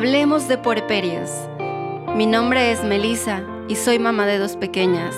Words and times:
Hablemos 0.00 0.48
de 0.48 0.56
puerperios. 0.56 1.30
Mi 2.16 2.24
nombre 2.24 2.72
es 2.72 2.82
Melissa 2.82 3.42
y 3.68 3.76
soy 3.76 3.98
mamá 3.98 4.24
de 4.24 4.38
dos 4.38 4.56
pequeñas. 4.56 5.14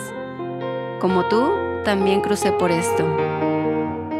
Como 0.98 1.22
tú, 1.28 1.52
también 1.84 2.20
crucé 2.20 2.50
por 2.50 2.72
esto. 2.72 3.04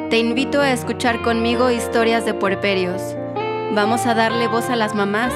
Te 0.08 0.18
invito 0.20 0.60
a 0.60 0.70
escuchar 0.70 1.20
conmigo 1.22 1.68
historias 1.68 2.24
de 2.24 2.34
puerperios. 2.34 3.02
Vamos 3.74 4.06
a 4.06 4.14
darle 4.14 4.46
voz 4.46 4.70
a 4.70 4.76
las 4.76 4.94
mamás, 4.94 5.34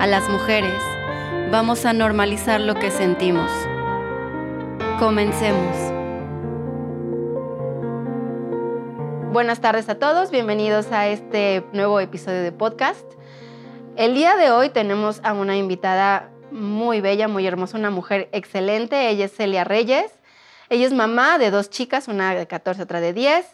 a 0.00 0.08
las 0.08 0.28
mujeres. 0.28 0.82
Vamos 1.52 1.84
a 1.84 1.92
normalizar 1.92 2.60
lo 2.60 2.74
que 2.74 2.90
sentimos. 2.90 3.52
Comencemos. 4.98 5.76
Buenas 9.32 9.60
tardes 9.60 9.88
a 9.88 10.00
todos, 10.00 10.32
bienvenidos 10.32 10.90
a 10.90 11.06
este 11.06 11.62
nuevo 11.72 12.00
episodio 12.00 12.42
de 12.42 12.50
podcast. 12.50 13.17
El 13.98 14.14
día 14.14 14.36
de 14.36 14.52
hoy 14.52 14.68
tenemos 14.68 15.20
a 15.24 15.32
una 15.32 15.56
invitada 15.56 16.30
muy 16.52 17.00
bella, 17.00 17.26
muy 17.26 17.44
hermosa, 17.48 17.76
una 17.76 17.90
mujer 17.90 18.28
excelente. 18.30 19.08
Ella 19.08 19.24
es 19.24 19.34
Celia 19.34 19.64
Reyes. 19.64 20.12
Ella 20.68 20.86
es 20.86 20.92
mamá 20.92 21.36
de 21.36 21.50
dos 21.50 21.68
chicas, 21.68 22.06
una 22.06 22.32
de 22.32 22.46
14, 22.46 22.80
otra 22.80 23.00
de 23.00 23.12
10. 23.12 23.44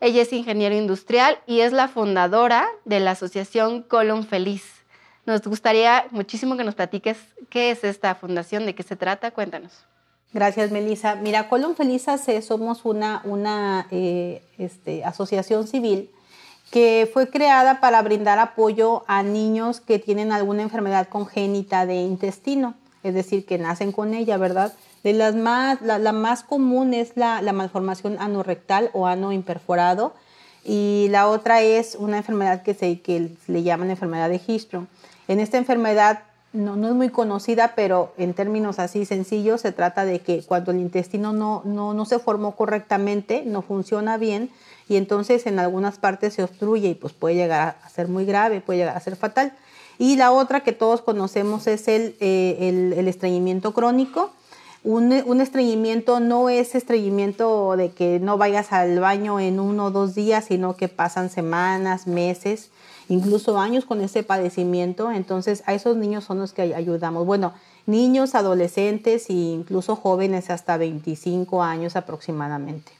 Ella 0.00 0.20
es 0.20 0.34
ingeniero 0.34 0.74
industrial 0.74 1.38
y 1.46 1.60
es 1.60 1.72
la 1.72 1.88
fundadora 1.88 2.68
de 2.84 3.00
la 3.00 3.12
asociación 3.12 3.80
Colon 3.80 4.26
Feliz. 4.26 4.64
Nos 5.24 5.40
gustaría 5.40 6.04
muchísimo 6.10 6.58
que 6.58 6.64
nos 6.64 6.74
platiques 6.74 7.16
qué 7.48 7.70
es 7.70 7.82
esta 7.82 8.14
fundación, 8.16 8.66
de 8.66 8.74
qué 8.74 8.82
se 8.82 8.96
trata. 8.96 9.30
Cuéntanos. 9.30 9.86
Gracias, 10.34 10.72
Melissa. 10.72 11.14
Mira, 11.14 11.48
Colon 11.48 11.74
Feliz 11.74 12.04
somos 12.46 12.84
una, 12.84 13.22
una 13.24 13.88
eh, 13.90 14.42
este, 14.58 15.06
asociación 15.06 15.66
civil 15.66 16.10
que 16.70 17.08
fue 17.12 17.28
creada 17.30 17.80
para 17.80 18.02
brindar 18.02 18.38
apoyo 18.38 19.04
a 19.06 19.22
niños 19.22 19.80
que 19.80 19.98
tienen 19.98 20.32
alguna 20.32 20.62
enfermedad 20.62 21.08
congénita 21.08 21.86
de 21.86 21.96
intestino, 21.96 22.74
es 23.02 23.14
decir, 23.14 23.46
que 23.46 23.58
nacen 23.58 23.92
con 23.92 24.14
ella, 24.14 24.36
¿verdad? 24.36 24.72
De 25.04 25.12
las 25.12 25.34
más, 25.36 25.80
la, 25.82 26.12
más 26.12 26.42
común 26.42 26.92
es 26.92 27.16
la, 27.16 27.40
malformación 27.52 28.16
anorrectal 28.18 28.90
o 28.92 29.06
ano 29.06 29.32
imperforado 29.32 30.14
y 30.64 31.06
la 31.10 31.28
otra 31.28 31.62
es 31.62 31.94
una 31.94 32.16
enfermedad 32.16 32.62
que 32.62 32.74
se 32.74 33.00
que 33.00 33.30
le 33.46 33.62
llaman 33.62 33.90
enfermedad 33.90 34.28
de 34.28 34.40
Hirschsprung. 34.44 34.86
En 35.28 35.38
esta 35.38 35.58
enfermedad 35.58 36.24
no, 36.56 36.76
no, 36.76 36.88
es 36.88 36.94
muy 36.94 37.10
conocida, 37.10 37.74
pero 37.76 38.12
en 38.16 38.34
términos 38.34 38.78
así 38.78 39.04
sencillos 39.04 39.60
se 39.60 39.72
trata 39.72 40.04
de 40.04 40.20
que 40.20 40.42
cuando 40.42 40.72
el 40.72 40.78
intestino 40.78 41.32
no, 41.32 41.62
no, 41.64 41.94
no 41.94 42.04
se 42.04 42.18
formó 42.18 42.56
correctamente, 42.56 43.44
no 43.46 43.62
funciona 43.62 44.16
bien, 44.16 44.50
y 44.88 44.96
entonces 44.96 45.46
en 45.46 45.58
algunas 45.58 45.98
partes 45.98 46.34
se 46.34 46.42
obstruye 46.42 46.88
y 46.88 46.94
pues 46.94 47.12
puede 47.12 47.34
llegar 47.34 47.76
a 47.82 47.88
ser 47.88 48.08
muy 48.08 48.24
grave, 48.24 48.60
puede 48.60 48.80
llegar 48.80 48.96
a 48.96 49.00
ser 49.00 49.16
fatal. 49.16 49.52
Y 49.98 50.16
la 50.16 50.30
otra 50.30 50.60
que 50.60 50.72
todos 50.72 51.00
conocemos 51.00 51.66
es 51.66 51.88
el, 51.88 52.16
eh, 52.20 52.92
el, 52.96 53.08
estreñimiento 53.08 53.72
crónico. 53.72 54.30
Un, 54.84 55.12
un, 55.26 55.40
estreñimiento 55.40 56.20
no 56.20 56.48
es 56.48 56.74
estreñimiento 56.74 57.76
de 57.76 57.90
que 57.90 58.20
no 58.20 58.38
vayas 58.38 58.72
al 58.72 59.00
baño 59.00 59.40
en 59.40 59.58
uno 59.58 59.86
o 59.86 59.90
dos 59.90 60.14
días, 60.14 60.44
sino 60.44 60.76
que 60.76 60.88
pasan 60.88 61.30
semanas, 61.30 62.06
meses, 62.06 62.70
incluso 63.08 63.58
años 63.58 63.84
con 63.84 64.00
ese 64.00 64.22
padecimiento. 64.22 65.10
Entonces 65.10 65.62
a 65.66 65.74
esos 65.74 65.96
niños 65.96 66.24
son 66.24 66.38
los 66.38 66.52
que 66.52 66.74
ayudamos. 66.74 67.26
Bueno, 67.26 67.52
niños, 67.86 68.34
adolescentes 68.34 69.30
e 69.30 69.34
incluso 69.34 69.96
jóvenes 69.96 70.50
hasta 70.50 70.76
25 70.76 71.62
años 71.62 71.96
aproximadamente 71.96 72.96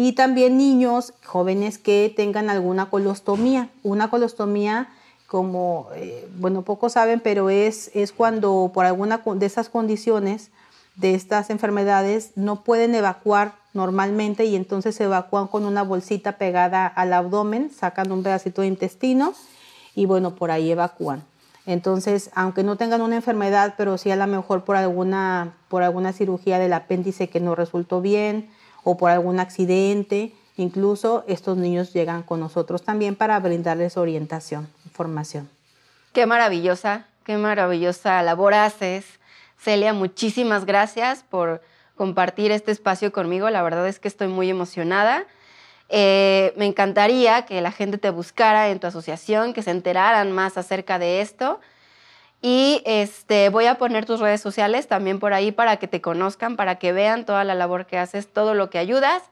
y 0.00 0.12
también 0.12 0.56
niños 0.56 1.12
jóvenes 1.24 1.76
que 1.76 2.12
tengan 2.14 2.50
alguna 2.50 2.88
colostomía. 2.88 3.68
Una 3.82 4.10
colostomía, 4.10 4.86
como, 5.26 5.88
eh, 5.96 6.28
bueno, 6.36 6.62
pocos 6.62 6.92
saben, 6.92 7.18
pero 7.18 7.50
es, 7.50 7.90
es 7.94 8.12
cuando 8.12 8.70
por 8.72 8.86
alguna 8.86 9.22
de 9.24 9.44
esas 9.44 9.68
condiciones, 9.68 10.50
de 10.94 11.16
estas 11.16 11.50
enfermedades, 11.50 12.30
no 12.36 12.62
pueden 12.62 12.94
evacuar 12.94 13.56
normalmente 13.74 14.44
y 14.44 14.56
entonces 14.56 14.94
se 14.96 15.04
evacúan 15.04 15.46
con 15.46 15.64
una 15.64 15.82
bolsita 15.82 16.32
pegada 16.38 16.86
al 16.86 17.12
abdomen, 17.12 17.70
sacan 17.70 18.10
un 18.12 18.22
pedacito 18.22 18.62
de 18.62 18.68
intestino 18.68 19.34
y 19.94 20.06
bueno, 20.06 20.34
por 20.34 20.50
ahí 20.50 20.70
evacúan. 20.70 21.24
Entonces, 21.66 22.30
aunque 22.34 22.62
no 22.62 22.76
tengan 22.76 23.02
una 23.02 23.16
enfermedad, 23.16 23.74
pero 23.76 23.98
sí 23.98 24.10
a 24.10 24.16
lo 24.16 24.26
mejor 24.26 24.64
por 24.64 24.76
alguna, 24.76 25.54
por 25.68 25.82
alguna 25.82 26.12
cirugía 26.12 26.58
del 26.58 26.72
apéndice 26.72 27.28
que 27.28 27.40
no 27.40 27.54
resultó 27.54 28.00
bien, 28.00 28.48
o 28.84 28.96
por 28.96 29.10
algún 29.10 29.38
accidente. 29.38 30.32
Incluso 30.56 31.24
estos 31.28 31.56
niños 31.56 31.92
llegan 31.92 32.22
con 32.22 32.40
nosotros 32.40 32.82
también 32.82 33.16
para 33.16 33.38
brindarles 33.38 33.96
orientación, 33.96 34.68
formación. 34.92 35.48
Qué 36.12 36.26
maravillosa, 36.26 37.06
qué 37.24 37.36
maravillosa 37.36 38.22
labor 38.22 38.54
haces. 38.54 39.04
Celia, 39.58 39.92
muchísimas 39.92 40.64
gracias 40.64 41.22
por 41.28 41.60
compartir 41.98 42.50
este 42.50 42.70
espacio 42.70 43.12
conmigo. 43.12 43.50
La 43.50 43.60
verdad 43.60 43.86
es 43.86 43.98
que 43.98 44.08
estoy 44.08 44.28
muy 44.28 44.48
emocionada. 44.48 45.26
Eh, 45.90 46.54
me 46.56 46.64
encantaría 46.64 47.44
que 47.44 47.60
la 47.60 47.72
gente 47.72 47.98
te 47.98 48.08
buscara 48.08 48.70
en 48.70 48.78
tu 48.78 48.86
asociación, 48.86 49.52
que 49.52 49.62
se 49.62 49.72
enteraran 49.72 50.32
más 50.32 50.56
acerca 50.56 50.98
de 50.98 51.20
esto. 51.20 51.60
Y 52.40 52.82
este, 52.86 53.48
voy 53.48 53.66
a 53.66 53.74
poner 53.74 54.06
tus 54.06 54.20
redes 54.20 54.40
sociales 54.40 54.86
también 54.86 55.18
por 55.18 55.34
ahí 55.34 55.50
para 55.50 55.76
que 55.76 55.88
te 55.88 56.00
conozcan, 56.00 56.56
para 56.56 56.76
que 56.76 56.92
vean 56.92 57.26
toda 57.26 57.44
la 57.44 57.54
labor 57.54 57.84
que 57.86 57.98
haces, 57.98 58.32
todo 58.32 58.54
lo 58.54 58.70
que 58.70 58.78
ayudas. 58.78 59.24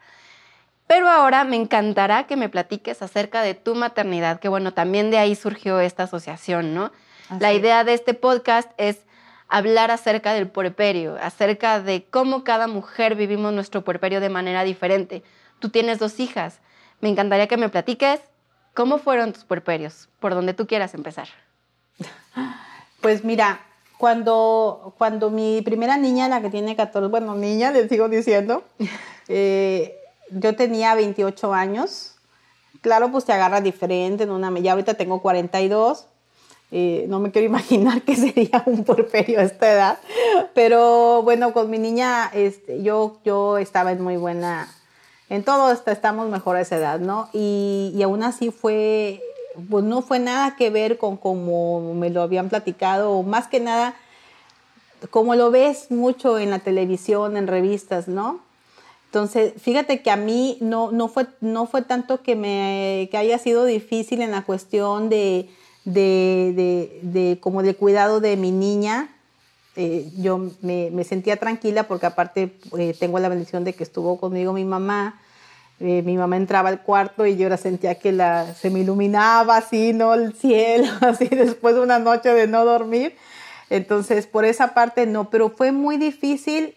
Pero 0.88 1.08
ahora 1.08 1.44
me 1.44 1.56
encantará 1.56 2.26
que 2.26 2.36
me 2.36 2.48
platiques 2.48 3.00
acerca 3.02 3.42
de 3.42 3.54
tu 3.54 3.74
maternidad, 3.74 4.40
que 4.40 4.48
bueno, 4.48 4.72
también 4.72 5.10
de 5.10 5.18
ahí 5.18 5.34
surgió 5.34 5.80
esta 5.80 6.04
asociación, 6.04 6.74
¿no? 6.74 6.92
La 7.40 7.52
idea 7.52 7.82
de 7.82 7.94
este 7.94 8.14
podcast 8.14 8.70
es 8.76 8.98
hablar 9.48 9.90
acerca 9.90 10.32
del 10.32 10.48
puerperio, 10.48 11.16
acerca 11.20 11.80
de 11.80 12.04
cómo 12.04 12.44
cada 12.44 12.66
mujer 12.66 13.14
vivimos 13.14 13.52
nuestro 13.52 13.82
puerperio 13.82 14.20
de 14.20 14.28
manera 14.28 14.64
diferente. 14.64 15.22
Tú 15.58 15.70
tienes 15.70 15.98
dos 15.98 16.20
hijas. 16.20 16.60
Me 17.00 17.08
encantaría 17.08 17.46
que 17.46 17.56
me 17.56 17.68
platiques 17.68 18.20
cómo 18.74 18.98
fueron 18.98 19.32
tus 19.32 19.44
puerperios, 19.44 20.08
por 20.20 20.34
donde 20.34 20.54
tú 20.54 20.66
quieras 20.66 20.94
empezar. 20.94 21.28
Pues 23.02 23.22
mira, 23.24 23.60
cuando, 23.98 24.94
cuando 24.98 25.30
mi 25.30 25.62
primera 25.62 25.96
niña, 25.96 26.28
la 26.28 26.40
que 26.40 26.50
tiene 26.50 26.74
14, 26.74 27.08
bueno, 27.08 27.36
niña, 27.36 27.70
les 27.70 27.88
sigo 27.88 28.08
diciendo, 28.08 28.64
eh, 29.28 29.96
yo 30.30 30.56
tenía 30.56 30.94
28 30.94 31.54
años. 31.54 32.16
Claro, 32.80 33.12
pues 33.12 33.24
te 33.24 33.32
agarra 33.32 33.60
diferente, 33.60 34.24
en 34.24 34.30
una, 34.30 34.50
ya 34.58 34.72
ahorita 34.72 34.94
tengo 34.94 35.22
42. 35.22 36.08
Eh, 36.72 37.06
no 37.08 37.20
me 37.20 37.30
quiero 37.30 37.46
imaginar 37.52 38.02
que 38.02 38.16
sería 38.16 38.62
un 38.66 38.84
porperio 38.84 39.40
a 39.40 39.44
esta 39.44 39.72
edad, 39.72 39.98
pero 40.54 41.22
bueno, 41.22 41.52
con 41.52 41.70
mi 41.70 41.78
niña 41.78 42.30
este, 42.32 42.82
yo, 42.82 43.18
yo 43.24 43.58
estaba 43.58 43.92
en 43.92 44.02
muy 44.02 44.16
buena, 44.16 44.68
en 45.28 45.44
todo 45.44 45.72
estamos 45.72 46.28
mejor 46.28 46.56
a 46.56 46.60
esa 46.60 46.76
edad, 46.76 46.98
¿no? 46.98 47.28
Y, 47.32 47.92
y 47.94 48.02
aún 48.02 48.22
así 48.22 48.50
fue 48.50 49.20
pues 49.70 49.84
no 49.84 50.02
fue 50.02 50.18
nada 50.18 50.56
que 50.56 50.70
ver 50.70 50.98
con 50.98 51.16
como 51.16 51.94
me 51.94 52.10
lo 52.10 52.22
habían 52.22 52.48
platicado, 52.48 53.22
más 53.22 53.48
que 53.48 53.60
nada, 53.60 53.94
como 55.10 55.34
lo 55.34 55.50
ves 55.50 55.90
mucho 55.90 56.38
en 56.38 56.50
la 56.50 56.58
televisión, 56.58 57.36
en 57.36 57.46
revistas, 57.46 58.08
¿no? 58.08 58.40
Entonces, 59.06 59.54
fíjate 59.60 60.02
que 60.02 60.10
a 60.10 60.16
mí 60.16 60.58
no, 60.60 60.90
no, 60.90 61.08
fue, 61.08 61.26
no 61.40 61.66
fue 61.66 61.82
tanto 61.82 62.22
que, 62.22 62.36
me, 62.36 63.08
que 63.10 63.16
haya 63.16 63.38
sido 63.38 63.64
difícil 63.64 64.20
en 64.20 64.30
la 64.30 64.42
cuestión 64.42 65.08
de, 65.08 65.48
de, 65.86 67.00
de, 67.02 67.38
como 67.40 67.62
de 67.62 67.74
cuidado 67.74 68.20
de 68.20 68.36
mi 68.36 68.50
niña. 68.50 69.08
Eh, 69.76 70.10
yo 70.18 70.50
me, 70.60 70.90
me, 70.90 71.04
sentía 71.04 71.36
tranquila 71.36 71.84
porque 71.84 72.06
aparte 72.06 72.58
eh, 72.78 72.94
tengo 72.98 73.18
la 73.18 73.28
bendición 73.28 73.62
de 73.64 73.74
que 73.74 73.82
estuvo 73.82 74.18
conmigo 74.18 74.54
mi 74.54 74.64
mamá 74.64 75.20
eh, 75.80 76.00
mi 76.00 76.16
mamá 76.16 76.38
entraba 76.38 76.70
al 76.70 76.80
cuarto 76.80 77.26
y 77.26 77.36
yo 77.36 77.44
ahora 77.44 77.58
sentía 77.58 77.96
que 77.96 78.10
la, 78.10 78.54
se 78.54 78.70
me 78.70 78.80
iluminaba 78.80 79.58
así, 79.58 79.92
¿no? 79.92 80.14
El 80.14 80.32
cielo, 80.32 80.88
así 81.02 81.26
después 81.26 81.74
de 81.74 81.82
una 81.82 81.98
noche 81.98 82.30
de 82.30 82.46
no 82.46 82.64
dormir. 82.64 83.14
Entonces, 83.68 84.26
por 84.26 84.46
esa 84.46 84.72
parte 84.72 85.04
no, 85.04 85.28
pero 85.28 85.50
fue 85.50 85.72
muy 85.72 85.98
difícil 85.98 86.74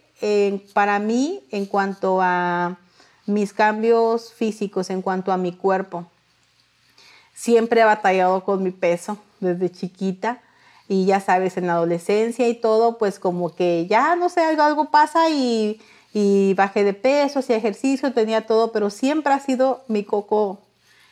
para 0.73 0.99
mí 0.99 1.41
en 1.49 1.65
cuanto 1.65 2.19
a 2.21 2.77
mis 3.25 3.53
cambios 3.53 4.33
físicos, 4.33 4.89
en 4.89 5.01
cuanto 5.01 5.31
a 5.31 5.37
mi 5.37 5.53
cuerpo. 5.53 6.05
Siempre 7.39 7.81
he 7.81 7.85
batallado 7.85 8.43
con 8.43 8.63
mi 8.63 8.71
peso 8.71 9.17
desde 9.39 9.71
chiquita 9.71 10.41
y 10.89 11.05
ya 11.05 11.21
sabes, 11.21 11.55
en 11.55 11.67
la 11.67 11.73
adolescencia 11.73 12.49
y 12.49 12.55
todo, 12.55 12.97
pues 12.97 13.19
como 13.19 13.55
que 13.55 13.87
ya, 13.87 14.15
no 14.15 14.27
sé, 14.27 14.41
algo, 14.41 14.63
algo 14.63 14.91
pasa 14.91 15.29
y 15.29 15.79
y 16.13 16.53
bajé 16.55 16.83
de 16.83 16.93
peso, 16.93 17.39
hacía 17.39 17.57
ejercicio, 17.57 18.13
tenía 18.13 18.45
todo, 18.45 18.71
pero 18.71 18.89
siempre 18.89 19.33
ha 19.33 19.39
sido 19.39 19.83
mi 19.87 20.03
coco 20.03 20.59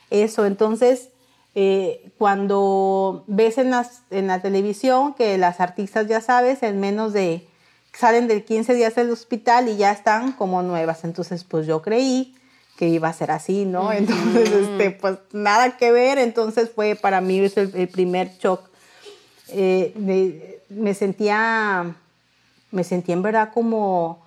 eso. 0.09 0.45
Entonces, 0.45 1.09
eh, 1.55 2.11
cuando 2.17 3.23
ves 3.27 3.57
en, 3.57 3.73
en 4.11 4.27
la 4.27 4.41
televisión 4.41 5.13
que 5.13 5.37
las 5.37 5.59
artistas, 5.59 6.07
ya 6.07 6.21
sabes, 6.21 6.63
en 6.63 6.79
menos 6.79 7.13
de, 7.13 7.47
salen 7.93 8.27
de 8.27 8.43
15 8.43 8.73
días 8.73 8.95
del 8.95 9.11
hospital 9.11 9.69
y 9.69 9.77
ya 9.77 9.91
están 9.91 10.31
como 10.31 10.63
nuevas. 10.63 11.03
Entonces, 11.03 11.43
pues 11.43 11.67
yo 11.67 11.81
creí 11.81 12.35
que 12.77 12.87
iba 12.87 13.09
a 13.09 13.13
ser 13.13 13.31
así, 13.31 13.65
¿no? 13.65 13.91
Entonces, 13.91 14.51
este, 14.51 14.91
pues 14.91 15.17
nada 15.33 15.77
que 15.77 15.91
ver. 15.91 16.19
Entonces 16.19 16.71
fue 16.73 16.95
para 16.95 17.19
mí 17.19 17.39
el, 17.39 17.71
el 17.73 17.87
primer 17.89 18.37
shock. 18.37 18.61
eh, 19.49 20.61
me, 20.69 20.93
sentía, 20.93 21.95
me 22.71 22.83
sentía 22.83 23.13
en 23.13 23.23
verdad 23.23 23.51
como 23.53 24.25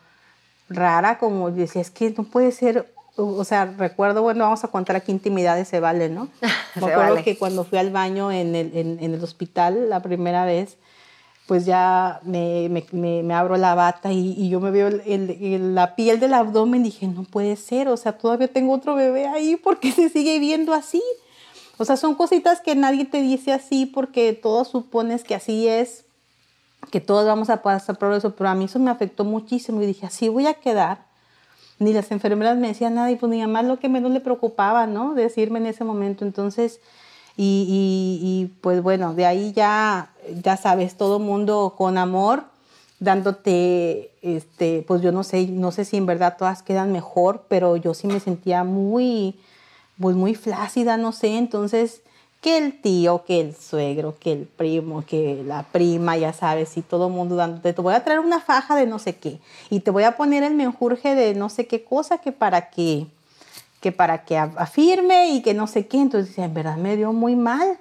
rara, 0.68 1.18
como 1.18 1.50
decía, 1.50 1.80
es 1.80 1.90
que 1.90 2.10
no 2.10 2.24
puede 2.24 2.52
ser, 2.52 2.92
o 3.16 3.44
sea, 3.44 3.66
recuerdo, 3.66 4.22
bueno, 4.22 4.44
vamos 4.44 4.64
a 4.64 4.68
contar 4.68 4.96
aquí 4.96 5.12
intimidades, 5.12 5.68
se 5.68 5.80
vale, 5.80 6.08
¿no? 6.08 6.28
me 6.74 6.92
acuerdo 6.92 7.22
que 7.22 7.38
cuando 7.38 7.64
fui 7.64 7.78
al 7.78 7.90
baño 7.90 8.32
en 8.32 8.54
el, 8.54 8.76
en 8.76 9.14
el 9.14 9.22
hospital 9.22 9.88
la 9.88 10.00
primera 10.00 10.44
vez, 10.44 10.76
pues 11.50 11.66
ya 11.66 12.20
me, 12.22 12.68
me, 12.92 13.34
abro 13.34 13.56
la 13.56 13.74
bata 13.74 14.12
y, 14.12 14.48
yo 14.48 14.60
me 14.60 14.70
veo 14.70 14.86
el, 14.86 15.74
la 15.74 15.96
piel 15.96 16.20
del 16.20 16.32
abdomen 16.32 16.84
dije, 16.84 17.08
no 17.08 17.24
puede 17.24 17.56
ser, 17.56 17.88
o 17.88 17.96
sea, 17.96 18.12
todavía 18.12 18.46
tengo 18.46 18.72
otro 18.72 18.94
bebé 18.94 19.26
ahí, 19.26 19.56
porque 19.64 19.90
se 19.90 20.10
sigue 20.10 20.38
viendo 20.38 20.72
así? 20.72 21.02
O 21.76 21.84
sea, 21.84 21.96
son 21.96 22.14
cositas 22.14 22.60
que 22.60 22.76
nadie 22.76 23.04
te 23.04 23.20
dice 23.20 23.52
así 23.52 23.84
porque 23.84 24.32
todos 24.32 24.68
supones 24.68 25.24
que 25.24 25.34
así 25.34 25.66
es, 25.66 26.04
que 26.92 27.00
todos 27.00 27.26
vamos 27.26 27.50
a 27.50 27.62
pasar 27.62 27.98
por 27.98 28.12
eso, 28.12 28.36
pero 28.36 28.48
a 28.48 28.54
mí 28.54 28.66
eso 28.66 28.78
me 28.78 28.92
afectó 28.92 29.24
muchísimo 29.24 29.82
y 29.82 29.86
dije, 29.86 30.06
así 30.06 30.28
voy 30.28 30.46
a 30.46 30.54
quedar. 30.54 30.98
Ni 31.80 31.92
las 31.92 32.12
enfermeras 32.12 32.58
me 32.58 32.68
decían 32.68 32.94
nada 32.94 33.10
y 33.10 33.16
pues 33.16 33.28
ni 33.28 33.44
más 33.48 33.64
lo 33.64 33.80
que 33.80 33.88
menos 33.88 34.12
le 34.12 34.20
preocupaba, 34.20 34.86
¿no? 34.86 35.14
Decirme 35.14 35.58
en 35.58 35.66
ese 35.66 35.82
momento. 35.82 36.24
Entonces, 36.24 36.78
y, 37.42 38.50
pues 38.60 38.82
bueno, 38.82 39.14
de 39.14 39.24
ahí 39.24 39.52
ya, 39.52 40.10
ya 40.42 40.56
sabes, 40.56 40.96
todo 40.96 41.18
mundo 41.18 41.74
con 41.76 41.98
amor, 41.98 42.44
dándote, 42.98 44.10
este, 44.22 44.84
pues 44.86 45.02
yo 45.02 45.12
no 45.12 45.24
sé, 45.24 45.46
no 45.46 45.72
sé 45.72 45.84
si 45.84 45.96
en 45.96 46.06
verdad 46.06 46.36
todas 46.38 46.62
quedan 46.62 46.92
mejor, 46.92 47.44
pero 47.48 47.76
yo 47.76 47.94
sí 47.94 48.06
me 48.06 48.20
sentía 48.20 48.64
muy, 48.64 49.38
pues 50.00 50.16
muy 50.16 50.34
flácida, 50.34 50.96
no 50.96 51.12
sé, 51.12 51.36
entonces 51.36 52.02
que 52.40 52.56
el 52.56 52.80
tío, 52.80 53.24
que 53.26 53.40
el 53.40 53.54
suegro, 53.54 54.16
que 54.18 54.32
el 54.32 54.46
primo, 54.46 55.04
que 55.06 55.42
la 55.46 55.64
prima, 55.64 56.16
ya 56.16 56.32
sabes, 56.32 56.76
y 56.76 56.82
todo 56.82 57.08
mundo 57.08 57.36
dándote, 57.36 57.72
te 57.72 57.82
voy 57.82 57.94
a 57.94 58.04
traer 58.04 58.20
una 58.20 58.40
faja 58.40 58.76
de 58.76 58.86
no 58.86 58.98
sé 58.98 59.16
qué, 59.16 59.38
y 59.70 59.80
te 59.80 59.90
voy 59.90 60.04
a 60.04 60.16
poner 60.16 60.42
el 60.42 60.54
menjurje 60.54 61.14
de 61.14 61.34
no 61.34 61.48
sé 61.48 61.66
qué 61.66 61.84
cosa 61.84 62.18
que 62.18 62.32
para 62.32 62.70
que 62.70 63.06
que 63.80 63.92
para 63.92 64.24
que 64.24 64.36
afirme 64.36 65.30
y 65.30 65.42
que 65.42 65.54
no 65.54 65.66
sé 65.66 65.86
qué. 65.86 66.00
Entonces, 66.00 66.36
en 66.38 66.52
verdad 66.54 66.76
me 66.76 66.96
dio 66.96 67.12
muy 67.12 67.34
mal. 67.34 67.78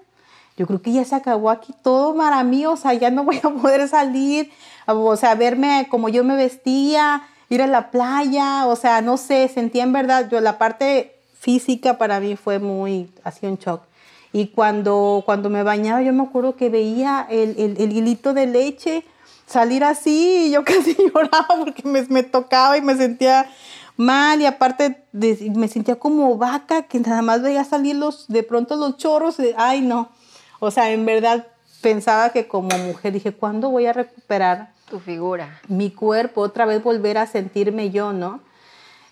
Yo 0.59 0.67
creo 0.67 0.81
que 0.81 0.91
ya 0.91 1.05
se 1.05 1.15
acabó 1.15 1.49
aquí 1.49 1.73
todo 1.81 2.13
para 2.17 2.43
mí, 2.43 2.65
o 2.65 2.75
sea, 2.75 2.93
ya 2.93 3.09
no 3.09 3.23
voy 3.23 3.37
a 3.37 3.49
poder 3.49 3.87
salir, 3.87 4.51
o 4.85 5.15
sea, 5.15 5.33
verme 5.35 5.87
como 5.89 6.09
yo 6.09 6.25
me 6.25 6.35
vestía, 6.35 7.23
ir 7.47 7.61
a 7.61 7.67
la 7.67 7.91
playa, 7.91 8.67
o 8.67 8.75
sea, 8.75 8.99
no 9.01 9.15
sé, 9.15 9.47
sentía 9.47 9.83
en 9.83 9.93
verdad, 9.93 10.29
yo 10.29 10.41
la 10.41 10.57
parte 10.57 11.15
física 11.39 11.97
para 11.97 12.19
mí 12.19 12.35
fue 12.35 12.59
muy, 12.59 13.09
así 13.23 13.45
un 13.45 13.55
shock. 13.55 13.83
Y 14.33 14.47
cuando, 14.47 15.23
cuando 15.25 15.49
me 15.49 15.63
bañaba, 15.63 16.01
yo 16.01 16.11
me 16.11 16.23
acuerdo 16.23 16.57
que 16.57 16.69
veía 16.69 17.25
el, 17.29 17.57
el, 17.57 17.77
el 17.79 17.93
hilito 17.93 18.33
de 18.33 18.45
leche 18.45 19.05
salir 19.45 19.85
así 19.85 20.47
y 20.47 20.51
yo 20.51 20.63
casi 20.65 20.93
lloraba 20.93 21.47
porque 21.57 21.87
me, 21.87 22.03
me 22.09 22.23
tocaba 22.23 22.77
y 22.77 22.81
me 22.81 22.97
sentía 22.97 23.49
mal 23.95 24.41
y 24.41 24.45
aparte 24.45 25.05
me 25.13 25.69
sentía 25.69 25.95
como 25.95 26.37
vaca 26.37 26.81
que 26.81 26.99
nada 26.99 27.21
más 27.21 27.41
veía 27.41 27.63
salir 27.63 27.95
los, 27.95 28.27
de 28.27 28.43
pronto 28.43 28.75
los 28.75 28.97
chorros, 28.97 29.37
ay 29.55 29.81
no, 29.81 30.09
o 30.59 30.71
sea, 30.71 30.91
en 30.91 31.05
verdad 31.05 31.47
pensaba 31.81 32.29
que 32.29 32.47
como 32.47 32.77
mujer 32.77 33.13
dije, 33.13 33.31
¿cuándo 33.33 33.69
voy 33.69 33.85
a 33.85 33.93
recuperar 33.93 34.71
tu 34.89 34.99
figura? 34.99 35.59
Mi 35.67 35.91
cuerpo, 35.91 36.41
otra 36.41 36.65
vez 36.65 36.83
volver 36.83 37.17
a 37.17 37.27
sentirme 37.27 37.91
yo, 37.91 38.13
¿no? 38.13 38.41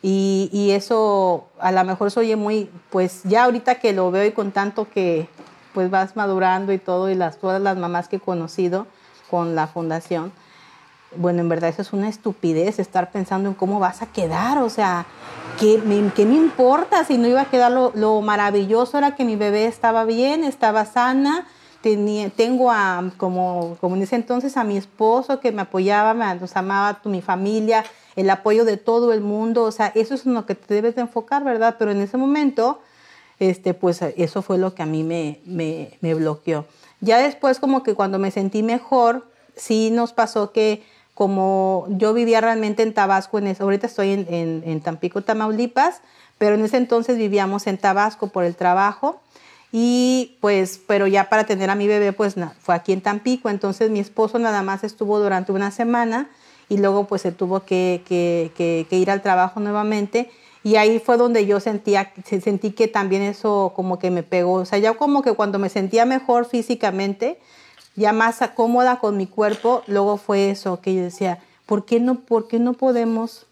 Y, 0.01 0.49
y 0.51 0.71
eso 0.71 1.47
a 1.59 1.71
lo 1.71 1.83
mejor 1.83 2.11
soy 2.11 2.35
muy, 2.35 2.69
pues 2.89 3.23
ya 3.23 3.45
ahorita 3.45 3.75
que 3.75 3.93
lo 3.93 4.11
veo 4.11 4.25
y 4.25 4.31
con 4.31 4.51
tanto 4.51 4.89
que 4.89 5.27
pues 5.73 5.89
vas 5.89 6.15
madurando 6.15 6.73
y 6.73 6.77
todo 6.77 7.09
y 7.09 7.15
las, 7.15 7.37
todas 7.37 7.61
las 7.61 7.77
mamás 7.77 8.07
que 8.07 8.17
he 8.17 8.19
conocido 8.19 8.87
con 9.29 9.55
la 9.55 9.67
fundación, 9.67 10.31
bueno, 11.15 11.41
en 11.41 11.49
verdad 11.49 11.69
eso 11.69 11.81
es 11.81 11.93
una 11.93 12.09
estupidez 12.09 12.79
estar 12.79 13.11
pensando 13.11 13.49
en 13.49 13.55
cómo 13.55 13.79
vas 13.79 14.01
a 14.01 14.07
quedar, 14.07 14.57
o 14.59 14.69
sea, 14.69 15.05
¿qué 15.59 15.81
me, 15.83 16.11
qué 16.13 16.25
me 16.25 16.35
importa 16.35 17.03
si 17.03 17.17
no 17.17 17.27
iba 17.27 17.41
a 17.41 17.49
quedar? 17.49 17.71
Lo, 17.71 18.21
maravilloso 18.21 18.97
era 18.97 19.15
que 19.15 19.25
mi 19.25 19.35
bebé 19.35 19.65
estaba 19.65 20.05
bien, 20.05 20.43
estaba 20.43 20.85
sana, 20.85 21.47
tenía, 21.81 22.29
tengo 22.29 22.71
a, 22.71 23.11
como, 23.17 23.77
como 23.81 23.95
en 23.95 24.03
ese 24.03 24.15
entonces, 24.15 24.57
a 24.57 24.63
mi 24.63 24.77
esposo 24.77 25.39
que 25.39 25.51
me 25.51 25.63
apoyaba, 25.63 26.13
me, 26.13 26.35
nos 26.35 26.55
amaba, 26.55 26.99
mi 27.05 27.21
familia, 27.21 27.83
el 28.15 28.29
apoyo 28.29 28.65
de 28.65 28.77
todo 28.77 29.13
el 29.13 29.21
mundo, 29.21 29.63
o 29.63 29.71
sea, 29.71 29.91
eso 29.95 30.13
es 30.15 30.25
en 30.25 30.33
lo 30.33 30.45
que 30.45 30.55
te 30.55 30.73
debes 30.73 30.95
de 30.95 31.01
enfocar, 31.01 31.43
¿verdad? 31.43 31.75
Pero 31.77 31.91
en 31.91 32.01
ese 32.01 32.17
momento, 32.17 32.79
este, 33.39 33.73
pues 33.73 34.01
eso 34.01 34.41
fue 34.41 34.57
lo 34.57 34.73
que 34.73 34.83
a 34.83 34.85
mí 34.85 35.03
me, 35.03 35.39
me, 35.45 35.97
me 36.01 36.13
bloqueó. 36.13 36.65
Ya 36.99 37.19
después 37.19 37.59
como 37.59 37.83
que 37.83 37.93
cuando 37.93 38.17
me 38.19 38.31
sentí 38.31 38.63
mejor, 38.63 39.27
sí 39.55 39.89
nos 39.91 40.13
pasó 40.13 40.51
que 40.51 40.83
como 41.17 41.87
yo 41.89 42.13
vivía 42.13 42.41
realmente 42.41 42.83
en 42.83 42.93
Tabasco, 42.93 43.39
en 43.39 43.47
eso, 43.47 43.63
ahorita 43.63 43.87
estoy 43.87 44.11
en, 44.11 44.61
en, 44.63 44.81
Tampico, 44.81 45.23
Tamaulipas, 45.23 46.01
pero 46.37 46.53
en 46.53 46.63
ese 46.63 46.77
entonces 46.77 47.17
vivíamos 47.17 47.65
en 47.65 47.79
Tabasco 47.79 48.27
por 48.27 48.43
el 48.43 48.55
trabajo 48.55 49.19
y 49.71 50.37
pues, 50.41 50.79
pero 50.85 51.07
ya 51.07 51.27
para 51.27 51.45
tener 51.45 51.71
a 51.71 51.75
mi 51.75 51.87
bebé, 51.87 52.13
pues 52.13 52.35
fue 52.59 52.75
aquí 52.75 52.93
en 52.93 53.01
Tampico, 53.01 53.49
entonces 53.49 53.89
mi 53.89 53.99
esposo 53.99 54.37
nada 54.37 54.61
más 54.61 54.83
estuvo 54.83 55.17
durante 55.19 55.51
una 55.51 55.71
semana 55.71 56.29
y 56.69 56.77
luego 56.77 57.05
pues 57.07 57.23
se 57.23 57.31
tuvo 57.31 57.61
que, 57.61 58.03
que, 58.07 58.51
que, 58.87 58.95
ir 58.95 59.09
al 59.09 59.23
trabajo 59.23 59.59
nuevamente. 59.59 60.29
Y 60.63 60.75
ahí 60.75 60.99
fue 60.99 61.17
donde 61.17 61.47
yo 61.47 61.59
sentía, 61.59 62.13
sentí 62.25 62.73
que 62.73 62.87
también 62.87 63.23
eso 63.23 63.73
como 63.75 63.97
que 63.97 64.11
me 64.11 64.21
pegó, 64.21 64.53
o 64.53 64.65
sea, 64.65 64.77
ya 64.77 64.93
como 64.93 65.23
que 65.23 65.33
cuando 65.33 65.57
me 65.57 65.69
sentía 65.69 66.05
mejor 66.05 66.45
físicamente, 66.45 67.39
ya 67.97 68.13
más 68.13 68.39
cómoda 68.55 68.99
con 68.99 69.17
mi 69.17 69.25
cuerpo, 69.25 69.83
luego 69.87 70.17
fue 70.17 70.51
eso 70.51 70.79
que 70.81 70.95
yo 70.95 71.01
decía, 71.01 71.39
¿por 71.65 71.83
qué 71.83 71.99
no, 71.99 72.19
por 72.21 72.47
qué 72.47 72.59
no 72.59 72.73
podemos 72.73 73.47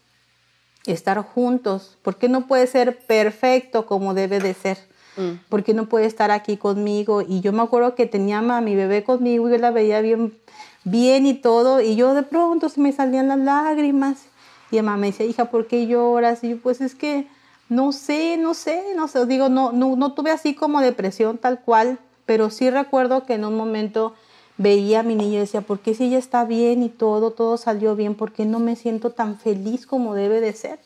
estar 0.86 1.20
juntos? 1.20 1.98
¿Por 2.02 2.16
qué 2.16 2.28
no 2.28 2.46
puede 2.46 2.68
ser 2.68 2.96
perfecto 2.96 3.86
como 3.86 4.14
debe 4.14 4.38
de 4.38 4.54
ser? 4.54 4.78
Mm. 5.16 5.40
¿Por 5.48 5.64
qué 5.64 5.74
no 5.74 5.88
puede 5.88 6.06
estar 6.06 6.30
aquí 6.30 6.56
conmigo? 6.56 7.22
Y 7.22 7.40
yo 7.40 7.52
me 7.52 7.60
acuerdo 7.62 7.96
que 7.96 8.06
tenía 8.06 8.38
a 8.38 8.60
mi 8.60 8.76
bebé 8.76 9.02
conmigo 9.02 9.48
y 9.48 9.52
yo 9.52 9.58
la 9.58 9.72
veía 9.72 10.00
bien, 10.00 10.38
bien 10.84 11.26
y 11.26 11.34
todo, 11.34 11.80
y 11.80 11.96
yo 11.96 12.14
de 12.14 12.22
pronto 12.22 12.68
se 12.68 12.80
me 12.80 12.92
salían 12.92 13.26
las 13.26 13.38
lágrimas. 13.38 14.26
Y 14.70 14.76
mamá 14.76 14.96
me 14.96 15.08
decía, 15.08 15.26
hija, 15.26 15.46
¿por 15.50 15.66
qué 15.66 15.88
lloras? 15.88 16.44
Y 16.44 16.50
yo, 16.50 16.58
pues 16.58 16.80
es 16.80 16.94
que 16.94 17.26
no 17.68 17.90
sé, 17.90 18.36
no 18.36 18.54
sé, 18.54 18.94
no 18.94 19.08
sé, 19.08 19.26
digo, 19.26 19.48
no, 19.48 19.72
no, 19.72 19.96
no 19.96 20.12
tuve 20.12 20.30
así 20.30 20.54
como 20.54 20.80
depresión 20.80 21.36
tal 21.36 21.60
cual, 21.62 21.98
pero 22.26 22.50
sí 22.50 22.70
recuerdo 22.70 23.24
que 23.24 23.34
en 23.34 23.44
un 23.44 23.56
momento 23.56 24.14
veía 24.58 25.00
a 25.00 25.02
mi 25.02 25.14
niña 25.14 25.36
y 25.36 25.40
decía, 25.40 25.60
¿por 25.60 25.80
qué 25.80 25.94
si 25.94 26.04
ella 26.04 26.18
está 26.18 26.44
bien 26.44 26.82
y 26.82 26.88
todo, 26.88 27.30
todo 27.30 27.56
salió 27.56 27.96
bien, 27.96 28.14
por 28.14 28.32
qué 28.32 28.44
no 28.44 28.58
me 28.58 28.76
siento 28.76 29.10
tan 29.10 29.38
feliz 29.38 29.86
como 29.86 30.14
debe 30.14 30.40
de 30.40 30.52
ser? 30.52 30.78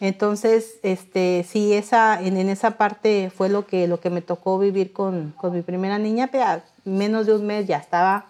Entonces, 0.00 0.78
este, 0.82 1.46
sí, 1.48 1.72
esa, 1.72 2.20
en, 2.20 2.36
esa 2.48 2.72
parte 2.72 3.30
fue 3.34 3.48
lo 3.48 3.66
que, 3.66 3.86
lo 3.86 4.00
que 4.00 4.10
me 4.10 4.22
tocó 4.22 4.58
vivir 4.58 4.92
con, 4.92 5.32
con 5.36 5.52
mi 5.52 5.62
primera 5.62 5.98
niña, 5.98 6.28
pero 6.30 6.62
menos 6.84 7.26
de 7.26 7.34
un 7.34 7.46
mes 7.46 7.66
ya 7.66 7.78
estaba 7.78 8.26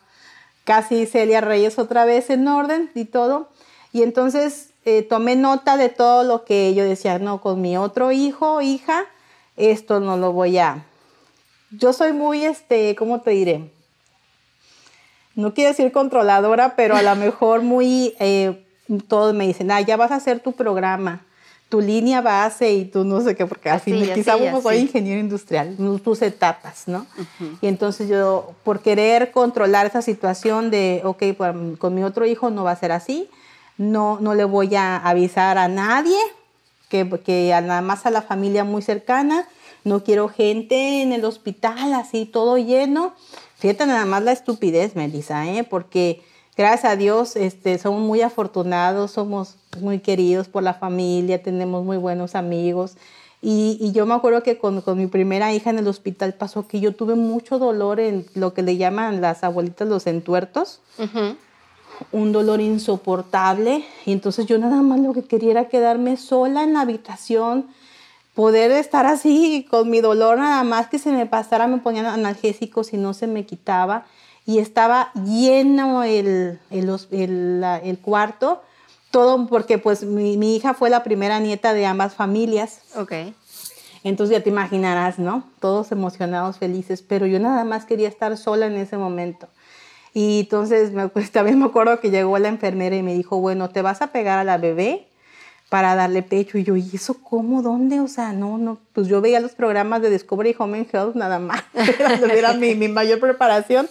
casi 0.64 1.06
Celia 1.06 1.40
Reyes 1.40 1.78
otra 1.78 2.04
vez 2.04 2.30
en 2.30 2.46
orden 2.48 2.90
y 2.94 3.06
todo. 3.06 3.48
Y 3.92 4.02
entonces 4.02 4.70
eh, 4.84 5.02
tomé 5.02 5.36
nota 5.36 5.76
de 5.76 5.88
todo 5.88 6.24
lo 6.24 6.44
que 6.44 6.74
yo 6.74 6.84
decía, 6.84 7.18
no, 7.18 7.40
con 7.40 7.60
mi 7.60 7.76
otro 7.76 8.12
hijo, 8.12 8.60
hija, 8.60 9.04
esto 9.56 10.00
no 10.00 10.16
lo 10.16 10.32
voy 10.32 10.58
a... 10.58 10.84
Yo 11.70 11.92
soy 11.92 12.12
muy, 12.12 12.44
este, 12.44 12.94
¿cómo 12.94 13.20
te 13.20 13.30
diré? 13.30 13.70
No 15.34 15.54
quiero 15.54 15.70
decir 15.70 15.92
controladora, 15.92 16.76
pero 16.76 16.96
a 16.96 17.02
lo 17.02 17.14
mejor 17.16 17.62
muy, 17.62 18.14
eh, 18.18 18.64
todos 19.08 19.34
me 19.34 19.46
dicen, 19.46 19.70
ah, 19.70 19.80
ya 19.80 19.96
vas 19.96 20.10
a 20.10 20.16
hacer 20.16 20.40
tu 20.40 20.52
programa, 20.52 21.24
tu 21.68 21.80
línea 21.80 22.20
base 22.20 22.72
y 22.72 22.84
tú 22.84 23.04
no 23.04 23.20
sé 23.20 23.34
qué, 23.34 23.46
porque 23.46 23.70
así, 23.70 23.92
me, 23.92 24.12
quizá 24.12 24.38
como 24.38 24.60
soy 24.60 24.76
ingeniero 24.78 25.20
industrial, 25.20 25.76
tus 26.02 26.22
etapas, 26.22 26.86
¿no? 26.86 27.06
Y 27.60 27.66
entonces 27.66 28.08
yo, 28.08 28.52
por 28.62 28.80
querer 28.80 29.32
controlar 29.32 29.86
esa 29.86 30.02
situación 30.02 30.70
de, 30.70 31.00
ok, 31.04 31.22
con 31.78 31.94
mi 31.94 32.04
otro 32.04 32.26
hijo 32.26 32.50
no 32.50 32.64
va 32.64 32.72
a 32.72 32.76
ser 32.76 32.92
así, 32.92 33.28
no, 33.76 34.18
no 34.20 34.34
le 34.34 34.44
voy 34.44 34.74
a 34.76 34.96
avisar 34.96 35.58
a 35.58 35.68
nadie, 35.68 36.18
que, 36.88 37.08
que 37.24 37.48
nada 37.50 37.80
más 37.80 38.06
a 38.06 38.10
la 38.10 38.22
familia 38.22 38.62
muy 38.62 38.82
cercana, 38.82 39.48
no 39.84 40.04
quiero 40.04 40.28
gente 40.28 41.02
en 41.02 41.12
el 41.12 41.24
hospital 41.24 41.92
así 41.94 42.24
todo 42.24 42.56
lleno, 42.56 43.14
Fíjate 43.64 43.86
nada 43.86 44.04
más 44.04 44.22
la 44.22 44.32
estupidez, 44.32 44.94
Melissa, 44.94 45.50
¿eh? 45.50 45.64
porque 45.64 46.22
gracias 46.54 46.92
a 46.92 46.96
Dios 46.96 47.34
este, 47.34 47.78
somos 47.78 48.02
muy 48.02 48.20
afortunados, 48.20 49.12
somos 49.12 49.56
muy 49.80 50.00
queridos 50.00 50.48
por 50.48 50.62
la 50.62 50.74
familia, 50.74 51.42
tenemos 51.42 51.82
muy 51.82 51.96
buenos 51.96 52.34
amigos. 52.34 52.98
Y, 53.40 53.90
yo 53.92 54.04
me 54.04 54.12
acuerdo 54.12 54.42
que 54.42 54.58
con, 54.58 54.82
con, 54.82 54.98
mi 54.98 55.06
primera 55.06 55.54
hija 55.54 55.70
en 55.70 55.78
el 55.78 55.88
hospital 55.88 56.34
pasó 56.34 56.68
que 56.68 56.78
yo 56.78 56.94
tuve 56.94 57.14
mucho 57.14 57.58
dolor 57.58 58.00
en 58.00 58.26
lo 58.34 58.52
que 58.52 58.60
le 58.60 58.76
llaman 58.76 59.22
las 59.22 59.42
abuelitas 59.42 59.88
los 59.88 60.06
entuertos. 60.06 60.82
Un 62.12 62.32
dolor 62.32 62.60
insoportable. 62.60 63.82
Y 64.04 64.12
entonces 64.12 64.44
yo 64.44 64.58
nada 64.58 64.82
más 64.82 65.00
lo 65.00 65.14
que 65.14 65.22
quería 65.22 65.52
era 65.52 65.68
quedarme 65.70 66.18
sola 66.18 66.64
en 66.64 66.74
la 66.74 66.82
habitación 66.82 67.68
poder 68.34 68.72
estar 68.72 69.06
así 69.06 69.66
con 69.70 69.88
mi 69.88 70.00
dolor 70.00 70.38
nada 70.38 70.62
más 70.64 70.88
que 70.88 70.98
se 70.98 71.12
me 71.12 71.26
pasara, 71.26 71.66
me 71.66 71.78
ponían 71.78 72.06
analgésicos 72.06 72.92
y 72.92 72.96
no 72.96 73.14
se 73.14 73.26
me 73.26 73.46
quitaba. 73.46 74.06
y 74.46 74.58
estaba 74.58 75.10
lleno 75.14 76.02
el, 76.02 76.58
el, 76.70 77.98
cuarto, 78.02 78.62
todo 79.10 79.46
porque 79.46 79.78
pues 79.78 80.02
mi, 80.02 80.36
mi, 80.36 80.56
hija 80.56 80.74
fue 80.74 80.90
la 80.90 81.02
primera 81.02 81.40
nieta 81.40 81.72
de 81.72 81.86
ambas 81.86 82.14
familias. 82.14 82.82
Ok. 82.96 83.12
Entonces 84.02 84.36
ya 84.36 84.42
te 84.42 84.50
imaginarás, 84.50 85.18
¿no? 85.18 85.44
Todos 85.60 85.90
emocionados, 85.92 86.58
felices, 86.58 87.00
pero 87.00 87.24
yo 87.24 87.40
nada 87.40 87.64
más 87.64 87.86
quería 87.86 88.08
estar 88.08 88.36
sola 88.36 88.66
en 88.66 88.74
ese 88.74 88.98
momento. 88.98 89.48
Y 90.12 90.40
entonces 90.40 90.92
me, 90.92 91.08
pues, 91.08 91.30
también 91.32 91.58
me 91.58 91.66
acuerdo 91.66 91.98
que 92.00 92.10
llegó 92.10 92.38
la 92.38 92.48
enfermera 92.48 92.96
y 92.96 93.02
me 93.02 93.14
dijo, 93.14 93.38
bueno, 93.38 93.70
te 93.70 93.80
vas 93.80 94.02
a 94.02 94.08
pegar 94.08 94.38
a 94.38 94.44
la 94.44 94.58
bebé 94.58 95.06
para 95.74 95.96
darle 95.96 96.22
pecho. 96.22 96.56
Y 96.56 96.62
yo, 96.62 96.76
¿y 96.76 96.88
eso 96.94 97.14
cómo? 97.14 97.60
¿Dónde? 97.60 97.98
O 97.98 98.06
sea, 98.06 98.32
no, 98.32 98.58
no. 98.58 98.78
Pues 98.92 99.08
yo 99.08 99.20
veía 99.20 99.40
los 99.40 99.56
programas 99.56 100.02
de 100.02 100.08
Discovery 100.08 100.54
Home 100.56 100.78
and 100.78 100.94
Health 100.94 101.16
nada 101.16 101.40
más. 101.40 101.64
era 102.32 102.52
mi, 102.52 102.76
mi 102.76 102.86
mayor 102.86 103.18
preparación. 103.18 103.88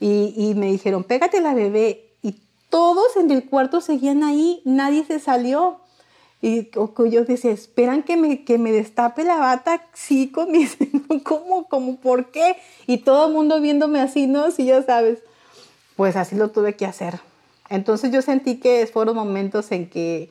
Y, 0.00 0.32
y 0.34 0.54
me 0.54 0.72
dijeron, 0.72 1.04
pégate 1.04 1.42
la 1.42 1.52
bebé. 1.52 2.06
Y 2.22 2.40
todos 2.70 3.18
en 3.18 3.30
el 3.30 3.44
cuarto 3.44 3.82
seguían 3.82 4.24
ahí, 4.24 4.62
nadie 4.64 5.04
se 5.04 5.20
salió. 5.20 5.78
Y 6.40 6.70
yo 6.70 7.24
decía, 7.26 7.50
esperan 7.50 8.02
que 8.02 8.16
me, 8.16 8.46
que 8.46 8.56
me 8.56 8.72
destape 8.72 9.24
la 9.24 9.36
bata, 9.36 9.82
sí, 9.92 10.30
con 10.30 10.52
mis, 10.52 10.78
¿cómo, 11.22 11.68
cómo, 11.68 11.96
por 11.96 12.30
qué? 12.30 12.56
Y 12.86 12.96
todo 12.96 13.26
el 13.26 13.34
mundo 13.34 13.60
viéndome 13.60 14.00
así, 14.00 14.26
¿no? 14.26 14.50
Sí, 14.50 14.64
ya 14.64 14.82
sabes. 14.82 15.18
Pues 15.96 16.16
así 16.16 16.34
lo 16.34 16.48
tuve 16.48 16.76
que 16.76 16.86
hacer. 16.86 17.20
Entonces 17.68 18.10
yo 18.10 18.22
sentí 18.22 18.56
que 18.56 18.88
fueron 18.90 19.16
momentos 19.16 19.70
en 19.70 19.90
que 19.90 20.30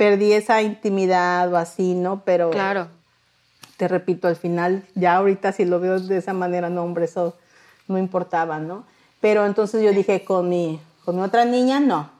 perdí 0.00 0.32
esa 0.32 0.62
intimidad 0.62 1.52
o 1.52 1.58
así, 1.58 1.92
¿no? 1.92 2.22
Pero 2.24 2.48
claro. 2.48 2.88
te 3.76 3.86
repito, 3.86 4.28
al 4.28 4.36
final, 4.36 4.82
ya 4.94 5.16
ahorita 5.16 5.52
si 5.52 5.66
lo 5.66 5.78
veo 5.78 6.00
de 6.00 6.16
esa 6.16 6.32
manera, 6.32 6.70
no, 6.70 6.84
hombre, 6.84 7.04
eso 7.04 7.36
no 7.86 7.98
importaba, 7.98 8.60
¿no? 8.60 8.86
Pero 9.20 9.44
entonces 9.44 9.82
yo 9.84 9.92
dije, 9.92 10.24
con 10.24 10.48
mi, 10.48 10.80
con 11.04 11.16
mi 11.16 11.20
otra 11.20 11.44
niña, 11.44 11.80
no 11.80 12.18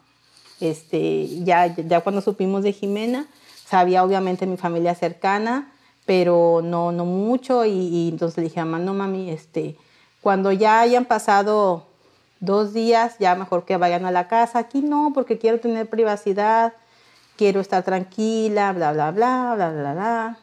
este, 0.61 1.43
ya, 1.43 1.75
ya 1.75 2.03
cuando 2.03 2.21
supimos 2.21 2.63
de 2.63 2.73
Jimena, 2.73 3.27
sabía 3.65 4.05
obviamente 4.05 4.47
mi 4.47 4.59
familia 4.59 4.95
cercana, 4.95 5.73
pero 6.05 6.61
no, 6.63 6.93
no 6.93 7.07
mucho. 7.07 7.65
Y, 7.65 8.11
entonces 8.11 8.37
le 8.37 8.45
dije 8.45 8.61
a 8.61 8.65
mamá, 8.65 8.85
no 8.85 8.95
mami, 8.95 9.31
este, 9.31 9.77
cuando 10.21 10.53
ya 10.53 10.81
hayan 10.81 11.07
pasado 11.07 11.87
dos 12.41 12.73
días, 12.73 13.17
ya 13.19 13.35
mejor 13.35 13.65
que 13.65 13.77
vayan 13.77 14.05
a 14.05 14.11
la 14.11 14.29
casa. 14.29 14.59
Aquí 14.59 14.83
no, 14.83 15.13
porque 15.15 15.39
quiero 15.39 15.61
tener 15.61 15.89
privacidad, 15.89 16.75
quiero 17.41 17.63
estar 17.63 17.83
tranquila, 17.83 18.71
bla, 18.75 18.93
bla, 18.93 19.13
bla, 19.13 19.55
bla, 19.55 19.71
bla, 19.71 19.93
bla. 19.95 20.39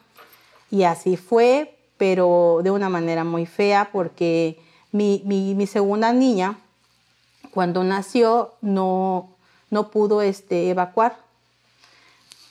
Y 0.71 0.81
así 0.81 1.15
fue, 1.15 1.77
pero 1.95 2.61
de 2.63 2.71
una 2.71 2.89
manera 2.89 3.23
muy 3.23 3.45
fea, 3.45 3.89
porque 3.93 4.57
mi, 4.91 5.21
mi, 5.23 5.53
mi 5.53 5.67
segunda 5.67 6.11
niña, 6.11 6.57
cuando 7.51 7.83
nació, 7.83 8.55
no, 8.61 9.29
no 9.69 9.91
pudo 9.91 10.23
este, 10.23 10.71
evacuar. 10.71 11.19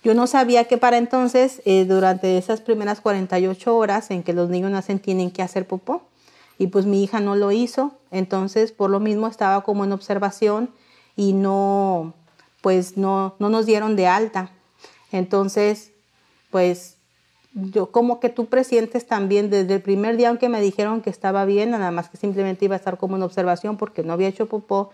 Yo 0.04 0.14
no 0.14 0.28
sabía 0.28 0.66
que 0.66 0.78
para 0.78 0.98
entonces, 0.98 1.60
eh, 1.64 1.84
durante 1.84 2.38
esas 2.38 2.60
primeras 2.60 3.00
48 3.00 3.76
horas 3.76 4.12
en 4.12 4.22
que 4.22 4.32
los 4.32 4.48
niños 4.48 4.70
nacen, 4.70 5.00
tienen 5.00 5.32
que 5.32 5.42
hacer 5.42 5.66
popó. 5.66 6.02
Y 6.56 6.68
pues 6.68 6.86
mi 6.86 7.02
hija 7.02 7.18
no 7.18 7.34
lo 7.34 7.50
hizo, 7.50 7.94
entonces 8.12 8.70
por 8.70 8.90
lo 8.90 9.00
mismo 9.00 9.26
estaba 9.26 9.64
como 9.64 9.84
en 9.84 9.90
observación 9.90 10.70
y 11.16 11.32
no, 11.32 12.14
pues 12.66 12.96
no, 12.96 13.36
no 13.38 13.48
nos 13.48 13.64
dieron 13.64 13.94
de 13.94 14.08
alta. 14.08 14.50
Entonces, 15.12 15.92
pues 16.50 16.96
yo 17.52 17.92
como 17.92 18.18
que 18.18 18.28
tú 18.28 18.46
presientes 18.46 19.06
también 19.06 19.50
desde 19.50 19.74
el 19.74 19.82
primer 19.82 20.16
día, 20.16 20.30
aunque 20.30 20.48
me 20.48 20.60
dijeron 20.60 21.00
que 21.00 21.08
estaba 21.08 21.44
bien, 21.44 21.70
nada 21.70 21.92
más 21.92 22.08
que 22.08 22.16
simplemente 22.16 22.64
iba 22.64 22.74
a 22.74 22.78
estar 22.78 22.98
como 22.98 23.14
en 23.14 23.22
observación 23.22 23.76
porque 23.76 24.02
no 24.02 24.14
había 24.14 24.26
hecho 24.26 24.46
popó, 24.46 24.90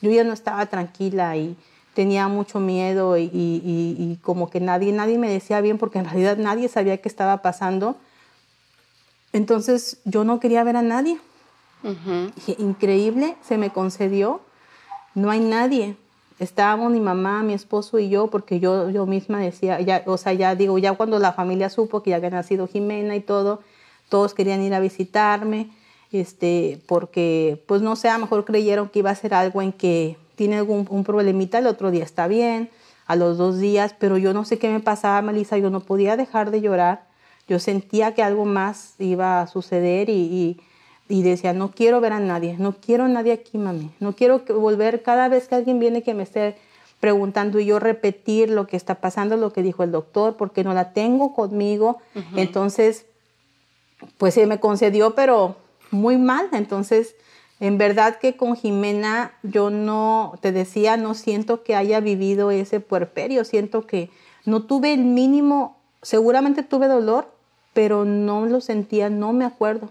yo 0.00 0.12
ya 0.12 0.22
no 0.22 0.32
estaba 0.32 0.66
tranquila 0.66 1.36
y 1.36 1.56
tenía 1.94 2.28
mucho 2.28 2.60
miedo 2.60 3.18
y, 3.18 4.20
como 4.22 4.48
que 4.48 4.60
nadie, 4.60 4.92
nadie 4.92 5.18
me 5.18 5.28
decía 5.28 5.60
bien 5.60 5.78
porque 5.78 5.98
en 5.98 6.04
realidad 6.04 6.36
nadie 6.36 6.68
sabía 6.68 6.98
qué 6.98 7.08
estaba 7.08 7.42
pasando. 7.42 7.96
Entonces 9.32 9.98
yo 10.04 10.22
no 10.22 10.38
quería 10.38 10.62
ver 10.62 10.76
a 10.76 10.82
nadie. 10.82 11.18
Increíble, 12.58 13.36
se 13.42 13.58
me 13.58 13.70
concedió. 13.70 14.42
No 15.16 15.32
hay 15.32 15.40
nadie. 15.40 15.96
Estábamos 16.38 16.92
mi 16.92 17.00
mamá, 17.00 17.42
mi 17.42 17.54
esposo 17.54 17.98
y 17.98 18.08
yo, 18.08 18.28
porque 18.28 18.60
yo, 18.60 18.90
yo 18.90 19.06
misma 19.06 19.40
decía, 19.40 19.80
ya, 19.80 20.02
o 20.06 20.18
sea, 20.18 20.34
ya 20.34 20.54
digo, 20.54 20.78
ya 20.78 20.92
cuando 20.92 21.18
la 21.18 21.32
familia 21.32 21.70
supo 21.70 22.02
que 22.02 22.10
ya 22.10 22.16
había 22.16 22.30
nacido 22.30 22.66
Jimena 22.68 23.16
y 23.16 23.20
todo, 23.20 23.60
todos 24.08 24.34
querían 24.34 24.62
ir 24.62 24.74
a 24.74 24.80
visitarme 24.80 25.70
este, 26.12 26.80
porque, 26.86 27.62
pues 27.66 27.82
no 27.82 27.96
sé, 27.96 28.08
a 28.08 28.14
lo 28.14 28.20
mejor 28.20 28.44
creyeron 28.44 28.88
que 28.88 29.00
iba 29.00 29.10
a 29.10 29.14
ser 29.14 29.34
algo 29.34 29.62
en 29.62 29.72
que 29.72 30.16
tiene 30.34 30.56
algún 30.58 30.86
un 30.90 31.04
problemita, 31.04 31.58
el 31.58 31.66
otro 31.66 31.90
día 31.90 32.04
está 32.04 32.28
bien, 32.28 32.70
a 33.06 33.16
los 33.16 33.38
dos 33.38 33.58
días, 33.58 33.94
pero 33.98 34.18
yo 34.18 34.32
no 34.32 34.44
sé 34.44 34.58
qué 34.58 34.68
me 34.68 34.80
pasaba, 34.80 35.22
Melissa, 35.22 35.58
yo 35.58 35.70
no 35.70 35.80
podía 35.80 36.16
dejar 36.16 36.50
de 36.50 36.60
llorar, 36.60 37.06
yo 37.48 37.58
sentía 37.58 38.14
que 38.14 38.22
algo 38.22 38.44
más 38.44 38.94
iba 38.98 39.40
a 39.40 39.46
suceder 39.46 40.08
y, 40.08 40.12
y, 40.12 40.60
decía, 41.08 41.52
no 41.52 41.70
quiero 41.70 42.00
ver 42.00 42.12
a 42.12 42.20
nadie, 42.20 42.56
no 42.58 42.72
quiero 42.72 43.04
a 43.04 43.08
nadie 43.08 43.32
aquí, 43.32 43.58
mami, 43.58 43.90
no 44.00 44.14
quiero 44.14 44.42
volver 44.48 45.02
cada 45.02 45.28
vez 45.28 45.48
que 45.48 45.54
alguien 45.54 45.78
viene 45.78 46.02
que 46.02 46.14
me 46.14 46.22
esté 46.24 46.56
preguntando 47.00 47.60
y 47.60 47.66
yo 47.66 47.78
repetir 47.78 48.50
lo 48.50 48.66
que 48.66 48.76
está 48.76 48.96
pasando, 48.96 49.36
lo 49.36 49.52
que 49.52 49.62
dijo 49.62 49.82
el 49.82 49.92
doctor, 49.92 50.36
porque 50.36 50.64
no 50.64 50.74
la 50.74 50.92
tengo 50.92 51.34
conmigo, 51.34 51.98
entonces, 52.34 53.06
pues 54.18 54.34
se 54.34 54.46
me 54.46 54.58
concedió, 54.58 55.14
pero 55.14 55.56
muy 55.90 56.16
mal. 56.16 56.48
Entonces, 56.52 57.14
en 57.60 57.78
verdad 57.78 58.18
que 58.18 58.36
con 58.36 58.56
Jimena 58.56 59.32
yo 59.42 59.70
no, 59.70 60.34
te 60.40 60.52
decía, 60.52 60.96
no 60.96 61.14
siento 61.14 61.62
que 61.62 61.74
haya 61.74 62.00
vivido 62.00 62.50
ese 62.50 62.80
puerperio, 62.80 63.44
siento 63.44 63.86
que 63.86 64.10
no 64.44 64.64
tuve 64.64 64.92
el 64.92 65.04
mínimo, 65.04 65.76
seguramente 66.02 66.62
tuve 66.62 66.86
dolor, 66.86 67.30
pero 67.72 68.04
no 68.04 68.46
lo 68.46 68.60
sentía, 68.60 69.10
no 69.10 69.32
me 69.32 69.44
acuerdo. 69.44 69.90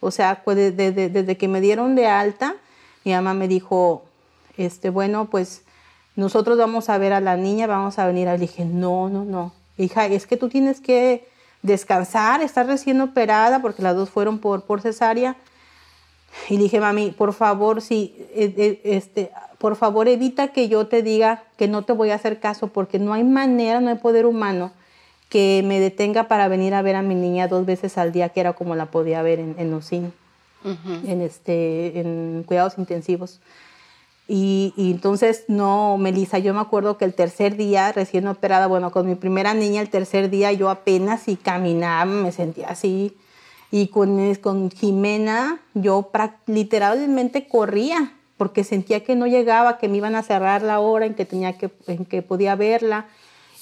O 0.00 0.10
sea, 0.10 0.42
pues 0.44 0.76
desde, 0.76 1.36
que 1.36 1.48
me 1.48 1.60
dieron 1.60 1.94
de 1.94 2.06
alta, 2.06 2.56
mi 3.04 3.12
mamá 3.12 3.34
me 3.34 3.48
dijo, 3.48 4.04
este, 4.56 4.90
bueno, 4.90 5.28
pues 5.30 5.62
nosotros 6.16 6.58
vamos 6.58 6.88
a 6.88 6.98
ver 6.98 7.12
a 7.12 7.20
la 7.20 7.36
niña, 7.36 7.66
vamos 7.66 7.98
a 7.98 8.06
venir. 8.06 8.26
Le 8.28 8.38
dije, 8.38 8.64
no, 8.64 9.08
no, 9.08 9.24
no, 9.24 9.52
hija, 9.76 10.06
es 10.06 10.26
que 10.26 10.36
tú 10.36 10.48
tienes 10.48 10.80
que 10.80 11.28
descansar, 11.62 12.40
estar 12.40 12.66
recién 12.66 13.00
operada, 13.00 13.60
porque 13.60 13.82
las 13.82 13.94
dos 13.94 14.08
fueron 14.08 14.38
por, 14.38 14.62
por 14.62 14.80
cesárea. 14.80 15.36
Y 16.48 16.56
dije, 16.56 16.80
mami, 16.80 17.10
por 17.10 17.34
favor, 17.34 17.82
sí, 17.82 18.14
e, 18.34 18.80
e, 18.84 18.96
este, 18.96 19.30
por 19.58 19.76
favor 19.76 20.08
evita 20.08 20.48
que 20.48 20.68
yo 20.68 20.86
te 20.86 21.02
diga 21.02 21.42
que 21.58 21.68
no 21.68 21.82
te 21.82 21.92
voy 21.92 22.10
a 22.10 22.14
hacer 22.14 22.40
caso, 22.40 22.68
porque 22.68 22.98
no 22.98 23.12
hay 23.12 23.24
manera, 23.24 23.80
no 23.80 23.90
hay 23.90 23.96
poder 23.96 24.24
humano 24.24 24.72
que 25.30 25.62
me 25.64 25.80
detenga 25.80 26.28
para 26.28 26.48
venir 26.48 26.74
a 26.74 26.82
ver 26.82 26.96
a 26.96 27.02
mi 27.02 27.14
niña 27.14 27.48
dos 27.48 27.64
veces 27.64 27.96
al 27.96 28.12
día, 28.12 28.28
que 28.28 28.40
era 28.40 28.52
como 28.52 28.74
la 28.74 28.86
podía 28.86 29.22
ver 29.22 29.38
en, 29.38 29.54
en 29.58 29.80
en, 31.06 31.20
este, 31.22 32.00
en 32.00 32.42
cuidados 32.46 32.76
intensivos. 32.76 33.40
Y, 34.32 34.74
entonces, 34.76 35.44
no, 35.48 35.96
Melissa, 35.98 36.38
yo 36.38 36.54
me 36.54 36.60
acuerdo 36.60 36.98
que 36.98 37.04
el 37.04 37.14
tercer 37.14 37.56
día, 37.56 37.90
recién 37.90 38.28
operada, 38.28 38.66
bueno, 38.66 38.92
con 38.92 39.06
mi 39.08 39.14
primera 39.14 39.54
niña, 39.54 39.80
el 39.80 39.90
tercer 39.90 40.30
día 40.30 40.52
yo 40.52 40.68
apenas 40.68 41.26
y 41.26 41.36
caminaba, 41.36 42.04
me 42.04 42.30
sentía 42.30 42.68
así. 42.68 43.16
Y 43.72 43.88
con, 43.88 44.34
con 44.36 44.70
Jimena, 44.70 45.60
yo 45.74 46.10
literalmente 46.46 47.48
corría, 47.48 48.12
porque 48.36 48.62
sentía 48.62 49.02
que 49.02 49.16
no 49.16 49.26
llegaba, 49.26 49.78
que 49.78 49.88
me 49.88 49.96
iban 49.96 50.14
a 50.14 50.22
cerrar 50.22 50.62
la 50.62 50.80
hora 50.80 51.06
en 51.06 51.14
que, 51.14 51.24
tenía 51.24 51.58
que, 51.58 51.70
en 51.88 52.04
que 52.04 52.22
podía 52.22 52.54
verla. 52.54 53.06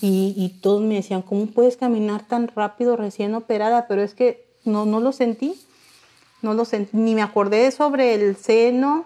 Y, 0.01 0.35
y 0.37 0.61
todos 0.61 0.83
me 0.83 0.95
decían, 0.95 1.23
¿cómo 1.23 1.47
puedes 1.47 1.77
caminar 1.77 2.27
tan 2.27 2.49
rápido 2.49 2.97
recién 2.97 3.35
operada? 3.35 3.87
Pero 3.89 4.03
es 4.03 4.15
que 4.15 4.45
no, 4.65 4.87
no 4.87 5.01
lo 5.01 5.13
sentí, 5.13 5.55
no 6.43 6.55
lo 6.55 6.65
sentí, 6.65 6.97
ni 6.97 7.15
me 7.15 7.23
acordé 7.23 7.71
sobre 7.71 8.15
el 8.15 8.37
seno, 8.37 9.05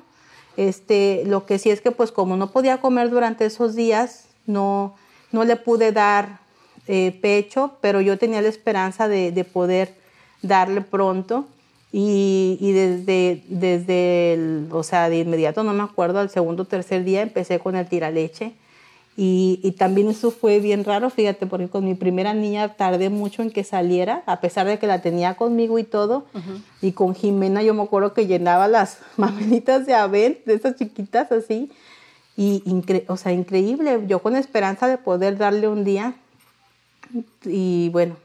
este, 0.56 1.22
lo 1.26 1.46
que 1.46 1.58
sí 1.58 1.70
es 1.70 1.80
que 1.80 1.90
pues 1.90 2.12
como 2.12 2.36
no 2.36 2.50
podía 2.50 2.80
comer 2.80 3.10
durante 3.10 3.46
esos 3.46 3.74
días, 3.74 4.26
no, 4.46 4.94
no 5.30 5.44
le 5.44 5.56
pude 5.56 5.92
dar 5.92 6.40
eh, 6.88 7.18
pecho, 7.22 7.76
pero 7.80 8.00
yo 8.00 8.18
tenía 8.18 8.42
la 8.42 8.48
esperanza 8.48 9.08
de, 9.08 9.46
poder 9.50 9.94
darle 10.42 10.80
pronto. 10.82 11.46
Y, 11.94 12.72
desde, 12.72 13.42
desde 13.48 14.32
el, 14.32 14.68
o 14.72 14.82
sea, 14.82 15.10
de 15.10 15.18
inmediato, 15.18 15.62
no 15.62 15.74
me 15.74 15.82
acuerdo, 15.82 16.20
al 16.20 16.30
segundo 16.30 16.62
o 16.62 16.66
tercer 16.66 17.04
día 17.04 17.20
empecé 17.20 17.58
con 17.58 17.76
el 17.76 17.86
tiraleche. 17.86 18.54
Y, 19.14 19.60
y, 19.62 19.72
también 19.72 20.08
eso 20.08 20.30
fue 20.30 20.58
bien 20.58 20.84
raro, 20.84 21.10
fíjate, 21.10 21.46
porque 21.46 21.68
con 21.68 21.84
mi 21.84 21.94
primera 21.94 22.32
niña 22.32 22.76
tardé 22.76 23.10
mucho 23.10 23.42
en 23.42 23.50
que 23.50 23.62
saliera, 23.62 24.22
a 24.24 24.40
pesar 24.40 24.66
de 24.66 24.78
que 24.78 24.86
la 24.86 25.02
tenía 25.02 25.34
conmigo 25.34 25.78
y 25.78 25.84
todo. 25.84 26.24
Y 26.80 26.92
con 26.92 27.14
Jimena 27.14 27.62
yo 27.62 27.74
me 27.74 27.82
acuerdo 27.82 28.14
que 28.14 28.26
llenaba 28.26 28.68
las 28.68 29.00
mamelitas 29.18 29.84
de 29.84 29.94
Avent, 29.94 30.42
de 30.46 30.54
esas 30.54 30.76
chiquitas 30.76 31.30
así. 31.30 31.70
Y, 32.38 32.62
o 33.08 33.18
sea, 33.18 33.32
increíble, 33.32 34.02
yo 34.06 34.20
con 34.20 34.34
esperanza 34.34 34.88
de 34.88 34.96
poder 34.96 35.36
darle 35.36 35.68
un 35.68 35.84
día. 35.84 36.14
Y 37.44 37.90
bueno, 37.90 38.16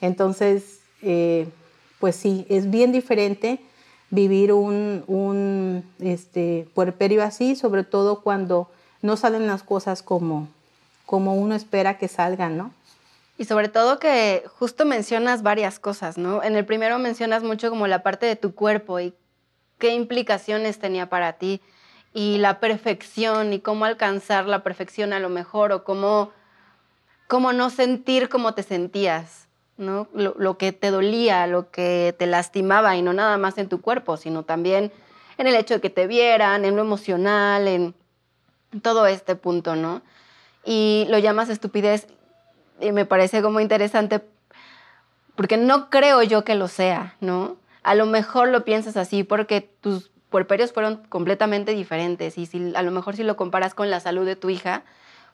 entonces, 0.00 0.78
eh, 1.02 1.48
pues 1.98 2.14
sí, 2.14 2.46
es 2.48 2.70
bien 2.70 2.92
diferente 2.92 3.58
vivir 4.10 4.52
un, 4.52 5.02
un 5.08 5.84
este, 5.98 6.68
puerperio 6.74 7.24
así, 7.24 7.56
sobre 7.56 7.82
todo 7.82 8.20
cuando 8.22 8.70
no 9.02 9.16
salen 9.16 9.46
las 9.46 9.62
cosas 9.62 10.02
como, 10.02 10.48
como 11.04 11.34
uno 11.34 11.54
espera 11.54 11.98
que 11.98 12.08
salgan, 12.08 12.56
¿no? 12.56 12.72
Y 13.38 13.44
sobre 13.44 13.68
todo 13.68 13.98
que 13.98 14.44
justo 14.58 14.86
mencionas 14.86 15.42
varias 15.42 15.78
cosas, 15.78 16.16
¿no? 16.16 16.42
En 16.42 16.56
el 16.56 16.64
primero 16.64 16.98
mencionas 16.98 17.42
mucho 17.42 17.68
como 17.68 17.86
la 17.86 18.02
parte 18.02 18.26
de 18.26 18.36
tu 18.36 18.54
cuerpo 18.54 18.98
y 18.98 19.14
qué 19.78 19.94
implicaciones 19.94 20.78
tenía 20.78 21.08
para 21.10 21.34
ti 21.34 21.60
y 22.14 22.38
la 22.38 22.60
perfección 22.60 23.52
y 23.52 23.60
cómo 23.60 23.84
alcanzar 23.84 24.46
la 24.46 24.62
perfección 24.62 25.12
a 25.12 25.20
lo 25.20 25.28
mejor 25.28 25.72
o 25.72 25.84
cómo, 25.84 26.32
cómo 27.28 27.52
no 27.52 27.68
sentir 27.68 28.30
como 28.30 28.54
te 28.54 28.62
sentías, 28.62 29.48
¿no? 29.76 30.08
Lo, 30.14 30.34
lo, 30.38 30.56
que 30.56 30.72
te 30.72 30.90
dolía, 30.90 31.46
lo 31.46 31.70
que 31.70 32.14
te 32.18 32.26
lastimaba 32.26 32.96
y 32.96 33.02
no 33.02 33.12
nada 33.12 33.36
más 33.36 33.58
en 33.58 33.68
tu 33.68 33.82
cuerpo, 33.82 34.16
sino 34.16 34.44
también 34.44 34.92
en 35.36 35.46
el 35.46 35.54
hecho 35.56 35.74
de 35.74 35.80
que 35.82 35.90
te 35.90 36.06
vieran, 36.06 36.64
en 36.64 36.74
lo 36.74 36.80
emocional, 36.80 37.68
en 37.68 37.94
todo 38.82 39.06
este 39.06 39.36
punto, 39.36 39.76
¿no? 39.76 40.02
Y 40.64 41.06
lo 41.08 41.18
llamas 41.18 41.48
estupidez 41.48 42.06
y 42.80 42.92
me 42.92 43.04
parece 43.04 43.42
como 43.42 43.60
interesante 43.60 44.22
porque 45.34 45.56
no 45.56 45.90
creo 45.90 46.22
yo 46.22 46.44
que 46.44 46.54
lo 46.54 46.68
sea, 46.68 47.14
¿no? 47.20 47.56
A 47.82 47.94
lo 47.94 48.06
mejor 48.06 48.48
lo 48.48 48.64
piensas 48.64 48.96
así 48.96 49.22
porque 49.22 49.60
tus 49.60 50.10
puerperios 50.30 50.72
fueron 50.72 50.96
completamente 51.08 51.72
diferentes 51.72 52.36
y 52.38 52.46
si, 52.46 52.74
a 52.74 52.82
lo 52.82 52.90
mejor 52.90 53.16
si 53.16 53.22
lo 53.22 53.36
comparas 53.36 53.74
con 53.74 53.90
la 53.90 54.00
salud 54.00 54.26
de 54.26 54.36
tu 54.36 54.50
hija, 54.50 54.82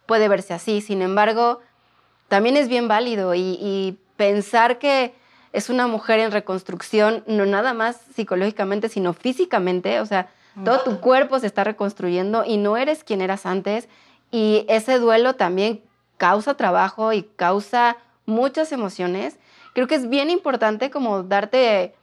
puede 0.06 0.28
verse 0.28 0.52
así. 0.52 0.80
Sin 0.80 1.02
embargo, 1.02 1.60
también 2.28 2.56
es 2.56 2.68
bien 2.68 2.88
válido 2.88 3.34
y, 3.34 3.58
y 3.60 3.98
pensar 4.16 4.78
que 4.78 5.14
es 5.52 5.70
una 5.70 5.86
mujer 5.86 6.18
en 6.18 6.30
reconstrucción, 6.30 7.24
no 7.26 7.46
nada 7.46 7.74
más 7.74 8.00
psicológicamente, 8.14 8.88
sino 8.88 9.12
físicamente, 9.12 10.00
o 10.00 10.06
sea, 10.06 10.28
todo 10.64 10.80
tu 10.80 11.00
cuerpo 11.00 11.38
se 11.38 11.46
está 11.46 11.64
reconstruyendo 11.64 12.44
y 12.44 12.56
no 12.56 12.76
eres 12.76 13.04
quien 13.04 13.20
eras 13.20 13.46
antes 13.46 13.88
y 14.30 14.64
ese 14.68 14.98
duelo 14.98 15.34
también 15.34 15.82
causa 16.16 16.54
trabajo 16.56 17.12
y 17.12 17.22
causa 17.22 17.96
muchas 18.26 18.72
emociones. 18.72 19.38
Creo 19.74 19.86
que 19.86 19.94
es 19.94 20.08
bien 20.08 20.30
importante 20.30 20.90
como 20.90 21.22
darte 21.22 21.94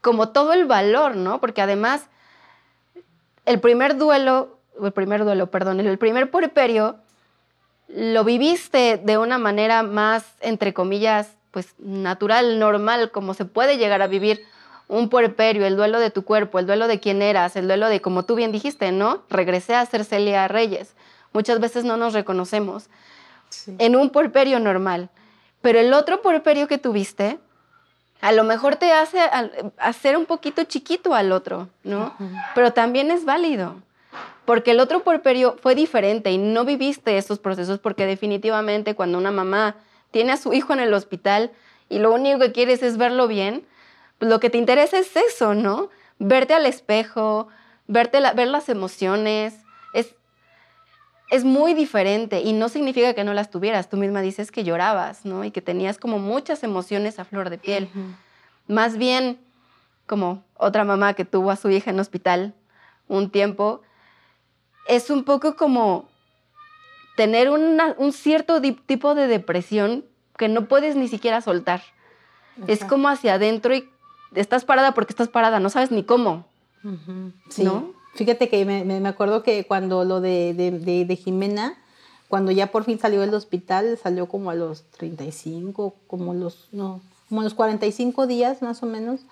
como 0.00 0.28
todo 0.28 0.52
el 0.52 0.66
valor, 0.66 1.16
¿no? 1.16 1.40
Porque 1.40 1.62
además 1.62 2.08
el 3.46 3.60
primer 3.60 3.96
duelo, 3.96 4.58
el 4.82 4.92
primer 4.92 5.24
duelo, 5.24 5.50
perdón, 5.50 5.80
el 5.80 5.98
primer 5.98 6.30
puerperio 6.30 6.96
lo 7.88 8.24
viviste 8.24 8.98
de 9.02 9.18
una 9.18 9.38
manera 9.38 9.82
más, 9.82 10.24
entre 10.40 10.74
comillas, 10.74 11.36
pues 11.50 11.74
natural, 11.78 12.58
normal, 12.58 13.10
como 13.10 13.34
se 13.34 13.44
puede 13.44 13.78
llegar 13.78 14.02
a 14.02 14.06
vivir 14.06 14.44
un 14.88 15.08
puerperio, 15.08 15.66
el 15.66 15.76
duelo 15.76 15.98
de 15.98 16.10
tu 16.10 16.24
cuerpo, 16.24 16.58
el 16.58 16.66
duelo 16.66 16.88
de 16.88 17.00
quién 17.00 17.22
eras, 17.22 17.56
el 17.56 17.66
duelo 17.66 17.88
de, 17.88 18.00
como 18.00 18.24
tú 18.24 18.34
bien 18.34 18.52
dijiste, 18.52 18.92
¿no? 18.92 19.22
Regresé 19.30 19.74
a 19.74 19.86
ser 19.86 20.04
Celia 20.04 20.46
Reyes. 20.48 20.94
Muchas 21.32 21.58
veces 21.60 21.84
no 21.84 21.96
nos 21.96 22.12
reconocemos 22.12 22.88
en 23.78 23.96
un 23.96 24.10
porperio 24.10 24.60
normal. 24.60 25.10
Pero 25.62 25.78
el 25.80 25.94
otro 25.94 26.20
porperio 26.20 26.68
que 26.68 26.78
tuviste, 26.78 27.38
a 28.20 28.32
lo 28.32 28.44
mejor 28.44 28.76
te 28.76 28.92
hace 28.92 29.18
hacer 29.78 30.16
un 30.16 30.26
poquito 30.26 30.64
chiquito 30.64 31.14
al 31.14 31.32
otro, 31.32 31.68
¿no? 31.82 32.14
Pero 32.54 32.72
también 32.72 33.10
es 33.10 33.24
válido, 33.24 33.76
porque 34.44 34.72
el 34.72 34.80
otro 34.80 35.02
porperio 35.02 35.56
fue 35.62 35.74
diferente 35.74 36.30
y 36.30 36.38
no 36.38 36.64
viviste 36.64 37.16
esos 37.16 37.38
procesos 37.38 37.78
porque 37.78 38.06
definitivamente 38.06 38.94
cuando 38.94 39.18
una 39.18 39.30
mamá 39.30 39.76
tiene 40.10 40.32
a 40.32 40.36
su 40.36 40.52
hijo 40.52 40.72
en 40.72 40.80
el 40.80 40.94
hospital 40.94 41.50
y 41.88 41.98
lo 41.98 42.12
único 42.12 42.38
que 42.38 42.52
quieres 42.52 42.82
es 42.82 42.96
verlo 42.96 43.26
bien, 43.26 43.66
lo 44.20 44.40
que 44.40 44.50
te 44.50 44.58
interesa 44.58 44.98
es 44.98 45.16
eso, 45.16 45.54
¿no? 45.54 45.90
Verte 46.18 46.54
al 46.54 46.66
espejo, 46.66 47.48
verte 47.86 48.20
ver 48.34 48.48
las 48.48 48.68
emociones, 48.68 49.54
es 51.30 51.42
muy 51.42 51.74
diferente 51.74 52.42
y 52.42 52.52
no 52.52 52.68
significa 52.68 53.14
que 53.14 53.24
no 53.24 53.32
las 53.32 53.50
tuvieras. 53.50 53.88
Tú 53.88 53.96
misma 53.96 54.20
dices 54.20 54.52
que 54.52 54.62
llorabas, 54.62 55.24
¿no? 55.24 55.42
Y 55.42 55.50
que 55.50 55.62
tenías 55.62 55.98
como 55.98 56.18
muchas 56.18 56.62
emociones 56.62 57.18
a 57.18 57.24
flor 57.24 57.50
de 57.50 57.58
piel. 57.58 57.88
Más 58.68 58.98
bien, 58.98 59.40
como 60.06 60.44
otra 60.54 60.84
mamá 60.84 61.14
que 61.14 61.24
tuvo 61.24 61.50
a 61.50 61.56
su 61.56 61.70
hija 61.70 61.90
en 61.90 61.98
hospital 61.98 62.54
un 63.08 63.30
tiempo, 63.30 63.80
es 64.86 65.10
un 65.10 65.24
poco 65.24 65.56
como 65.56 66.08
tener 67.16 67.48
un 67.50 68.12
cierto 68.12 68.60
tipo 68.60 69.14
de 69.14 69.26
depresión 69.26 70.04
que 70.36 70.48
no 70.48 70.68
puedes 70.68 70.94
ni 70.94 71.08
siquiera 71.08 71.40
soltar. 71.40 71.82
Es 72.68 72.84
como 72.84 73.08
hacia 73.08 73.34
adentro 73.34 73.74
y 73.74 73.88
estás 74.34 74.64
parada 74.64 74.92
porque 74.92 75.12
estás 75.12 75.28
parada, 75.28 75.60
no 75.60 75.70
sabes 75.70 75.90
ni 75.90 76.04
cómo. 76.04 76.44
sí. 77.48 77.64
¿No? 77.64 77.94
Fíjate 78.14 78.48
que 78.48 78.64
me, 78.64 78.84
me, 78.84 79.08
acuerdo 79.08 79.42
que 79.42 79.64
cuando 79.66 80.04
lo 80.04 80.20
de, 80.20 80.54
de, 80.54 81.04
de, 81.04 81.16
Jimena, 81.16 81.76
cuando 82.28 82.52
ya 82.52 82.68
por 82.70 82.84
fin 82.84 82.98
salió 83.00 83.20
del 83.20 83.34
hospital, 83.34 83.98
salió 84.00 84.26
como 84.28 84.50
a 84.50 84.54
los 84.54 84.84
35, 84.92 85.96
como 86.06 86.32
los, 86.32 86.68
no, 86.70 87.00
como 87.28 87.42
los 87.42 87.54
45 87.54 88.28
días 88.28 88.62
más 88.62 88.84
o 88.84 88.86
menos, 88.86 89.22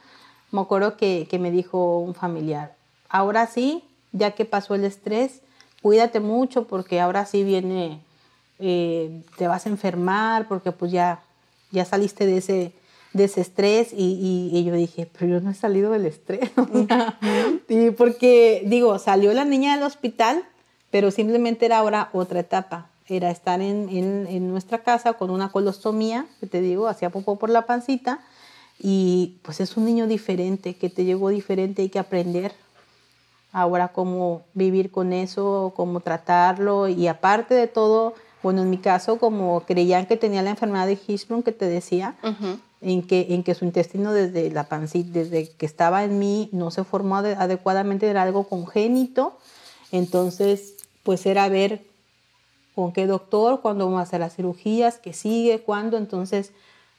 me 0.50 0.60
acuerdo 0.60 0.96
que, 0.96 1.28
que 1.30 1.38
me 1.38 1.52
dijo 1.52 2.00
un 2.00 2.14
familiar, 2.14 2.74
ahora 3.08 3.46
sí, 3.46 3.84
ya 4.10 4.32
que 4.32 4.44
pasó 4.44 4.74
el 4.74 4.84
estrés, 4.84 5.42
cuídate 5.80 6.18
mucho 6.18 6.66
porque 6.66 7.00
ahora 7.00 7.24
sí 7.24 7.44
viene, 7.44 8.00
eh, 8.58 9.22
te 9.36 9.46
vas 9.46 9.66
a 9.66 9.68
enfermar 9.68 10.48
porque 10.48 10.72
pues 10.72 10.90
ya, 10.90 11.22
ya 11.70 11.84
saliste 11.84 12.26
de 12.26 12.38
ese, 12.38 12.72
de 13.12 13.24
ese 13.24 13.40
estrés 13.42 13.92
y, 13.92 14.50
y, 14.52 14.64
yo 14.64 14.74
dije, 14.74 15.08
pero 15.18 15.32
yo 15.32 15.40
no 15.40 15.50
he 15.50 15.54
salido 15.54 15.92
del 15.92 16.06
estrés. 16.06 16.50
y 17.68 17.90
porque, 17.90 18.62
digo, 18.66 18.98
salió 18.98 19.32
la 19.34 19.44
niña 19.44 19.74
del 19.74 19.84
hospital, 19.84 20.44
pero 20.90 21.10
simplemente 21.10 21.66
era 21.66 21.78
ahora 21.78 22.08
otra 22.12 22.40
etapa. 22.40 22.88
Era 23.08 23.30
estar 23.30 23.60
en, 23.60 23.88
en, 23.90 24.26
en 24.28 24.48
nuestra 24.48 24.78
casa 24.78 25.14
con 25.14 25.30
una 25.30 25.50
colostomía, 25.50 26.26
que 26.40 26.46
te 26.46 26.60
digo, 26.60 26.88
hacía 26.88 27.10
popó 27.10 27.36
por 27.36 27.50
la 27.50 27.66
pancita, 27.66 28.20
y 28.78 29.38
pues 29.42 29.60
es 29.60 29.76
un 29.76 29.84
niño 29.84 30.06
diferente, 30.06 30.74
que 30.74 30.88
te 30.88 31.04
llegó 31.04 31.28
diferente, 31.28 31.82
hay 31.82 31.88
que 31.88 31.98
aprender 31.98 32.52
ahora 33.52 33.88
cómo 33.88 34.42
vivir 34.54 34.90
con 34.90 35.12
eso, 35.12 35.74
cómo 35.76 36.00
tratarlo, 36.00 36.88
y 36.88 37.06
aparte 37.08 37.54
de 37.54 37.66
todo, 37.66 38.14
bueno, 38.42 38.62
en 38.62 38.70
mi 38.70 38.78
caso, 38.78 39.18
como 39.18 39.60
creían 39.66 40.06
que 40.06 40.16
tenía 40.16 40.42
la 40.42 40.50
enfermedad 40.50 40.86
de 40.86 40.98
Hirschsprung 41.06 41.42
que 41.42 41.52
te 41.52 41.66
decía, 41.66 42.16
en 42.82 43.02
que, 43.02 43.28
en 43.30 43.44
que 43.44 43.54
su 43.54 43.64
intestino 43.64 44.12
desde 44.12 44.50
la 44.50 44.64
pancita, 44.64 45.10
desde 45.12 45.48
que 45.48 45.66
estaba 45.66 46.04
en 46.04 46.18
mí, 46.18 46.48
no 46.52 46.70
se 46.70 46.84
formó 46.84 47.16
adecuadamente, 47.16 48.08
era 48.08 48.22
algo 48.22 48.44
congénito. 48.44 49.38
Entonces, 49.92 50.74
pues 51.02 51.24
era 51.26 51.48
ver 51.48 51.84
con 52.74 52.92
qué 52.92 53.06
doctor, 53.06 53.60
cuándo 53.60 53.84
vamos 53.84 54.00
a 54.00 54.02
hacer 54.02 54.20
las 54.20 54.34
cirugías, 54.34 54.98
qué 54.98 55.12
sigue, 55.12 55.60
cuándo. 55.60 55.96
Entonces, 55.96 56.52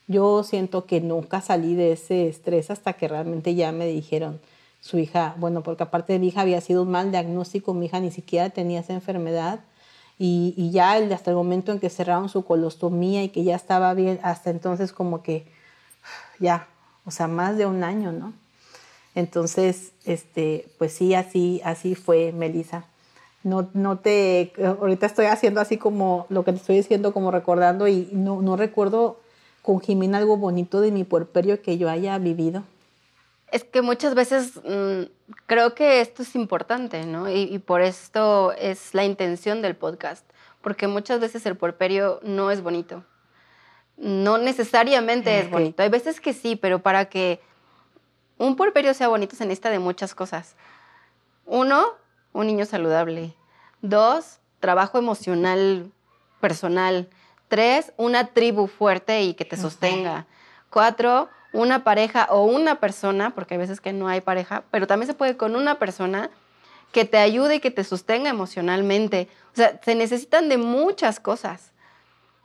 yo 0.07 0.43
siento 0.43 0.85
que 0.85 1.01
nunca 1.01 1.41
salí 1.41 1.75
de 1.75 1.93
ese 1.93 2.27
estrés 2.27 2.69
hasta 2.69 2.93
que 2.93 3.07
realmente 3.07 3.55
ya 3.55 3.71
me 3.71 3.87
dijeron 3.87 4.39
su 4.79 4.99
hija, 4.99 5.35
bueno, 5.37 5.63
porque 5.63 5.83
aparte 5.83 6.13
de 6.13 6.19
mi 6.19 6.27
hija 6.27 6.41
había 6.41 6.59
sido 6.59 6.83
un 6.83 6.91
mal 6.91 7.11
diagnóstico, 7.11 7.73
mi 7.73 7.85
hija 7.85 7.99
ni 7.99 8.11
siquiera 8.11 8.49
tenía 8.49 8.81
esa 8.81 8.93
enfermedad. 8.93 9.61
Y, 10.19 10.53
y 10.57 10.71
ya 10.71 10.93
hasta 10.93 11.31
el 11.31 11.37
momento 11.37 11.71
en 11.71 11.79
que 11.79 11.89
cerraron 11.89 12.29
su 12.29 12.45
colostomía 12.45 13.23
y 13.23 13.29
que 13.29 13.43
ya 13.43 13.55
estaba 13.55 13.93
bien, 13.93 14.19
hasta 14.23 14.49
entonces 14.49 14.93
como 14.93 15.23
que 15.23 15.45
ya, 16.39 16.67
o 17.05 17.11
sea, 17.11 17.27
más 17.27 17.57
de 17.57 17.65
un 17.65 17.83
año, 17.83 18.11
¿no? 18.11 18.33
Entonces, 19.15 19.91
este, 20.05 20.67
pues 20.77 20.93
sí, 20.93 21.13
así, 21.13 21.61
así 21.63 21.95
fue, 21.95 22.31
Melissa. 22.31 22.85
No, 23.43 23.69
no 23.73 23.99
te, 23.99 24.53
ahorita 24.63 25.05
estoy 25.05 25.25
haciendo 25.25 25.59
así 25.59 25.77
como 25.77 26.25
lo 26.29 26.43
que 26.43 26.53
te 26.53 26.57
estoy 26.57 26.77
diciendo, 26.77 27.13
como 27.13 27.29
recordando, 27.29 27.87
y 27.87 28.09
no, 28.11 28.41
no 28.41 28.55
recuerdo 28.55 29.19
con 29.61 29.81
Jimena 29.81 30.17
algo 30.17 30.37
bonito 30.37 30.81
de 30.81 30.91
mi 30.91 31.03
puerperio 31.03 31.61
que 31.61 31.77
yo 31.77 31.89
haya 31.89 32.17
vivido. 32.17 32.63
Es 33.51 33.63
que 33.63 33.81
muchas 33.81 34.15
veces 34.15 34.53
mm, 34.63 35.03
creo 35.45 35.75
que 35.75 36.01
esto 36.01 36.23
es 36.23 36.35
importante, 36.35 37.05
¿no? 37.05 37.29
Y, 37.29 37.43
y, 37.43 37.59
por 37.59 37.81
esto 37.81 38.53
es 38.53 38.93
la 38.93 39.05
intención 39.05 39.61
del 39.61 39.75
podcast, 39.75 40.25
porque 40.61 40.87
muchas 40.87 41.19
veces 41.19 41.45
el 41.45 41.55
puerperio 41.55 42.19
no 42.23 42.49
es 42.49 42.63
bonito 42.63 43.03
no 43.97 44.37
necesariamente 44.37 45.39
es 45.39 45.49
bonito. 45.49 45.83
Hay 45.83 45.89
veces 45.89 46.19
que 46.19 46.33
sí, 46.33 46.55
pero 46.55 46.79
para 46.79 47.05
que 47.05 47.41
un 48.37 48.55
puerperio 48.55 48.93
sea 48.93 49.07
bonito 49.07 49.35
se 49.35 49.45
necesita 49.45 49.69
de 49.69 49.79
muchas 49.79 50.15
cosas. 50.15 50.55
Uno, 51.45 51.85
un 52.31 52.47
niño 52.47 52.65
saludable. 52.65 53.33
Dos, 53.81 54.39
trabajo 54.59 54.97
emocional 54.97 55.91
personal. 56.39 57.09
Tres, 57.47 57.93
una 57.97 58.27
tribu 58.27 58.67
fuerte 58.67 59.23
y 59.23 59.33
que 59.33 59.45
te 59.45 59.57
sostenga. 59.57 60.25
Cuatro, 60.69 61.29
una 61.51 61.83
pareja 61.83 62.27
o 62.31 62.45
una 62.45 62.79
persona, 62.79 63.35
porque 63.35 63.53
hay 63.53 63.59
veces 63.59 63.79
que 63.79 63.93
no 63.93 64.07
hay 64.07 64.21
pareja, 64.21 64.63
pero 64.71 64.87
también 64.87 65.07
se 65.07 65.13
puede 65.13 65.37
con 65.37 65.55
una 65.55 65.77
persona 65.77 66.31
que 66.91 67.05
te 67.05 67.17
ayude 67.17 67.55
y 67.55 67.59
que 67.59 67.71
te 67.71 67.83
sostenga 67.83 68.29
emocionalmente. 68.29 69.27
O 69.51 69.55
sea, 69.55 69.79
se 69.83 69.95
necesitan 69.95 70.49
de 70.49 70.57
muchas 70.57 71.19
cosas. 71.19 71.72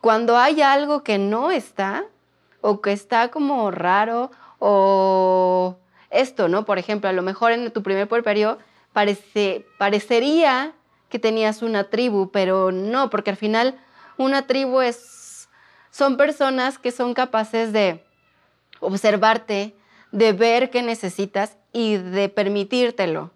Cuando 0.01 0.39
hay 0.39 0.63
algo 0.63 1.03
que 1.03 1.19
no 1.19 1.51
está 1.51 2.05
o 2.61 2.81
que 2.81 2.93
está 2.93 3.31
como 3.31 3.71
raro 3.71 4.31
o 4.59 5.77
esto, 6.11 6.49
¿no? 6.49 6.65
Por 6.65 6.79
ejemplo, 6.79 7.09
a 7.09 7.13
lo 7.13 7.23
mejor 7.23 7.53
en 7.53 7.71
tu 7.73 7.83
primer 7.83 8.09
puerperio 8.09 8.59
parece, 8.93 9.67
parecería 9.79 10.73
que 11.09 11.19
tenías 11.19 11.63
una 11.63 11.85
tribu, 11.85 12.31
pero 12.31 12.73
no, 12.73 13.11
porque 13.11 13.31
al 13.31 13.37
final 13.37 13.79
una 14.17 14.47
tribu 14.47 14.81
es, 14.81 15.49
son 15.91 16.17
personas 16.17 16.79
que 16.79 16.91
son 16.91 17.15
capaces 17.15 17.73
de 17.73 18.05
observarte, 18.81 19.75
de 20.13 20.33
ver 20.33 20.71
qué 20.71 20.83
necesitas 20.83 21.57
y 21.73 21.97
de 21.97 22.29
permitírtelo. 22.29 23.33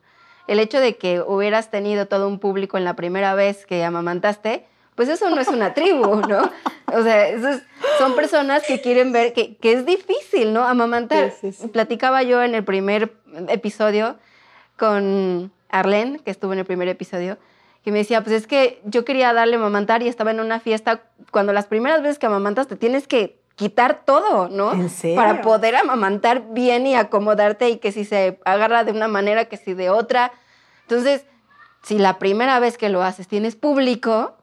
El 0.49 0.59
hecho 0.59 0.81
de 0.81 0.97
que 0.97 1.21
hubieras 1.21 1.71
tenido 1.71 2.07
todo 2.07 2.29
un 2.29 2.39
público 2.39 2.77
en 2.77 2.85
la 2.85 2.97
primera 2.97 3.35
vez 3.35 3.65
que 3.65 3.85
amamantaste, 3.85 4.67
pues 4.95 5.09
eso 5.09 5.31
no 5.31 5.41
es 5.41 5.49
una 5.49 5.75
tribu, 5.75 6.17
¿no? 6.29 6.51
O 6.93 7.03
sea, 7.03 7.61
son 7.99 8.15
personas 8.15 8.63
que 8.67 8.81
quieren 8.81 9.13
ver 9.13 9.33
que, 9.33 9.57
es 9.63 9.87
difícil, 9.87 10.53
¿no? 10.53 10.65
Amamantar. 10.65 11.33
Platicaba 11.73 12.23
yo 12.23 12.43
en 12.43 12.55
el 12.55 12.65
primer 12.65 13.15
episodio 13.49 14.17
con 14.77 15.53
Arlene, 15.71 16.19
que 16.19 16.31
estuvo 16.31 16.53
en 16.53 16.59
el 16.59 16.65
primer 16.67 16.89
episodio, 16.89 17.39
que 17.83 17.91
me 17.91 17.99
decía, 17.99 18.23
pues 18.23 18.37
es 18.37 18.47
que 18.47 18.81
yo 18.85 19.05
quería 19.05 19.33
darle 19.33 19.57
amamantar 19.57 20.03
y 20.03 20.09
estaba 20.09 20.31
en 20.31 20.41
una 20.41 20.61
fiesta, 20.61 21.03
cuando 21.31 21.53
las 21.53 21.67
primeras 21.67 22.03
veces 22.03 22.19
que 22.19 22.27
amamantas 22.27 22.69
te 22.69 22.77
tienes 22.77 23.09
que 23.09 23.41
quitar 23.57 24.05
todo, 24.05 24.49
¿no? 24.49 24.73
¿En 24.73 24.91
serio? 24.91 25.17
Para 25.17 25.41
poder 25.41 25.77
amamantar 25.77 26.53
bien 26.53 26.87
y 26.87 26.95
acomodarte 26.95 27.71
y 27.71 27.79
que 27.79 27.93
si 27.93 28.05
se 28.05 28.39
agarra 28.45 28.85
de 28.85 28.93
una 28.93 29.09
manera, 29.09 29.47
que 29.47 29.57
si 29.57 29.75
de 29.75 29.91
otra. 29.91 30.33
Entonces, 30.83 31.25
si 31.83 31.99
la 31.99 32.19
primera 32.19 32.61
vez 32.61 32.79
que 32.79 32.89
lo 32.89 33.03
haces 33.03 33.29
tienes 33.29 33.57
público, 33.57 34.37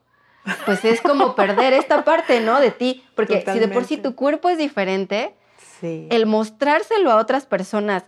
pues 0.66 0.84
es 0.84 1.00
como 1.00 1.34
perder 1.34 1.72
esta 1.72 2.04
parte, 2.04 2.40
¿no? 2.40 2.60
De 2.60 2.70
ti. 2.70 3.04
Porque 3.14 3.44
si 3.52 3.58
de 3.58 3.68
por 3.68 3.84
sí 3.84 3.96
tu 3.96 4.14
cuerpo 4.14 4.48
es 4.48 4.58
diferente, 4.58 5.34
el 5.82 6.26
mostrárselo 6.26 7.10
a 7.10 7.16
otras 7.16 7.46
personas 7.46 8.04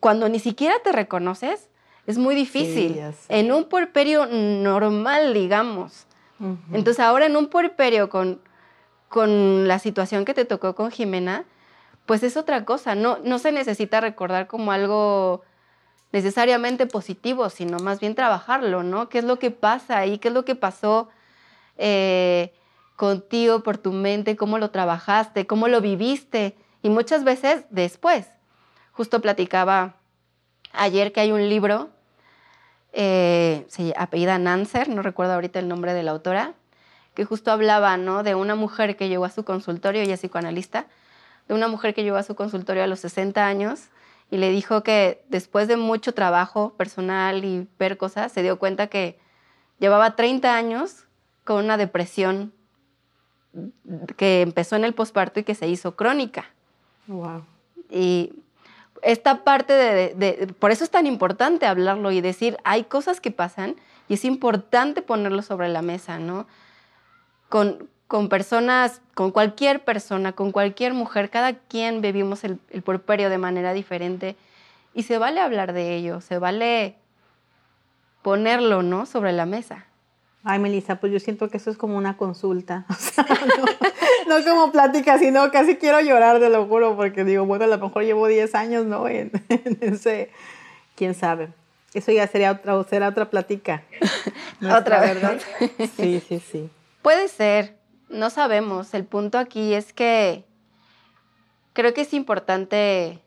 cuando 0.00 0.28
ni 0.28 0.38
siquiera 0.38 0.74
te 0.84 0.92
reconoces, 0.92 1.70
es 2.06 2.18
muy 2.18 2.34
difícil. 2.34 3.00
en 3.28 3.52
un 3.52 3.64
puerperio 3.64 4.26
normal, 4.26 5.32
digamos. 5.32 6.06
Entonces 6.72 7.00
ahora 7.00 7.26
en 7.26 7.36
un 7.36 7.46
puerperio 7.46 8.10
con, 8.10 8.40
con 9.08 9.66
la 9.66 9.78
situación 9.78 10.26
que 10.26 10.34
te 10.34 10.44
tocó 10.44 10.74
con 10.74 10.90
Jimena, 10.90 11.44
pues 12.04 12.22
es 12.22 12.36
otra 12.36 12.66
cosa. 12.66 12.94
No, 12.94 13.18
no 13.24 13.38
se 13.38 13.52
necesita 13.52 14.00
recordar 14.00 14.46
como 14.46 14.72
algo 14.72 15.42
necesariamente 16.12 16.86
positivo, 16.86 17.48
sino 17.48 17.78
más 17.78 17.98
bien 17.98 18.14
trabajarlo, 18.14 18.82
¿no? 18.82 19.08
¿Qué 19.08 19.18
es 19.18 19.24
lo 19.24 19.38
que 19.38 19.50
pasa 19.50 19.98
ahí? 19.98 20.18
¿Qué 20.18 20.28
es 20.28 20.34
lo 20.34 20.44
que 20.44 20.54
pasó 20.54 21.08
eh, 21.76 22.52
contigo 22.96 23.62
por 23.62 23.78
tu 23.78 23.92
mente? 23.92 24.36
¿Cómo 24.36 24.58
lo 24.58 24.70
trabajaste? 24.70 25.46
¿Cómo 25.46 25.68
lo 25.68 25.80
viviste? 25.80 26.56
Y 26.82 26.90
muchas 26.90 27.24
veces 27.24 27.64
después. 27.70 28.26
Justo 28.92 29.20
platicaba 29.20 29.96
ayer 30.72 31.12
que 31.12 31.20
hay 31.20 31.32
un 31.32 31.48
libro 31.48 31.90
eh, 32.96 33.66
se 33.68 33.92
apellida 33.96 34.38
Nancer, 34.38 34.88
no 34.88 35.02
recuerdo 35.02 35.32
ahorita 35.32 35.58
el 35.58 35.66
nombre 35.66 35.94
de 35.94 36.04
la 36.04 36.12
autora, 36.12 36.54
que 37.14 37.24
justo 37.24 37.50
hablaba 37.50 37.96
¿no? 37.96 38.22
de 38.22 38.36
una 38.36 38.54
mujer 38.54 38.96
que 38.96 39.08
llegó 39.08 39.24
a 39.24 39.30
su 39.30 39.44
consultorio, 39.44 40.00
ella 40.00 40.14
es 40.14 40.20
psicoanalista, 40.20 40.86
de 41.48 41.54
una 41.54 41.66
mujer 41.66 41.92
que 41.92 42.04
llegó 42.04 42.18
a 42.18 42.22
su 42.22 42.36
consultorio 42.36 42.84
a 42.84 42.86
los 42.86 43.00
60 43.00 43.44
años 43.44 43.88
y 44.30 44.36
le 44.36 44.50
dijo 44.50 44.84
que 44.84 45.24
después 45.28 45.66
de 45.66 45.76
mucho 45.76 46.14
trabajo 46.14 46.74
personal 46.76 47.44
y 47.44 47.68
ver 47.80 47.96
cosas, 47.96 48.30
se 48.30 48.44
dio 48.44 48.60
cuenta 48.60 48.86
que 48.86 49.18
llevaba 49.80 50.14
30 50.14 50.54
años 50.54 51.06
con 51.44 51.64
una 51.64 51.76
depresión 51.76 52.52
que 54.16 54.42
empezó 54.42 54.76
en 54.76 54.84
el 54.84 54.94
posparto 54.94 55.40
y 55.40 55.44
que 55.44 55.54
se 55.54 55.68
hizo 55.68 55.94
crónica. 55.94 56.46
Wow. 57.06 57.44
Y 57.90 58.32
esta 59.02 59.44
parte 59.44 59.72
de, 59.72 60.54
por 60.58 60.70
eso 60.70 60.84
es 60.84 60.90
tan 60.90 61.06
importante 61.06 61.66
hablarlo 61.66 62.10
y 62.10 62.20
decir, 62.20 62.56
hay 62.64 62.84
cosas 62.84 63.20
que 63.20 63.30
pasan 63.30 63.76
y 64.08 64.14
es 64.14 64.24
importante 64.24 65.02
ponerlo 65.02 65.42
sobre 65.42 65.68
la 65.68 65.82
mesa, 65.82 66.18
¿no? 66.18 66.46
Con, 67.48 67.88
con 68.08 68.28
personas, 68.28 69.00
con 69.14 69.30
cualquier 69.30 69.84
persona, 69.84 70.32
con 70.32 70.50
cualquier 70.50 70.94
mujer, 70.94 71.30
cada 71.30 71.52
quien 71.52 72.00
vivimos 72.00 72.44
el, 72.44 72.58
el 72.70 72.82
puerperio 72.82 73.30
de 73.30 73.38
manera 73.38 73.72
diferente 73.72 74.36
y 74.94 75.02
se 75.02 75.18
vale 75.18 75.40
hablar 75.40 75.72
de 75.72 75.94
ello, 75.94 76.20
se 76.20 76.38
vale 76.38 76.96
ponerlo, 78.22 78.82
¿no? 78.82 79.06
Sobre 79.06 79.32
la 79.32 79.44
mesa. 79.44 79.86
Ay, 80.46 80.58
Melissa, 80.58 80.96
pues 80.96 81.10
yo 81.10 81.18
siento 81.20 81.48
que 81.48 81.56
eso 81.56 81.70
es 81.70 81.78
como 81.78 81.96
una 81.96 82.18
consulta. 82.18 82.84
no, 84.28 84.44
como 84.44 84.70
plática, 84.70 85.18
sino 85.18 85.50
casi 85.50 85.76
quiero 85.76 86.02
llorar, 86.02 86.38
te 86.38 86.50
lo 86.50 86.66
juro, 86.66 86.96
porque 86.96 87.24
digo, 87.24 87.46
bueno, 87.46 87.64
a 87.64 87.68
lo 87.68 87.78
mejor 87.78 88.04
llevo 88.04 88.28
10 88.28 88.54
años, 88.54 88.84
¿no? 88.84 89.08
En, 89.08 89.30
ese, 89.80 90.30
quién 90.96 91.14
sabe. 91.14 91.48
Eso 91.94 92.12
ya 92.12 92.26
sería 92.26 92.52
otra, 92.52 92.82
será 92.84 93.08
otra 93.08 93.30
plática. 93.30 93.84
otra, 94.60 95.00
¿verdad? 95.00 95.40
sí, 95.96 96.20
sí, 96.20 96.40
sí. 96.40 96.68
Puede 97.00 97.28
ser, 97.28 97.78
no 98.10 98.28
sabemos. 98.28 98.92
El 98.92 99.04
punto 99.04 99.38
aquí 99.38 99.72
es 99.72 99.94
que 99.94 100.44
creo 101.72 101.94
que 101.94 102.02
es 102.02 102.12
importante 102.12 103.18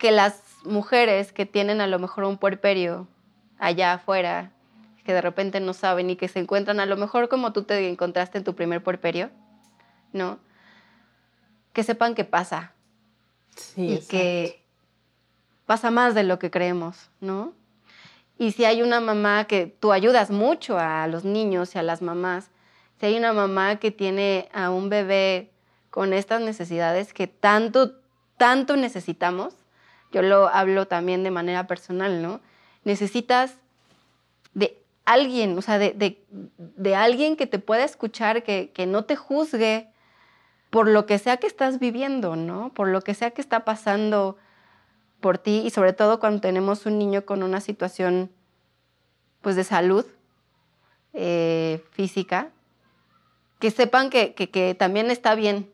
que 0.00 0.10
las 0.10 0.42
mujeres 0.64 1.32
que 1.32 1.46
tienen 1.46 1.80
a 1.80 1.86
lo 1.86 2.00
mejor 2.00 2.24
un 2.24 2.36
puerperio 2.36 3.06
allá 3.60 3.92
afuera, 3.92 4.50
que 5.04 5.12
de 5.12 5.20
repente 5.20 5.60
no 5.60 5.72
saben 5.72 6.10
y 6.10 6.16
que 6.16 6.28
se 6.28 6.38
encuentran 6.38 6.80
a 6.80 6.86
lo 6.86 6.96
mejor 6.96 7.28
como 7.28 7.52
tú 7.52 7.62
te 7.62 7.88
encontraste 7.88 8.38
en 8.38 8.44
tu 8.44 8.54
primer 8.54 8.82
puerperio, 8.82 9.30
¿no? 10.12 10.38
Que 11.72 11.82
sepan 11.82 12.14
que 12.14 12.24
pasa. 12.24 12.72
Sí, 13.56 13.94
y 13.94 14.06
que 14.06 14.62
pasa 15.66 15.90
más 15.90 16.14
de 16.14 16.24
lo 16.24 16.38
que 16.38 16.50
creemos, 16.50 17.10
¿no? 17.20 17.52
Y 18.38 18.52
si 18.52 18.64
hay 18.64 18.82
una 18.82 19.00
mamá 19.00 19.44
que 19.44 19.66
tú 19.66 19.92
ayudas 19.92 20.30
mucho 20.30 20.78
a 20.78 21.06
los 21.06 21.24
niños 21.24 21.74
y 21.74 21.78
a 21.78 21.82
las 21.82 22.00
mamás, 22.00 22.50
si 22.98 23.06
hay 23.06 23.16
una 23.16 23.32
mamá 23.32 23.76
que 23.76 23.90
tiene 23.90 24.48
a 24.52 24.70
un 24.70 24.88
bebé 24.88 25.52
con 25.90 26.12
estas 26.12 26.40
necesidades 26.40 27.12
que 27.12 27.26
tanto, 27.26 28.00
tanto 28.36 28.76
necesitamos, 28.76 29.54
yo 30.10 30.22
lo 30.22 30.48
hablo 30.48 30.86
también 30.86 31.22
de 31.22 31.30
manera 31.30 31.66
personal, 31.66 32.20
¿no? 32.20 32.40
Necesitas 32.84 33.59
alguien, 35.12 35.58
o 35.58 35.62
sea, 35.62 35.78
de, 35.78 36.94
alguien 36.94 37.36
que 37.36 37.46
te 37.46 37.58
pueda 37.58 37.84
escuchar, 37.84 38.42
que, 38.42 38.70
que, 38.70 38.86
no 38.86 39.04
te 39.04 39.16
juzgue 39.16 39.88
por 40.70 40.86
lo 40.86 41.04
que 41.06 41.18
sea 41.18 41.38
que 41.38 41.46
estás 41.46 41.80
viviendo, 41.80 42.36
¿no? 42.36 42.72
Por 42.74 42.88
lo 42.88 43.00
que 43.00 43.14
sea 43.14 43.32
que 43.32 43.40
está 43.40 43.64
pasando 43.64 44.36
por 45.20 45.38
ti 45.38 45.62
y 45.64 45.70
sobre 45.70 45.92
todo 45.92 46.20
cuando 46.20 46.40
tenemos 46.40 46.86
un 46.86 46.98
niño 46.98 47.26
con 47.26 47.42
una 47.42 47.60
situación, 47.60 48.30
pues, 49.40 49.56
de 49.56 49.64
salud 49.64 50.06
eh, 51.12 51.84
física, 51.90 52.50
que 53.58 53.70
sepan 53.70 54.10
que, 54.10 54.34
que 54.34 54.74
también 54.74 55.10
está 55.10 55.34
bien 55.34 55.70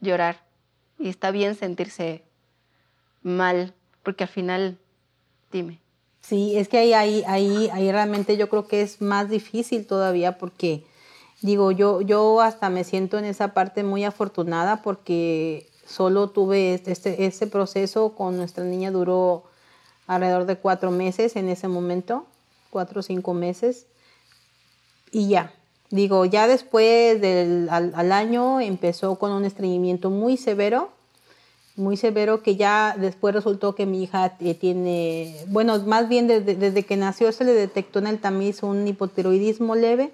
llorar 0.00 0.44
y 0.98 1.08
está 1.08 1.32
bien 1.32 1.54
sentirse 1.54 2.22
mal, 3.22 3.74
porque 4.02 4.24
al 4.24 4.30
final, 4.30 4.78
dime. 5.50 5.85
Sí, 6.26 6.58
es 6.58 6.66
que 6.66 6.78
ahí, 6.78 6.92
ahí, 6.92 7.22
ahí, 7.28 7.70
ahí 7.72 7.92
realmente 7.92 8.36
yo 8.36 8.48
creo 8.48 8.66
que 8.66 8.82
es 8.82 9.00
más 9.00 9.30
difícil 9.30 9.86
todavía 9.86 10.38
porque, 10.38 10.84
digo, 11.40 11.70
yo, 11.70 12.00
yo 12.00 12.40
hasta 12.40 12.68
me 12.68 12.82
siento 12.82 13.16
en 13.16 13.24
esa 13.24 13.54
parte 13.54 13.84
muy 13.84 14.02
afortunada 14.02 14.82
porque 14.82 15.68
solo 15.86 16.30
tuve 16.30 16.74
este, 16.74 17.26
este 17.26 17.46
proceso 17.46 18.16
con 18.16 18.36
nuestra 18.36 18.64
niña 18.64 18.90
duró 18.90 19.44
alrededor 20.08 20.46
de 20.46 20.56
cuatro 20.56 20.90
meses 20.90 21.36
en 21.36 21.48
ese 21.48 21.68
momento, 21.68 22.26
cuatro 22.70 23.00
o 23.00 23.02
cinco 23.04 23.32
meses, 23.32 23.86
y 25.12 25.28
ya. 25.28 25.52
Digo, 25.90 26.24
ya 26.24 26.48
después 26.48 27.20
del 27.20 27.68
al 27.70 28.10
año 28.10 28.60
empezó 28.60 29.14
con 29.14 29.30
un 29.30 29.44
estreñimiento 29.44 30.10
muy 30.10 30.36
severo 30.36 30.90
muy 31.76 31.96
severo 31.96 32.42
que 32.42 32.56
ya 32.56 32.96
después 32.98 33.34
resultó 33.34 33.74
que 33.74 33.84
mi 33.84 34.02
hija 34.02 34.38
tiene, 34.38 35.36
bueno, 35.48 35.78
más 35.80 36.08
bien 36.08 36.26
desde, 36.26 36.82
que 36.82 36.96
nació 36.96 37.30
se 37.32 37.44
le 37.44 37.52
detectó 37.52 37.98
en 37.98 38.06
el 38.06 38.18
tamiz 38.18 38.62
un 38.62 38.88
hipotiroidismo 38.88 39.74
leve 39.74 40.10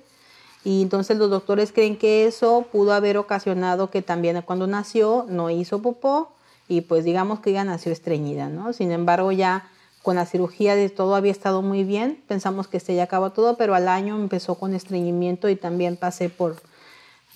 y 0.64 0.82
entonces 0.82 1.16
los 1.18 1.30
doctores 1.30 1.72
creen 1.72 1.96
que 1.96 2.26
eso 2.26 2.66
pudo 2.72 2.92
haber 2.92 3.16
ocasionado 3.16 3.90
que 3.90 4.02
también 4.02 4.42
cuando 4.42 4.66
nació 4.66 5.24
no 5.28 5.50
hizo 5.50 5.80
popó 5.80 6.32
y 6.68 6.80
pues 6.80 7.04
digamos 7.04 7.40
que 7.40 7.50
ella 7.50 7.64
nació 7.64 7.92
estreñida, 7.92 8.48
¿no? 8.48 8.72
Sin 8.72 8.90
embargo 8.90 9.30
ya 9.30 9.68
con 10.02 10.16
la 10.16 10.26
cirugía 10.26 10.74
de 10.74 10.90
todo 10.90 11.14
había 11.14 11.30
estado 11.30 11.62
muy 11.62 11.84
bien, 11.84 12.20
pensamos 12.26 12.66
que 12.66 12.80
se 12.80 12.94
ya 12.96 13.04
acabó 13.04 13.30
todo, 13.30 13.56
pero 13.56 13.74
al 13.74 13.86
año 13.86 14.16
empezó 14.16 14.56
con 14.56 14.74
estreñimiento 14.74 15.48
y 15.48 15.54
también 15.54 15.96
pasé 15.96 16.28
por, 16.28 16.56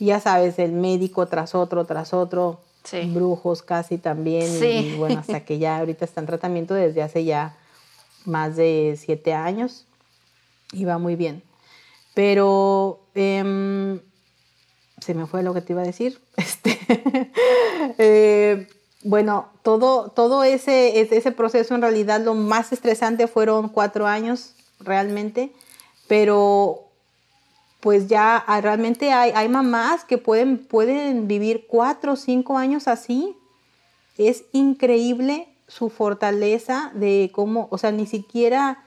ya 0.00 0.18
sabes, 0.18 0.58
el 0.58 0.72
médico 0.72 1.26
tras 1.26 1.54
otro, 1.54 1.84
tras 1.84 2.12
otro, 2.12 2.58
brujos 3.12 3.62
casi 3.62 3.98
también. 3.98 4.48
Y, 4.62 4.96
bueno, 4.96 5.20
hasta 5.20 5.44
que 5.44 5.58
ya 5.58 5.78
ahorita 5.78 6.04
está 6.04 6.20
en 6.20 6.26
tratamiento 6.26 6.74
desde 6.74 7.02
hace 7.02 7.24
ya 7.24 7.56
más 8.24 8.56
de 8.56 8.98
siete 8.98 9.34
años 9.34 9.86
y 10.72 10.84
va 10.84 10.98
muy 10.98 11.16
bien. 11.16 11.42
Pero 12.14 13.00
em, 13.14 14.00
se 15.00 15.14
me 15.14 15.26
fue 15.26 15.42
lo 15.42 15.54
que 15.54 15.60
te 15.60 15.72
iba 15.72 15.82
a 15.82 15.86
decir. 15.86 16.20
Este, 16.36 16.78
eh, 17.98 18.68
bueno, 19.02 19.48
todo, 19.62 20.10
todo 20.10 20.42
ese, 20.44 21.00
ese 21.00 21.32
proceso 21.32 21.74
en 21.74 21.82
realidad 21.82 22.20
lo 22.20 22.34
más 22.34 22.72
estresante 22.72 23.26
fueron 23.26 23.68
cuatro 23.68 24.06
años 24.06 24.54
realmente, 24.80 25.52
pero 26.08 26.85
pues 27.86 28.08
ya 28.08 28.44
realmente 28.62 29.12
hay, 29.12 29.30
hay 29.32 29.48
mamás 29.48 30.02
que 30.02 30.18
pueden, 30.18 30.58
pueden 30.58 31.28
vivir 31.28 31.68
cuatro 31.68 32.14
o 32.14 32.16
cinco 32.16 32.58
años 32.58 32.88
así. 32.88 33.36
Es 34.18 34.42
increíble 34.50 35.46
su 35.68 35.88
fortaleza 35.88 36.90
de 36.96 37.30
cómo, 37.32 37.68
o 37.70 37.78
sea, 37.78 37.92
ni 37.92 38.06
siquiera, 38.06 38.82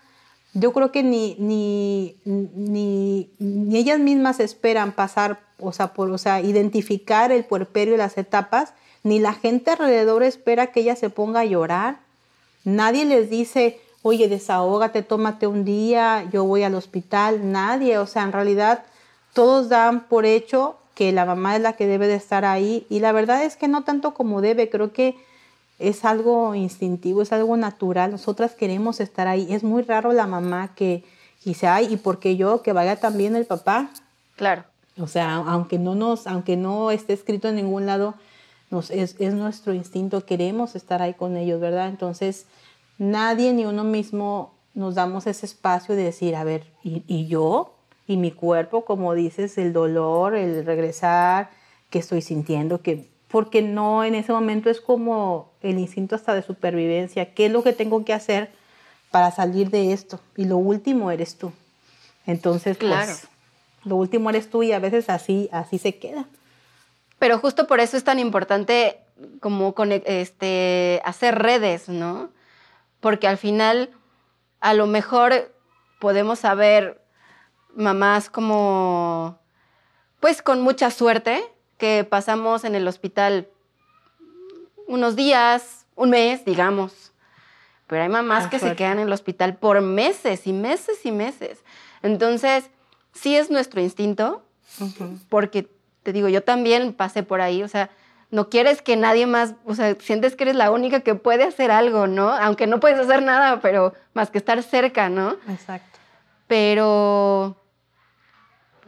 yo 0.54 0.74
creo 0.74 0.92
que 0.92 1.02
ni, 1.02 1.38
ni, 1.40 2.18
ni, 2.26 3.30
ni 3.40 3.78
ellas 3.78 4.02
mismas 4.02 4.42
esperan 4.42 4.92
pasar, 4.92 5.40
o 5.60 5.72
sea, 5.72 5.94
por, 5.94 6.12
o 6.12 6.18
sea, 6.18 6.42
identificar 6.42 7.32
el 7.32 7.46
puerperio 7.46 7.94
y 7.94 7.98
las 7.98 8.18
etapas, 8.18 8.74
ni 9.04 9.20
la 9.20 9.32
gente 9.32 9.72
alrededor 9.72 10.24
espera 10.24 10.74
que 10.74 10.82
ella 10.82 10.98
se 10.98 11.10
ponga 11.10 11.40
a 11.40 11.46
llorar. 11.46 12.02
Nadie 12.66 13.06
les 13.06 13.30
dice, 13.30 13.80
oye, 14.02 14.28
desahógate, 14.28 15.04
tómate 15.04 15.48
un 15.48 15.66
día, 15.66 16.28
yo 16.32 16.44
voy 16.46 16.64
al 16.64 16.76
hospital. 16.76 17.52
Nadie, 17.52 17.98
o 17.98 18.06
sea, 18.06 18.24
en 18.24 18.32
realidad 18.32 18.84
todos 19.34 19.70
dan 19.70 20.08
por 20.08 20.26
hecho 20.26 20.78
que 20.96 21.12
la 21.12 21.26
mamá 21.26 21.56
es 21.56 21.62
la 21.62 21.74
que 21.74 21.88
debe 21.88 22.08
de 22.08 22.16
estar 22.16 22.46
ahí 22.46 22.86
y 22.90 23.00
la 23.00 23.12
verdad 23.12 23.44
es 23.44 23.56
que 23.56 23.68
no 23.68 23.84
tanto 23.84 24.14
como 24.14 24.42
debe, 24.42 24.70
creo 24.70 24.92
que 24.92 25.16
es 25.80 26.04
algo 26.04 26.56
instintivo, 26.56 27.22
es 27.22 27.32
algo 27.32 27.56
natural, 27.56 28.12
nosotras 28.12 28.54
queremos 28.54 29.00
estar 29.00 29.28
ahí. 29.28 29.48
Es 29.50 29.64
muy 29.64 29.82
raro 29.82 30.12
la 30.12 30.28
mamá 30.28 30.72
que 30.76 31.06
dice, 31.46 31.68
ay, 31.68 31.94
¿y 31.94 31.98
por 31.98 32.20
qué 32.20 32.36
yo? 32.36 32.62
Que 32.62 32.74
vaya 32.74 32.98
también 32.98 33.36
el 33.36 33.46
papá. 33.46 33.90
Claro. 34.36 34.66
O 35.00 35.08
sea, 35.08 35.36
aunque 35.36 35.80
no 35.80 35.96
nos, 35.96 36.28
aunque 36.28 36.58
no 36.58 36.92
esté 36.92 37.14
escrito 37.14 37.48
en 37.48 37.56
ningún 37.56 37.86
lado, 37.86 38.16
nos, 38.70 38.92
es, 38.92 39.16
es 39.20 39.34
nuestro 39.34 39.74
instinto, 39.74 40.26
queremos 40.26 40.76
estar 40.76 41.02
ahí 41.02 41.14
con 41.14 41.38
ellos, 41.38 41.62
¿verdad? 41.62 41.88
Entonces, 41.88 42.46
nadie 43.00 43.52
ni 43.54 43.66
uno 43.66 43.84
mismo 43.84 44.54
nos 44.76 44.94
damos 44.94 45.26
ese 45.26 45.48
espacio 45.48 45.96
de 45.96 46.04
decir, 46.04 46.36
a 46.36 46.44
ver, 46.44 46.68
¿y, 46.84 47.04
y 47.08 47.26
yo? 47.26 47.74
¿Y 48.06 48.18
mi 48.18 48.32
cuerpo? 48.32 48.86
Como 48.86 49.16
dices, 49.16 49.58
el 49.58 49.74
dolor, 49.74 50.36
el 50.36 50.64
regresar, 50.66 51.50
que 51.90 52.00
estoy 52.00 52.22
sintiendo, 52.22 52.82
que 52.82 53.10
porque 53.30 53.62
no 53.62 54.04
en 54.04 54.16
ese 54.16 54.32
momento 54.32 54.70
es 54.70 54.82
como 54.82 55.52
el 55.62 55.78
instinto 55.78 56.16
hasta 56.16 56.34
de 56.34 56.42
supervivencia, 56.42 57.34
¿qué 57.34 57.46
es 57.46 57.52
lo 57.52 57.64
que 57.64 57.74
tengo 57.74 58.04
que 58.04 58.14
hacer 58.14 58.50
para 59.12 59.32
salir 59.32 59.70
de 59.70 59.94
esto? 59.94 60.20
Y 60.36 60.46
lo 60.46 60.58
último 60.58 61.12
eres 61.12 61.36
tú. 61.38 61.52
Entonces, 62.26 62.78
pues, 62.78 62.92
claro. 62.92 63.14
pues, 63.14 63.28
lo 63.86 63.96
último 63.96 64.30
eres 64.30 64.50
tú 64.50 64.64
y 64.64 64.72
a 64.72 64.80
veces 64.80 65.10
así, 65.10 65.48
así 65.52 65.78
se 65.78 65.98
queda. 65.98 66.26
Pero 67.20 67.38
justo 67.38 67.68
por 67.68 67.80
eso 67.80 67.98
es 67.98 68.04
tan 68.04 68.18
importante 68.18 69.00
como 69.42 69.76
este, 70.06 71.02
hacer 71.06 71.38
redes, 71.38 71.90
¿no? 71.90 72.30
Porque 73.00 73.28
al 73.28 73.38
final, 73.38 73.92
a 74.60 74.74
lo 74.74 74.88
mejor 74.88 75.54
podemos 76.00 76.40
saber 76.40 77.02
mamás 77.76 78.30
como, 78.30 79.40
pues 80.20 80.42
con 80.42 80.62
mucha 80.62 80.92
suerte, 80.92 81.42
que 81.78 82.04
pasamos 82.04 82.64
en 82.66 82.76
el 82.76 82.88
hospital 82.88 83.48
unos 84.88 85.16
días, 85.16 85.86
un 85.96 86.10
mes, 86.10 86.44
digamos. 86.46 87.14
Pero 87.88 88.04
hay 88.04 88.10
mamás 88.10 88.48
que 88.48 88.60
se 88.60 88.76
quedan 88.76 89.00
en 89.00 89.08
el 89.08 89.14
hospital 89.14 89.56
por 89.56 89.82
meses 89.82 90.46
y 90.46 90.54
meses 90.54 91.06
y 91.06 91.12
meses. 91.12 91.64
Entonces, 92.04 92.70
sí 93.14 93.36
es 93.36 93.50
nuestro 93.50 93.82
instinto, 93.82 94.44
porque 95.30 95.70
te 96.04 96.14
digo, 96.14 96.28
yo 96.28 96.44
también 96.44 96.94
pasé 96.94 97.24
por 97.24 97.42
ahí, 97.42 97.64
o 97.64 97.68
sea, 97.68 97.90
no 98.32 98.50
quieres 98.50 98.82
que 98.82 98.96
nadie 98.96 99.26
más, 99.26 99.56
o 99.66 99.74
sea, 99.74 99.96
sientes 100.00 100.36
que 100.36 100.44
eres 100.44 100.56
la 100.56 100.72
única 100.72 101.00
que 101.02 101.16
puede 101.16 101.44
hacer 101.44 101.72
algo, 101.72 102.08
¿no? 102.08 102.30
Aunque 102.30 102.68
no 102.68 102.80
puedes 102.80 103.00
hacer 103.00 103.24
nada, 103.24 103.60
pero 103.62 103.94
más 104.14 104.30
que 104.30 104.38
estar 104.38 104.62
cerca, 104.62 105.10
¿no? 105.10 105.36
Exacto. 105.48 106.00
Pero 106.48 107.56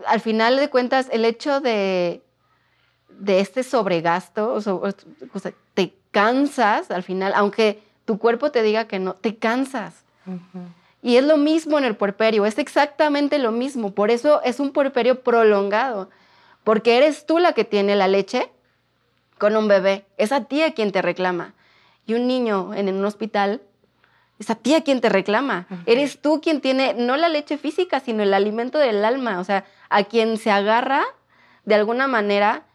al 0.05 0.19
final 0.19 0.57
de 0.57 0.69
cuentas, 0.69 1.07
el 1.11 1.25
hecho 1.25 1.59
de 1.59 2.21
de 3.21 3.39
este 3.39 3.61
sobregasto, 3.63 4.53
o 4.53 4.61
sea, 4.61 5.53
te 5.75 5.93
cansas 6.09 6.89
al 6.89 7.03
final, 7.03 7.33
aunque 7.35 7.81
tu 8.05 8.17
cuerpo 8.17 8.51
te 8.51 8.63
diga 8.63 8.85
que 8.85 8.97
no, 8.97 9.13
te 9.13 9.35
cansas. 9.35 10.03
Y 11.03 11.17
es 11.17 11.23
lo 11.23 11.37
mismo 11.37 11.77
en 11.77 11.85
el 11.85 11.95
puerperio, 11.95 12.45
es 12.45 12.57
exactamente 12.57 13.37
lo 13.37 13.51
mismo. 13.51 13.91
Por 13.91 14.09
eso 14.09 14.41
es 14.43 14.59
un 14.59 14.71
puerperio 14.71 15.21
prolongado, 15.21 16.09
porque 16.63 16.97
eres 16.97 17.27
tú 17.27 17.37
la 17.37 17.53
que 17.53 17.63
tiene 17.63 17.95
la 17.95 18.07
leche 18.07 18.51
con 19.41 19.57
un 19.57 19.67
bebé, 19.67 20.05
es 20.17 20.31
a 20.31 20.43
ti 20.43 20.61
a 20.61 20.75
quien 20.75 20.91
te 20.91 21.01
reclama. 21.01 21.55
Y 22.05 22.13
un 22.13 22.27
niño 22.27 22.75
en 22.75 22.93
un 22.93 23.03
hospital, 23.03 23.63
es 24.37 24.51
a 24.51 24.55
ti 24.55 24.75
a 24.75 24.83
quien 24.83 25.01
te 25.01 25.09
reclama. 25.09 25.65
Eres 25.87 26.21
tú 26.21 26.41
quien 26.41 26.61
tiene 26.61 26.93
no 26.93 27.17
la 27.17 27.27
leche 27.27 27.57
física, 27.57 27.99
sino 27.99 28.21
el 28.21 28.35
alimento 28.35 28.77
del 28.77 29.03
alma, 29.03 29.39
o 29.39 29.43
sea, 29.43 29.65
a 29.89 30.03
quien 30.03 30.37
se 30.37 30.51
agarra 30.51 31.03
de 31.65 31.73
alguna 31.73 32.05
manera 32.05 32.65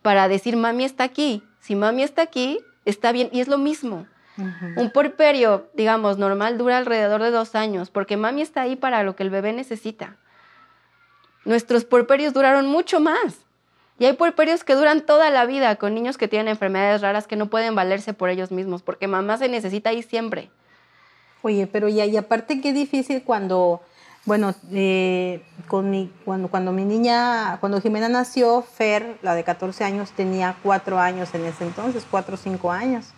para 0.00 0.28
decir, 0.28 0.56
mami 0.56 0.84
está 0.84 1.02
aquí. 1.02 1.42
Si 1.58 1.74
mami 1.74 2.04
está 2.04 2.22
aquí, 2.22 2.60
está 2.84 3.10
bien. 3.10 3.28
Y 3.32 3.40
es 3.40 3.48
lo 3.48 3.58
mismo. 3.58 4.06
Un 4.76 4.92
porperio, 4.92 5.70
digamos, 5.74 6.18
normal 6.18 6.56
dura 6.56 6.78
alrededor 6.78 7.20
de 7.20 7.32
dos 7.32 7.56
años, 7.56 7.90
porque 7.90 8.16
mami 8.16 8.42
está 8.42 8.60
ahí 8.60 8.76
para 8.76 9.02
lo 9.02 9.16
que 9.16 9.24
el 9.24 9.30
bebé 9.30 9.52
necesita. 9.52 10.18
Nuestros 11.44 11.84
porperios 11.84 12.32
duraron 12.32 12.68
mucho 12.68 13.00
más. 13.00 13.44
Y 14.00 14.06
hay 14.06 14.14
porperios 14.14 14.64
que 14.64 14.74
duran 14.74 15.02
toda 15.02 15.30
la 15.30 15.44
vida 15.44 15.76
con 15.76 15.94
niños 15.94 16.16
que 16.16 16.26
tienen 16.26 16.48
enfermedades 16.48 17.02
raras 17.02 17.26
que 17.26 17.36
no 17.36 17.50
pueden 17.50 17.74
valerse 17.74 18.14
por 18.14 18.30
ellos 18.30 18.50
mismos, 18.50 18.80
porque 18.82 19.06
mamá 19.06 19.36
se 19.36 19.46
necesita 19.48 19.90
ahí 19.90 20.02
siempre. 20.02 20.50
Oye, 21.42 21.66
pero 21.66 21.86
y 21.88 22.16
aparte 22.16 22.62
qué 22.62 22.72
difícil 22.72 23.22
cuando 23.22 23.82
bueno, 24.24 24.54
eh, 24.72 25.42
con 25.68 25.90
mi, 25.90 26.10
cuando, 26.24 26.48
cuando 26.48 26.72
mi 26.72 26.84
niña, 26.84 27.58
cuando 27.60 27.80
Jimena 27.80 28.08
nació, 28.08 28.62
Fer, 28.62 29.18
la 29.20 29.34
de 29.34 29.44
14 29.44 29.84
años, 29.84 30.12
tenía 30.12 30.56
4 30.62 30.98
años 30.98 31.34
en 31.34 31.44
ese 31.44 31.64
entonces, 31.64 32.06
4 32.10 32.34
o 32.34 32.38
5 32.38 32.72
años. 32.72 33.08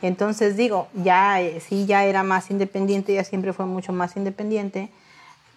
Entonces 0.00 0.56
digo, 0.56 0.88
ya 0.94 1.42
eh, 1.42 1.60
sí, 1.60 1.84
ya 1.84 2.04
era 2.04 2.22
más 2.22 2.50
independiente, 2.50 3.12
ya 3.12 3.24
siempre 3.24 3.52
fue 3.52 3.66
mucho 3.66 3.92
más 3.92 4.16
independiente, 4.16 4.90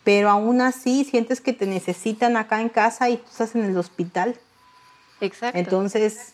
pero 0.03 0.29
aún 0.29 0.59
así 0.59 1.05
sientes 1.05 1.39
que 1.39 1.53
te 1.53 1.65
necesitan 1.65 2.35
acá 2.35 2.59
en 2.59 2.69
casa 2.69 3.09
y 3.09 3.15
tú 3.15 3.25
estás 3.29 3.55
en 3.55 3.63
el 3.63 3.77
hospital. 3.77 4.35
Exacto. 5.21 5.57
Entonces, 5.57 6.33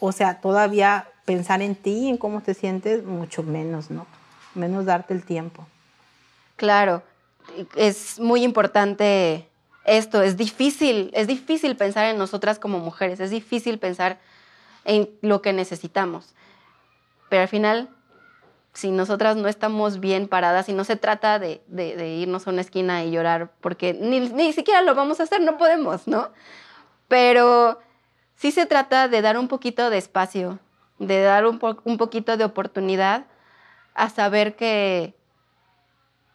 o 0.00 0.12
sea, 0.12 0.40
todavía 0.40 1.08
pensar 1.24 1.62
en 1.62 1.74
ti, 1.74 2.08
en 2.08 2.16
cómo 2.16 2.40
te 2.40 2.54
sientes, 2.54 3.04
mucho 3.04 3.42
menos, 3.42 3.90
¿no? 3.90 4.06
Menos 4.54 4.86
darte 4.86 5.14
el 5.14 5.24
tiempo. 5.24 5.66
Claro, 6.56 7.02
es 7.76 8.18
muy 8.18 8.42
importante 8.42 9.48
esto, 9.84 10.22
es 10.22 10.36
difícil, 10.36 11.10
es 11.14 11.26
difícil 11.26 11.76
pensar 11.76 12.06
en 12.06 12.18
nosotras 12.18 12.58
como 12.58 12.78
mujeres, 12.78 13.20
es 13.20 13.30
difícil 13.30 13.78
pensar 13.78 14.18
en 14.84 15.10
lo 15.22 15.42
que 15.42 15.52
necesitamos. 15.52 16.34
Pero 17.28 17.42
al 17.42 17.48
final, 17.48 17.88
si 18.72 18.90
nosotras 18.90 19.36
no 19.36 19.48
estamos 19.48 20.00
bien 20.00 20.28
paradas 20.28 20.68
y 20.68 20.72
no 20.72 20.84
se 20.84 20.96
trata 20.96 21.38
de, 21.38 21.62
irnos 22.20 22.46
a 22.46 22.50
una 22.50 22.60
esquina 22.60 23.04
y 23.04 23.10
llorar, 23.10 23.50
porque 23.60 23.94
ni, 23.94 24.52
siquiera 24.52 24.82
lo 24.82 24.94
vamos 24.94 25.20
a 25.20 25.24
hacer, 25.24 25.40
no 25.40 25.58
podemos, 25.58 26.06
¿no? 26.06 26.28
Pero 27.08 27.80
sí 28.38 28.52
se 28.52 28.64
trata 28.64 29.08
de 29.08 29.20
dar 29.20 29.36
un 29.36 29.48
poquito 29.48 29.90
de 29.90 29.98
espacio, 29.98 30.58
de 30.98 31.20
dar 31.20 31.44
un 31.44 31.58
poquito 31.58 32.36
de 32.36 32.44
oportunidad 32.44 33.26
a 33.94 34.08
saber 34.08 34.56
que, 34.56 35.14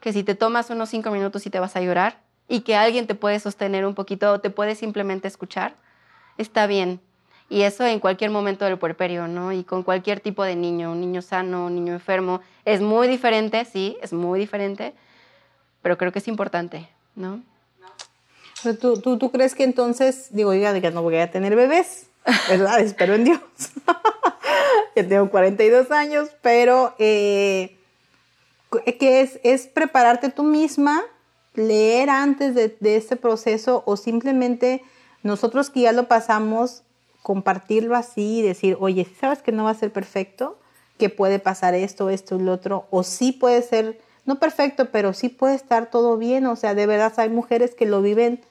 que 0.01 0.13
si 0.13 0.23
te 0.23 0.35
tomas 0.35 0.69
unos 0.69 0.89
cinco 0.89 1.09
minutos 1.11 1.45
y 1.45 1.49
te 1.49 1.59
vas 1.59 1.75
a 1.75 1.81
llorar 1.81 2.19
y 2.47 2.59
que 2.61 2.75
alguien 2.75 3.07
te 3.07 3.15
puede 3.15 3.39
sostener 3.39 3.85
un 3.85 3.95
poquito 3.95 4.31
o 4.31 4.41
te 4.41 4.49
puede 4.49 4.75
simplemente 4.75 5.27
escuchar, 5.27 5.75
está 6.37 6.67
bien. 6.67 6.99
Y 7.49 7.61
eso 7.61 7.85
en 7.85 7.99
cualquier 7.99 8.31
momento 8.31 8.65
del 8.65 8.77
puerperio, 8.77 9.27
¿no? 9.27 9.51
Y 9.53 9.63
con 9.63 9.83
cualquier 9.83 10.19
tipo 10.19 10.43
de 10.43 10.55
niño, 10.55 10.91
un 10.91 10.99
niño 10.99 11.21
sano, 11.21 11.67
un 11.67 11.75
niño 11.75 11.93
enfermo. 11.93 12.41
Es 12.65 12.81
muy 12.81 13.07
diferente, 13.07 13.63
sí, 13.63 13.97
es 14.01 14.11
muy 14.11 14.39
diferente, 14.39 14.93
pero 15.81 15.97
creo 15.97 16.11
que 16.11 16.19
es 16.19 16.27
importante, 16.27 16.89
¿no? 17.15 17.41
¿Tú, 18.79 19.17
tú, 19.17 19.31
crees 19.31 19.55
que 19.55 19.63
entonces, 19.63 20.27
digo, 20.31 20.53
ya 20.53 20.79
que 20.79 20.91
no 20.91 21.03
voy 21.03 21.17
a 21.17 21.31
tener 21.31 21.55
bebés, 21.55 22.07
¿verdad? 22.49 22.79
Espero 22.81 23.15
en 23.15 23.25
Dios. 23.25 23.39
ya 24.95 25.07
tengo 25.07 25.29
42 25.29 25.91
años, 25.91 26.29
pero 26.41 26.95
eh, 26.97 27.77
que 28.99 29.21
es, 29.21 29.39
es 29.43 29.67
prepararte 29.67 30.29
tú 30.29 30.43
misma, 30.43 31.03
leer 31.55 32.09
antes 32.09 32.55
de, 32.55 32.75
de 32.79 32.95
este 32.95 33.15
proceso 33.15 33.83
o 33.85 33.97
simplemente 33.97 34.81
nosotros 35.23 35.69
que 35.69 35.81
ya 35.81 35.91
lo 35.91 36.07
pasamos, 36.07 36.83
compartirlo 37.21 37.95
así 37.95 38.39
y 38.39 38.41
decir, 38.41 38.77
oye, 38.79 39.07
¿sabes 39.19 39.41
que 39.41 39.51
no 39.51 39.65
va 39.65 39.71
a 39.71 39.75
ser 39.75 39.91
perfecto? 39.91 40.57
Que 40.97 41.09
puede 41.09 41.39
pasar 41.39 41.73
esto, 41.73 42.09
esto 42.09 42.35
y 42.35 42.43
lo 42.43 42.53
otro, 42.53 42.87
o 42.91 43.03
sí 43.03 43.33
puede 43.33 43.61
ser, 43.61 43.99
no 44.25 44.39
perfecto, 44.39 44.89
pero 44.91 45.13
sí 45.13 45.29
puede 45.29 45.55
estar 45.55 45.89
todo 45.89 46.17
bien, 46.17 46.45
o 46.45 46.55
sea, 46.55 46.75
de 46.75 46.85
verdad 46.85 47.13
hay 47.17 47.29
mujeres 47.29 47.75
que 47.75 47.85
lo 47.85 48.01
viven 48.01 48.41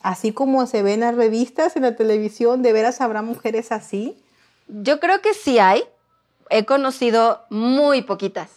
así 0.00 0.32
como 0.32 0.66
se 0.66 0.82
ven 0.82 0.94
en 0.94 1.00
las 1.00 1.14
revistas, 1.14 1.76
en 1.76 1.82
la 1.82 1.96
televisión, 1.96 2.62
de 2.62 2.72
veras 2.72 3.00
habrá 3.00 3.22
mujeres 3.22 3.72
así. 3.72 4.16
Yo 4.68 5.00
creo 5.00 5.20
que 5.20 5.34
sí 5.34 5.58
hay, 5.58 5.84
he 6.50 6.64
conocido 6.64 7.44
muy 7.50 8.02
poquitas, 8.02 8.50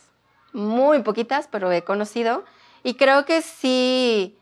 muy 0.53 1.01
poquitas, 1.01 1.47
pero 1.51 1.71
he 1.71 1.83
conocido. 1.83 2.43
Y 2.83 2.95
creo 2.95 3.25
que 3.25 3.41
sí, 3.41 4.37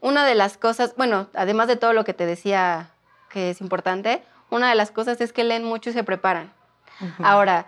una 0.00 0.24
de 0.26 0.34
las 0.34 0.56
cosas, 0.56 0.94
bueno, 0.96 1.28
además 1.34 1.68
de 1.68 1.76
todo 1.76 1.92
lo 1.92 2.04
que 2.04 2.14
te 2.14 2.26
decía 2.26 2.90
que 3.30 3.50
es 3.50 3.60
importante, 3.60 4.22
una 4.50 4.68
de 4.68 4.74
las 4.74 4.90
cosas 4.90 5.20
es 5.20 5.32
que 5.32 5.44
leen 5.44 5.64
mucho 5.64 5.90
y 5.90 5.92
se 5.92 6.04
preparan. 6.04 6.52
Ahora, 7.22 7.66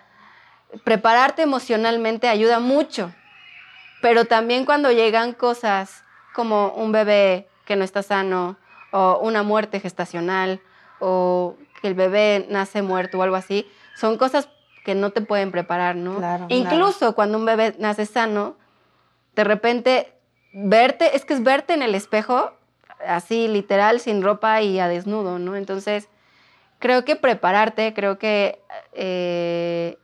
prepararte 0.85 1.43
emocionalmente 1.43 2.29
ayuda 2.29 2.61
mucho, 2.61 3.13
pero 4.01 4.27
también 4.27 4.65
cuando 4.65 4.93
llegan 4.93 5.33
cosas 5.33 6.05
como 6.33 6.69
un 6.71 6.93
bebé 6.93 7.49
que 7.65 7.75
no 7.75 7.83
está 7.83 8.03
sano 8.03 8.57
o 8.97 9.19
una 9.19 9.43
muerte 9.43 9.79
gestacional 9.79 10.61
o 11.01 11.57
que 11.81 11.89
el 11.89 11.95
bebé 11.95 12.47
nace 12.49 12.81
muerto 12.81 13.19
o 13.19 13.23
algo 13.23 13.37
así, 13.37 13.71
son 13.95 14.17
cosas 14.17 14.49
que 14.85 14.95
no 14.95 15.11
te 15.11 15.21
pueden 15.21 15.51
preparar, 15.51 15.97
¿no? 15.97 16.19
Incluso 16.49 17.15
cuando 17.15 17.37
un 17.37 17.45
bebé 17.45 17.75
nace 17.79 18.07
sano, 18.07 18.57
de 19.35 19.45
repente 19.45 20.13
verte, 20.55 21.15
es 21.15 21.27
que 21.27 21.35
es 21.35 21.43
verte 21.43 21.75
en 21.75 21.83
el 21.83 21.95
espejo, 21.95 22.53
así 23.07 23.49
literal, 23.49 24.01
sin 24.01 24.23
ropa 24.23 24.63
y 24.63 24.79
a 24.79 24.89
desnudo, 24.89 25.39
¿no? 25.39 25.57
Entonces, 25.57 26.09
creo 26.79 27.05
que 27.05 27.17
prepararte, 27.17 27.93
creo 27.93 28.19
que 28.19 28.63
eh, 28.95 29.99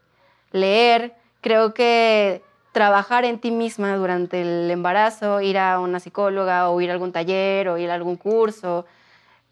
leer, 0.51 1.15
creo 1.41 1.73
que 1.73 2.43
trabajar 2.73 3.25
en 3.25 3.39
ti 3.39 3.51
misma 3.51 3.97
durante 3.97 4.41
el 4.41 4.71
embarazo, 4.71 5.41
ir 5.41 5.59
a 5.59 5.79
una 5.79 6.01
psicóloga 6.01 6.71
o 6.71 6.81
ir 6.81 6.91
a 6.91 6.95
algún 6.95 7.13
taller 7.13 7.69
o 7.69 7.79
ir 7.79 7.91
a 7.91 7.95
algún 7.95 8.17
curso, 8.17 8.87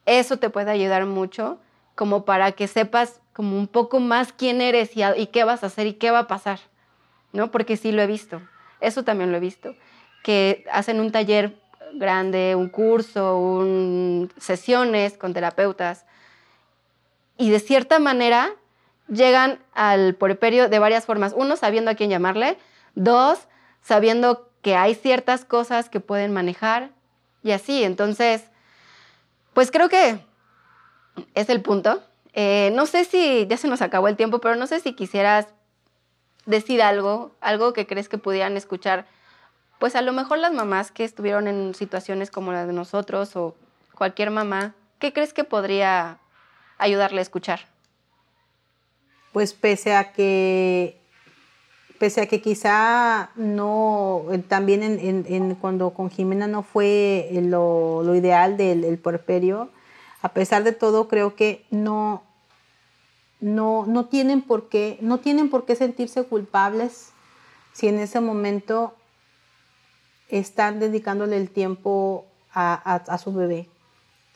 eso 0.07 0.39
te 0.39 0.51
puede 0.51 0.71
ayudar 0.71 1.07
mucho 1.07 1.59
como 1.95 2.25
para 2.25 2.53
que 2.53 2.67
sepas 2.67 3.21
como 3.35 3.57
un 3.57 3.69
poco 3.69 4.01
más 4.01 4.33
quién 4.33 4.61
eres 4.61 4.93
y, 4.95 5.27
qué 5.27 5.45
vas 5.45 5.63
a 5.63 5.67
hacer 5.67 5.87
y 5.87 5.95
qué 5.95 6.11
va 6.11 6.21
a 6.21 6.27
pasar, 6.27 6.61
¿no? 7.33 7.51
Porque 7.51 7.77
sí 7.77 7.93
lo 7.93 8.03
he 8.03 8.07
visto, 8.07 8.41
eso 8.81 9.05
también 9.05 9.31
lo 9.31 9.37
he 9.37 9.41
visto, 9.41 9.75
que 10.23 10.65
hacen 10.73 10.99
un 10.99 11.13
taller 11.13 11.55
grande, 11.95 12.55
un 12.55 12.69
curso, 12.69 13.67
sesiones 14.39 15.19
con 15.19 15.35
terapeutas 15.35 16.07
y 17.37 17.51
de 17.51 17.61
cierta 17.61 17.99
manera 17.99 18.55
llegan 19.09 19.59
al 19.75 20.15
puerperio 20.15 20.69
de 20.69 20.79
varias 20.79 21.05
formas. 21.07 21.35
Uno, 21.37 21.57
sabiendo 21.57 21.91
a 21.91 21.95
quién 21.95 22.11
llamarle. 22.11 22.59
Dos, 22.95 23.39
sabiendo 23.83 24.51
que 24.63 24.77
hay 24.77 24.95
ciertas 24.95 25.45
cosas 25.45 25.89
que 25.89 26.01
pueden 26.01 26.33
manejar 26.33 26.91
y 27.43 27.53
así. 27.53 27.85
Entonces, 27.85 28.45
pues 29.55 29.71
creo 29.71 29.89
que 29.89 30.21
es 31.35 31.49
el 31.49 31.63
punto. 31.63 32.03
Eh, 32.33 32.71
no 32.75 32.87
sé 32.87 33.05
si 33.05 33.47
ya 33.49 33.57
se 33.57 33.69
nos 33.69 33.83
acabó 33.83 34.09
el 34.09 34.17
tiempo, 34.17 34.39
pero 34.41 34.57
no 34.57 34.67
sé 34.67 34.81
si 34.81 34.93
quisieras 34.95 35.49
decir 36.47 36.83
algo, 36.83 37.33
algo 37.41 37.73
que 37.73 37.87
crees 37.87 38.09
que 38.09 38.19
pudieran 38.19 38.57
escuchar, 38.57 39.07
pues 39.79 39.97
a 39.97 40.03
lo 40.03 40.13
mejor 40.13 40.39
las 40.39 40.53
mamás 40.53 40.91
que 40.91 41.05
estuvieron 41.05 41.49
en 41.49 41.75
situaciones 41.75 42.31
como 42.31 42.53
las 42.53 42.67
de 42.67 42.73
nosotros 42.73 43.35
o 43.37 43.55
cualquier 43.95 44.31
mamá, 44.31 44.75
¿qué 44.99 45.13
crees 45.13 45.33
que 45.33 45.45
podría 45.45 46.19
ayudarle 46.79 47.19
a 47.19 47.23
escuchar? 47.23 47.61
pues 49.33 49.53
pese 49.53 49.95
a 49.95 50.13
que 50.13 51.00
pese 52.01 52.23
a 52.23 52.27
que 52.27 52.41
quizá 52.41 53.29
no, 53.37 54.25
también 54.49 54.83
en, 54.83 55.55
cuando 55.57 55.91
con 55.91 56.09
Jimena 56.09 56.47
no 56.47 56.63
fue 56.63 57.29
lo, 57.43 58.15
ideal 58.15 58.57
del 58.57 58.85
el 58.85 58.99
puerperio, 58.99 59.69
a 60.23 60.31
pesar 60.31 60.65
de 60.65 60.73
todo 60.73 61.09
creo 61.09 61.37
que 61.37 61.63
no, 61.71 62.23
no, 63.41 63.85
no, 63.87 64.07
tienen 64.07 64.41
por 64.41 64.71
qué, 64.71 64.97
no 65.03 65.19
tienen 65.21 65.51
por 65.51 65.67
qué 65.67 65.77
sentirse 65.77 66.25
culpables 66.25 67.11
si 67.75 67.89
en 67.89 67.99
ese 67.99 68.21
momento 68.21 68.95
están 70.31 70.81
dedicándole 70.81 71.37
el 71.37 71.51
tiempo 71.51 72.25
a, 72.55 72.95
a 72.95 73.19
su 73.19 73.35
bebé, 73.35 73.69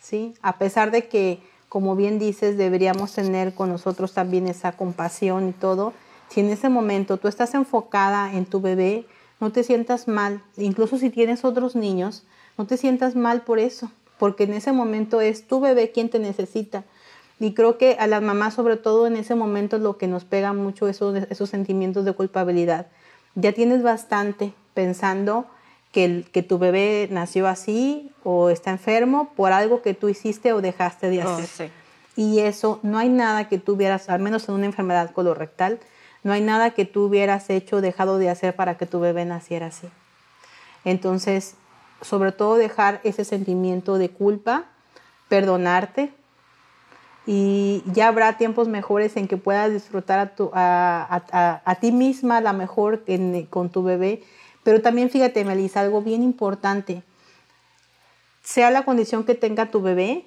¿sí? 0.03 0.35
A 0.43 0.59
pesar 0.59 0.91
de 0.91 1.09
que 1.09 1.41
como 1.71 1.97
bien 1.97 2.19
dices, 2.19 2.59
deberíamos 2.59 3.15
tener 3.15 3.55
con 3.55 3.71
nosotros 3.71 4.13
también 4.13 4.49
esa 4.49 4.73
compasión 4.73 5.49
y 5.49 5.53
todo. 5.53 5.95
Si 6.29 6.41
en 6.41 6.51
ese 6.51 6.69
momento 6.69 7.17
tú 7.17 7.29
estás 7.29 7.55
enfocada 7.55 8.35
en 8.35 8.47
tu 8.47 8.61
bebé, 8.61 9.07
no 9.41 9.53
te 9.53 9.63
sientas 9.63 10.09
mal. 10.09 10.43
Incluso 10.57 10.99
si 10.99 11.11
tienes 11.11 11.45
otros 11.45 11.77
niños, 11.77 12.25
no 12.57 12.67
te 12.67 12.77
sientas 12.77 13.15
mal 13.15 13.43
por 13.43 13.59
eso, 13.59 13.91
porque 14.19 14.45
en 14.45 14.55
ese 14.55 14.73
momento 14.73 15.21
es 15.21 15.47
tu 15.47 15.61
bebé 15.61 15.91
quien 15.91 16.09
te 16.09 16.19
necesita. 16.19 16.85
Y 17.41 17.53
creo 17.53 17.79
que 17.79 17.97
a 17.99 18.07
las 18.07 18.23
mamás, 18.23 18.55
sobre 18.55 18.77
todo 18.77 19.07
en 19.07 19.17
ese 19.17 19.35
momento, 19.35 19.79
lo 19.79 19.99
que 19.99 20.07
nos 20.07 20.25
pega 20.25 20.53
mucho 20.53 20.89
esos, 20.89 21.17
esos 21.31 21.51
sentimientos 21.51 22.05
de 22.05 22.13
culpabilidad. 22.13 22.87
Ya 23.35 23.53
tienes 23.53 23.83
bastante 23.83 24.55
pensando 24.73 25.47
que, 25.91 26.25
que, 26.33 26.43
tu 26.43 26.59
bebé 26.59 27.09
nació 27.11 27.49
así 27.49 28.13
o 28.23 28.51
está 28.51 28.71
enfermo 28.71 29.31
por 29.37 29.53
algo 29.53 29.83
que 29.83 29.95
tú 29.95 30.09
hiciste 30.09 30.53
o 30.53 30.61
dejaste 30.61 31.11
de 31.11 31.25
oh, 31.25 31.29
hacer. 31.29 31.71
Y 32.17 32.41
eso, 32.41 32.79
no 32.83 32.99
hay 32.99 33.09
nada 33.09 33.49
que 33.49 33.59
tú 33.59 33.73
hubieras, 33.73 34.09
al 34.09 34.21
menos 34.21 34.49
en 34.49 34.55
una 34.55 34.67
enfermedad 34.67 35.11
colorectal, 35.11 35.81
no 36.25 36.33
hay 36.33 36.41
nada 36.41 36.71
que 36.71 36.85
tú 36.85 37.05
hubieras 37.05 37.49
hecho 37.51 37.81
dejado 37.81 38.19
de 38.19 38.31
hacer 38.31 38.57
para 38.57 38.77
que 38.77 38.87
tu 38.87 38.99
bebé 38.99 39.25
naciera 39.25 39.67
así. 39.67 39.87
Entonces, 40.85 41.55
sobre 42.01 42.33
todo 42.33 42.57
dejar 42.57 43.01
ese 43.05 43.25
sentimiento 43.25 43.97
de 43.97 44.09
culpa, 44.09 44.65
perdonarte 45.29 46.13
y 47.27 47.85
ya 47.87 48.09
habrá 48.09 48.37
tiempos 48.37 48.67
mejores 48.67 49.17
en 49.17 49.29
que 49.29 49.37
puedas 49.37 49.73
disfrutar 49.73 50.35
a 50.53 51.79
ti 51.81 51.93
misma 51.93 52.41
la 52.41 52.53
mejor 52.53 53.05
con 53.49 53.71
tu 53.71 53.85
bebé 53.85 54.23
pero 54.65 54.81
también 54.81 55.11
fíjate, 55.11 55.45
Melissa, 55.45 55.83
algo 55.83 56.03
bien 56.03 56.23
importante. 56.23 57.03
Sea 58.43 58.71
la 58.71 58.85
condición 58.85 59.25
que 59.25 59.35
tenga 59.35 59.71
tu 59.71 59.81
bebé, 59.81 60.25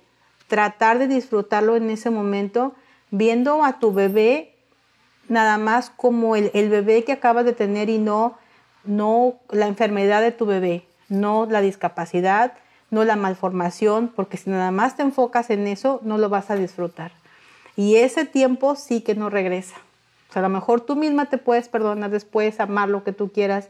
tratar 0.47 0.99
de 0.99 1.07
disfrutarlo 1.07 1.75
en 1.75 1.89
ese 1.89 2.11
momento, 2.11 2.73
viendo 3.09 3.63
a 3.63 3.79
tu 3.79 3.91
bebé 3.91 4.53
nada 5.29 5.57
más 5.57 5.89
como 5.89 6.35
el, 6.35 6.69
bebé 6.69 7.03
que 7.03 7.11
acabas 7.11 7.45
de 7.45 7.53
tener 7.53 7.89
y 7.89 7.97
no, 7.97 8.37
no 8.83 9.35
la 9.49 9.67
enfermedad 9.67 10.21
de 10.21 10.31
tu 10.31 10.45
bebé, 10.45 10.85
no 11.09 11.47
la 11.49 11.61
discapacidad, 11.61 12.53
no 12.89 13.03
la 13.03 13.15
malformación, 13.15 14.11
porque 14.15 14.37
si 14.37 14.49
nada 14.49 14.71
más 14.71 14.95
te 14.95 15.03
enfocas 15.03 15.49
en 15.49 15.67
eso, 15.67 15.99
no 16.03 16.17
lo 16.17 16.29
vas 16.29 16.49
a 16.49 16.55
disfrutar. 16.55 17.11
Y 17.75 17.97
ese 17.97 18.25
tiempo 18.25 18.75
sí 18.75 19.01
que 19.01 19.15
no 19.15 19.29
regresa. 19.29 19.75
O 20.29 20.33
sea, 20.33 20.41
a 20.41 20.43
lo 20.43 20.49
mejor 20.49 20.81
tú 20.81 20.95
misma 20.95 21.27
te 21.27 21.37
puedes 21.37 21.69
perdonar 21.69 22.09
después, 22.09 22.59
amar 22.59 22.89
lo 22.89 23.03
que 23.03 23.13
tú 23.13 23.31
quieras, 23.31 23.69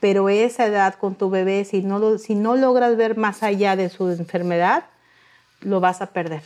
pero 0.00 0.28
esa 0.28 0.66
edad 0.66 0.94
con 0.94 1.14
tu 1.14 1.30
bebé, 1.30 1.64
si 1.64 1.82
no, 1.82 2.18
si 2.18 2.34
no 2.34 2.56
logras 2.56 2.96
ver 2.96 3.16
más 3.16 3.42
allá 3.42 3.76
de 3.76 3.88
su 3.88 4.10
enfermedad, 4.10 4.84
lo 5.60 5.80
vas 5.80 6.02
a 6.02 6.06
perder. 6.06 6.42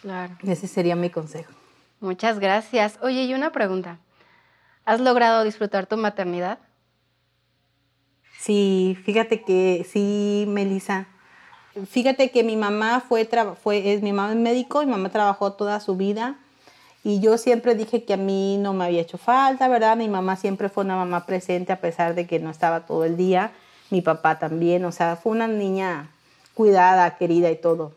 Claro. 0.00 0.34
Ese 0.42 0.66
sería 0.66 0.96
mi 0.96 1.10
consejo. 1.10 1.52
Muchas 2.00 2.38
gracias. 2.38 2.98
Oye, 3.02 3.24
y 3.24 3.34
una 3.34 3.50
pregunta. 3.50 3.98
¿Has 4.84 5.00
logrado 5.00 5.44
disfrutar 5.44 5.86
tu 5.86 5.96
maternidad? 5.96 6.58
Sí, 8.38 8.96
fíjate 9.04 9.42
que 9.42 9.86
sí, 9.90 10.44
Melissa. 10.48 11.06
Fíjate 11.88 12.30
que 12.30 12.44
mi 12.44 12.56
mamá 12.56 13.00
fue, 13.06 13.28
fue 13.62 13.92
es 13.92 14.02
mi 14.02 14.12
mamá 14.12 14.32
es 14.32 14.38
médico, 14.38 14.80
mi 14.80 14.90
mamá 14.90 15.10
trabajó 15.10 15.52
toda 15.52 15.78
su 15.80 15.96
vida 15.96 16.36
y 17.04 17.20
yo 17.20 17.38
siempre 17.38 17.74
dije 17.74 18.04
que 18.04 18.14
a 18.14 18.16
mí 18.16 18.58
no 18.58 18.72
me 18.72 18.84
había 18.84 19.00
hecho 19.00 19.18
falta, 19.18 19.68
¿verdad? 19.68 19.96
Mi 19.96 20.08
mamá 20.08 20.36
siempre 20.36 20.68
fue 20.68 20.84
una 20.84 20.96
mamá 20.96 21.26
presente 21.26 21.72
a 21.72 21.80
pesar 21.80 22.14
de 22.14 22.26
que 22.26 22.38
no 22.38 22.50
estaba 22.50 22.86
todo 22.86 23.04
el 23.04 23.16
día. 23.16 23.52
Mi 23.90 24.02
papá 24.02 24.38
también, 24.38 24.84
o 24.84 24.92
sea, 24.92 25.16
fue 25.16 25.32
una 25.32 25.48
niña 25.48 26.10
cuidada, 26.54 27.16
querida 27.16 27.50
y 27.50 27.56
todo. 27.56 27.92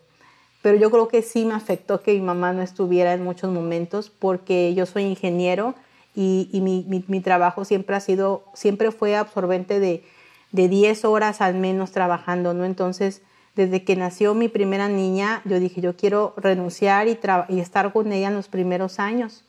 Pero 0.61 0.77
yo 0.77 0.91
creo 0.91 1.07
que 1.07 1.21
sí 1.21 1.45
me 1.45 1.53
afectó 1.53 2.01
que 2.01 2.13
mi 2.13 2.21
mamá 2.21 2.53
no 2.53 2.61
estuviera 2.61 3.13
en 3.13 3.23
muchos 3.23 3.51
momentos 3.51 4.09
porque 4.09 4.73
yo 4.73 4.85
soy 4.85 5.03
ingeniero 5.03 5.75
y, 6.15 6.49
mi, 6.61 7.03
mi, 7.07 7.19
trabajo 7.21 7.65
siempre 7.65 7.95
ha 7.95 7.99
sido, 7.99 8.43
siempre 8.53 8.91
fue 8.91 9.15
absorbente 9.15 9.79
de, 9.79 10.03
de 10.51 10.67
10 10.67 11.05
horas 11.05 11.41
al 11.41 11.55
menos 11.55 11.91
trabajando, 11.91 12.53
¿no? 12.53 12.65
Entonces, 12.65 13.21
desde 13.55 13.83
que 13.83 13.95
nació 13.95 14.33
mi 14.33 14.49
primera 14.49 14.87
niña, 14.87 15.41
yo 15.45 15.59
dije, 15.59 15.81
yo 15.81 15.95
quiero 15.95 16.33
renunciar 16.37 17.07
y, 17.07 17.17
y 17.49 17.59
estar 17.59 17.91
con 17.93 18.11
ella 18.11 18.27
en 18.27 18.35
los 18.35 18.47
primeros 18.47 18.99
años. 18.99 19.43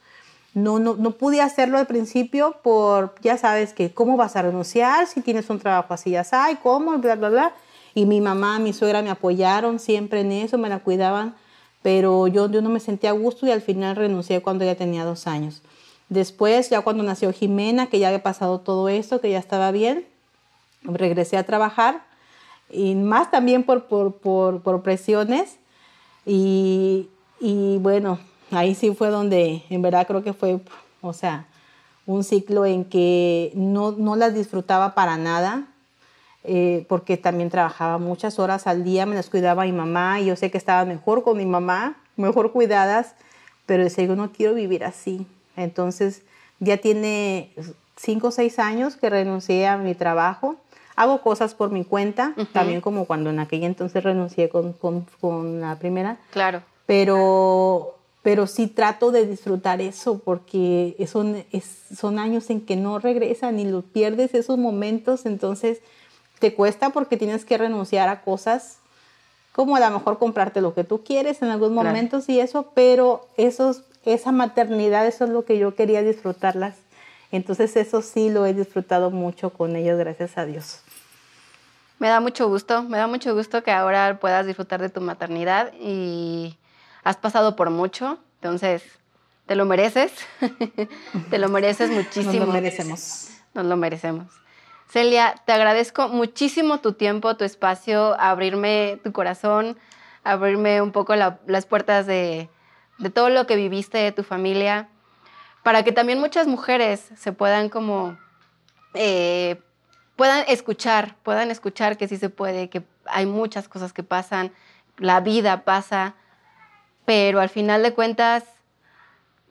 No, 0.55 0.79
no, 0.79 0.95
no 0.95 1.13
pude 1.13 1.41
hacerlo 1.41 1.79
al 1.79 1.87
principio 1.87 2.57
por, 2.63 3.15
ya 3.23 3.39
sabes 3.39 3.73
que, 3.73 3.93
¿cómo 3.93 4.17
vas 4.17 4.37
a 4.37 4.43
renunciar 4.43 5.07
si 5.07 5.21
tienes 5.23 5.49
un 5.51 5.59
trabajo 5.59 5.95
así? 5.95 6.11
Ya 6.11 6.25
sabes, 6.25 6.59
¿cómo? 6.63 6.99
Bla, 6.99 7.17
bla, 7.17 7.31
bla. 7.31 7.53
Y 7.95 8.07
mi 8.07 8.21
mamá, 8.21 8.59
mi 8.59 8.73
suegra 8.73 9.03
me 9.03 9.11
apoyaron 9.11 9.79
siempre 9.79 10.21
en 10.21 10.33
eso, 10.33 10.59
me 10.59 10.69
la 10.69 10.79
cuidaban, 10.79 11.35
pero 11.83 12.27
yo, 12.27 12.51
yo 12.51 12.63
no 12.63 12.71
me 12.71 12.81
sentía 12.81 13.11
a 13.11 13.15
gusto 13.15 13.47
y 13.47 13.51
al 13.51 13.61
final 13.61 13.97
renuncié 13.97 14.41
cuando 14.41 14.65
ya 14.65 14.75
tenía 14.75 15.05
dos 15.05 15.27
años. 15.27 15.63
Después, 16.09 16.71
ya 16.71 16.83
cuando 16.83 17.03
nació 17.03 17.33
Jimena, 17.33 17.87
que 17.87 17.99
ya 17.99 18.09
había 18.09 18.23
pasado 18.23 18.61
todo 18.61 18.89
esto, 18.89 19.21
que 19.21 19.31
ya 19.31 19.39
estaba 19.39 19.71
bien, 19.71 20.07
regresé 20.83 21.37
a 21.37 21.45
trabajar 21.45 22.03
y 22.71 22.95
más 22.95 23.31
también 23.31 23.65
por, 23.65 23.85
por, 23.85 24.17
por, 24.17 24.63
por 24.63 24.83
presiones. 24.83 25.57
Y, 26.25 27.09
y, 27.41 27.79
bueno, 27.79 28.19
ahí 28.51 28.75
sí 28.75 28.95
fue 28.95 29.09
donde 29.09 29.63
en 29.71 29.83
verdad 29.83 30.07
creo 30.07 30.23
que 30.23 30.33
fue, 30.33 30.61
o 31.01 31.13
sea, 31.13 31.47
un 32.07 32.25
ciclo 32.25 32.65
en 32.67 32.85
que 32.85 33.53
no, 33.55 33.93
no 33.93 34.17
las 34.17 34.35
disfrutaba 34.35 34.95
para 34.95 35.17
nada, 35.17 35.69
eh, 36.45 36.87
porque 36.89 37.17
también 37.17 37.51
trabajaba 37.51 37.99
muchas 37.99 38.39
horas 38.39 38.67
al 38.67 38.85
día, 38.85 39.07
me 39.07 39.15
las 39.15 39.31
cuidaba 39.31 39.65
mi 39.65 39.73
mamá 39.73 40.21
y 40.21 40.27
yo 40.27 40.37
sé 40.37 40.51
que 40.51 40.59
estaba 40.59 40.85
mejor 40.85 41.23
con 41.23 41.37
mi 41.37 41.47
mamá, 41.47 41.97
mejor 42.17 42.53
cuidadas, 42.53 43.15
pero 43.67 43.85
decía, 43.85 44.05
yo 44.05 44.17
no 44.17 44.33
quiero 44.33 44.55
vivir 44.55 44.85
así. 44.85 45.27
Entonces 45.57 46.23
ya 46.59 46.79
tiene 46.79 47.53
cinco 47.97 48.29
o 48.29 48.31
seis 48.31 48.59
años 48.59 48.97
que 48.97 49.09
renuncié 49.09 49.67
a 49.67 49.77
mi 49.77 49.95
trabajo. 49.95 50.57
Hago 50.97 51.23
cosas 51.23 51.55
por 51.55 51.71
mi 51.71 51.85
cuenta, 51.85 52.35
también 52.53 52.81
como 52.81 53.07
cuando 53.07 53.31
en 53.31 53.39
aquella 53.39 53.67
entonces 53.67 54.03
renuncié 54.03 54.49
con, 54.49 54.73
con, 54.75 55.07
con 55.21 55.61
la 55.61 55.79
primera. 55.79 56.19
Claro. 56.31 56.63
Pero 56.87 57.97
pero 58.23 58.47
sí 58.47 58.69
trato 58.69 59.11
de 59.11 59.27
disfrutar 59.27 59.81
eso 59.81 60.19
porque 60.19 60.95
son, 61.11 61.45
son 61.95 62.21
años 62.21 62.51
en 62.51 62.61
que 62.61 62.77
no 62.77 63.01
regresan 63.01 63.59
y 63.59 63.65
los 63.65 63.85
pierdes 63.85 64.33
esos 64.35 64.59
momentos, 64.59 65.27
entonces 65.27 65.81
te 66.43 66.55
cuesta 66.55 66.91
porque 66.91 67.17
tienes 67.17 67.45
que 67.45 67.57
renunciar 67.57 68.09
a 68.09 68.23
cosas 68.23 68.79
como 69.53 69.77
a 69.77 69.81
lo 69.81 69.89
mejor 69.93 70.19
comprarte 70.19 70.61
lo 70.61 70.75
que 70.75 70.83
tú 70.83 71.05
quieres 71.05 71.41
en 71.41 71.51
algunos 71.51 71.73
momentos 71.73 72.29
y 72.29 72.41
eso, 72.41 72.73
pero 72.75 73.29
esos, 73.37 73.83
esa 74.05 74.33
maternidad, 74.33 75.07
eso 75.07 75.23
es 75.23 75.31
lo 75.31 75.45
que 75.45 75.57
yo 75.57 75.77
quería 75.77 76.03
disfrutarlas. 76.03 76.75
Entonces 77.31 77.77
eso 77.77 78.03
sí 78.03 78.29
lo 78.29 78.45
he 78.45 78.55
disfrutado 78.55 79.13
mucho 79.13 79.51
con 79.51 79.77
ellos, 79.77 79.97
gracias 80.01 80.37
a 80.37 80.45
Dios. 80.45 80.81
Me 82.01 82.09
da 82.09 82.19
mucho 82.19 82.49
gusto, 82.49 82.83
me 82.83 82.99
da 82.99 83.07
mucho 83.07 83.37
gusto 83.37 83.63
que 83.63 83.71
ahora 83.71 84.19
puedas 84.19 84.45
disfrutar 84.45 84.81
de 84.81 84.89
tu 84.89 85.01
maternidad 85.01 85.73
y 85.81 86.59
has 87.05 87.19
pasado 87.19 87.55
por 87.55 87.71
mucho, 87.71 88.19
entonces 88.41 88.83
te 89.47 89.55
lo 89.55 89.65
mereces, 89.65 90.11
te 91.31 91.39
lo 91.39 91.49
mereces 91.49 91.89
muchísimo. 91.89 92.33
Nos 92.33 92.47
lo 92.49 92.53
merecemos. 92.53 93.29
Nos 93.55 93.65
lo 93.67 93.77
merecemos. 93.77 94.42
Celia, 94.93 95.37
te 95.47 95.53
agradezco 95.55 96.09
muchísimo 96.09 96.81
tu 96.81 96.93
tiempo, 96.93 97.35
tu 97.35 97.45
espacio, 97.45 98.15
abrirme 98.21 99.01
tu 99.03 99.11
corazón, 99.11 99.79
abrirme 100.23 100.83
un 100.83 100.93
poco 100.93 101.15
las 101.17 101.65
puertas 101.65 102.07
de, 102.07 102.51
todo 103.15 103.31
lo 103.31 103.47
que 103.47 103.57
viviste 103.57 103.97
de 103.97 104.13
tu 104.13 104.23
familia, 104.23 104.91
para 105.63 105.83
que 105.83 105.93
también 105.93 106.21
muchas 106.21 106.47
mujeres 106.47 107.09
se 107.17 107.33
puedan 107.33 107.71
como, 107.71 108.19
eh, 108.93 109.63
puedan 110.15 110.45
escuchar, 110.47 111.17
puedan 111.23 111.51
escuchar 111.51 111.97
que 111.97 112.07
sí 112.07 112.19
se 112.19 112.29
puede, 112.29 112.69
que 112.69 112.83
hay 113.07 113.25
muchas 113.25 113.71
cosas 113.71 113.95
que 113.95 114.03
pasan, 114.03 114.53
la 114.99 115.21
vida 115.21 115.65
pasa, 115.65 116.17
pero 117.07 117.41
al 117.41 117.49
final 117.49 117.83
de 117.83 117.95
cuentas, 117.95 118.45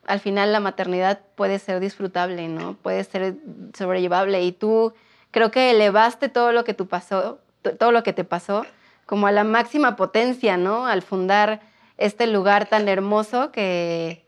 al 0.05 0.19
final 0.19 0.53
la 0.53 0.59
maternidad 0.59 1.19
puede 1.33 1.57
ser 1.57 1.79
disfrutable, 1.79 2.47
¿no? 2.47 2.75
Puede 2.75 3.03
ser 3.03 3.37
sobrellevable 3.73 4.43
y 4.43 4.51
tú 4.51 4.93
creo 5.31 5.51
que 5.51 5.71
elevaste 5.71 6.29
todo 6.29 6.51
lo 6.51 6.63
que 6.63 6.73
tú 6.73 6.87
pasó, 6.87 7.39
todo 7.79 7.91
lo 7.91 8.03
que 8.03 8.13
te 8.13 8.23
pasó 8.23 8.65
como 9.05 9.27
a 9.27 9.31
la 9.33 9.43
máxima 9.43 9.97
potencia, 9.97 10.55
¿no? 10.55 10.85
Al 10.85 11.01
fundar 11.01 11.59
este 11.97 12.27
lugar 12.27 12.67
tan 12.67 12.87
hermoso 12.87 13.51
que, 13.51 14.25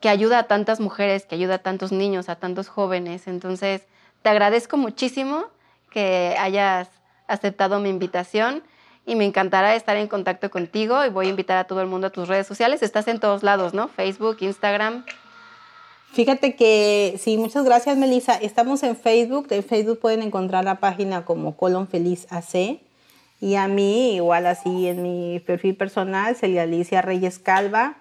que 0.00 0.08
ayuda 0.08 0.38
a 0.38 0.42
tantas 0.44 0.80
mujeres, 0.80 1.26
que 1.26 1.34
ayuda 1.34 1.56
a 1.56 1.58
tantos 1.58 1.92
niños, 1.92 2.30
a 2.30 2.36
tantos 2.36 2.68
jóvenes. 2.68 3.26
Entonces, 3.26 3.86
te 4.22 4.30
agradezco 4.30 4.78
muchísimo 4.78 5.44
que 5.90 6.34
hayas 6.38 6.88
aceptado 7.26 7.80
mi 7.80 7.90
invitación 7.90 8.62
y 9.04 9.14
me 9.14 9.24
encantará 9.24 9.74
estar 9.74 9.96
en 9.96 10.08
contacto 10.08 10.50
contigo 10.50 11.04
y 11.04 11.10
voy 11.10 11.26
a 11.26 11.30
invitar 11.30 11.58
a 11.58 11.64
todo 11.64 11.82
el 11.82 11.86
mundo 11.86 12.06
a 12.06 12.10
tus 12.10 12.28
redes 12.28 12.46
sociales. 12.46 12.82
Estás 12.82 13.08
en 13.08 13.20
todos 13.20 13.42
lados, 13.42 13.74
¿no? 13.74 13.88
Facebook, 13.88 14.38
Instagram. 14.40 15.04
Fíjate 16.12 16.54
que, 16.56 17.18
sí, 17.20 17.38
muchas 17.38 17.64
gracias, 17.64 17.96
Melissa. 17.96 18.34
Estamos 18.34 18.82
en 18.82 18.96
Facebook. 18.96 19.46
En 19.50 19.64
Facebook 19.64 19.98
pueden 19.98 20.22
encontrar 20.22 20.64
la 20.64 20.80
página 20.80 21.24
como 21.24 21.56
Colon 21.56 21.88
Feliz 21.88 22.26
AC. 22.30 22.80
Y 23.40 23.54
a 23.56 23.66
mí, 23.66 24.16
igual 24.16 24.46
así 24.46 24.86
en 24.86 25.02
mi 25.02 25.40
perfil 25.40 25.76
personal, 25.76 26.36
Celia 26.36 26.62
Alicia 26.62 27.02
Reyes 27.02 27.38
Calva. 27.38 27.96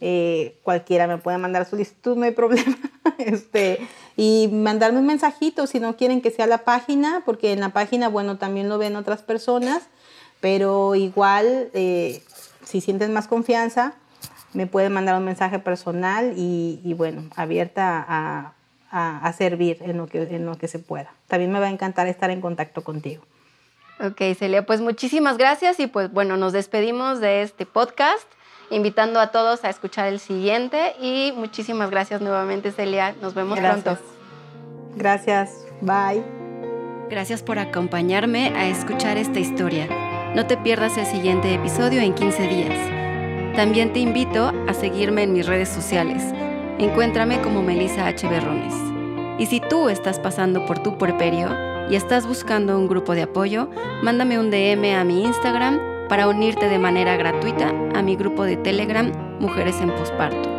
Eh, 0.00 0.56
cualquiera 0.62 1.06
me 1.06 1.18
puede 1.18 1.38
mandar 1.38 1.66
solicitud, 1.66 2.16
no 2.16 2.24
hay 2.24 2.30
problema. 2.42 2.78
este, 3.18 3.78
y 4.16 4.48
mandarme 4.52 5.00
un 5.00 5.06
mensajito 5.06 5.66
si 5.66 5.80
no 5.80 5.96
quieren 5.96 6.20
que 6.20 6.30
sea 6.30 6.46
la 6.46 6.58
página, 6.58 7.22
porque 7.26 7.52
en 7.52 7.60
la 7.60 7.70
página, 7.70 8.08
bueno, 8.08 8.38
también 8.38 8.68
lo 8.68 8.78
ven 8.78 8.96
otras 8.96 9.22
personas 9.22 9.88
pero 10.40 10.94
igual, 10.94 11.70
eh, 11.74 12.22
si 12.64 12.80
sientes 12.80 13.10
más 13.10 13.26
confianza, 13.26 13.94
me 14.52 14.66
pueden 14.66 14.92
mandar 14.92 15.16
un 15.16 15.24
mensaje 15.24 15.58
personal 15.58 16.34
y, 16.36 16.94
bueno, 16.96 17.24
abierta 17.36 18.04
a, 18.08 18.52
a, 18.90 19.32
servir 19.32 19.78
en 19.80 19.96
lo, 19.96 20.06
que, 20.06 20.22
en 20.22 20.46
lo 20.46 20.56
que 20.56 20.68
se 20.68 20.78
pueda. 20.78 21.10
También 21.26 21.52
me 21.52 21.60
va 21.60 21.66
a 21.66 21.70
encantar 21.70 22.06
estar 22.06 22.30
en 22.30 22.40
contacto 22.40 22.82
contigo. 22.82 23.22
Ok, 24.00 24.22
Celia, 24.38 24.64
pues 24.64 24.80
muchísimas 24.80 25.38
gracias 25.38 25.80
y 25.80 25.88
pues 25.88 26.12
bueno, 26.12 26.36
nos 26.36 26.52
despedimos 26.52 27.20
de 27.20 27.42
este 27.42 27.66
podcast, 27.66 28.26
invitando 28.70 29.18
a 29.18 29.32
todos 29.32 29.64
a 29.64 29.70
escuchar 29.70 30.06
el 30.06 30.20
siguiente 30.20 30.94
y 31.00 31.32
muchísimas 31.36 31.90
gracias 31.90 32.20
nuevamente, 32.20 32.70
Celia. 32.70 33.14
Nos 33.20 33.34
vemos 33.34 33.58
pronto. 33.58 33.98
Gracias, 34.94 35.66
bye. 35.80 36.22
Gracias 37.10 37.42
por 37.42 37.58
acompañarme 37.58 38.50
a 38.50 38.68
escuchar 38.68 39.16
esta 39.16 39.40
historia. 39.40 39.88
No 40.34 40.46
te 40.46 40.56
pierdas 40.56 40.96
el 40.98 41.06
siguiente 41.06 41.54
episodio 41.54 42.00
en 42.00 42.14
15 42.14 42.48
días. 42.48 42.97
También 43.58 43.92
te 43.92 43.98
invito 43.98 44.52
a 44.68 44.72
seguirme 44.72 45.24
en 45.24 45.32
mis 45.32 45.44
redes 45.44 45.68
sociales. 45.68 46.22
Encuéntrame 46.78 47.40
como 47.40 47.60
Melissa 47.60 48.06
H. 48.06 48.28
Berrones. 48.28 48.72
Y 49.40 49.46
si 49.46 49.58
tú 49.58 49.88
estás 49.88 50.20
pasando 50.20 50.64
por 50.64 50.78
tu 50.78 50.96
puerperio 50.96 51.48
y 51.90 51.96
estás 51.96 52.24
buscando 52.24 52.78
un 52.78 52.86
grupo 52.86 53.16
de 53.16 53.22
apoyo, 53.22 53.68
mándame 54.00 54.38
un 54.38 54.52
DM 54.52 54.94
a 54.94 55.02
mi 55.02 55.24
Instagram 55.24 55.80
para 56.08 56.28
unirte 56.28 56.68
de 56.68 56.78
manera 56.78 57.16
gratuita 57.16 57.74
a 57.96 58.00
mi 58.00 58.14
grupo 58.14 58.44
de 58.44 58.58
Telegram 58.58 59.10
Mujeres 59.40 59.80
en 59.80 59.90
Posparto. 59.90 60.57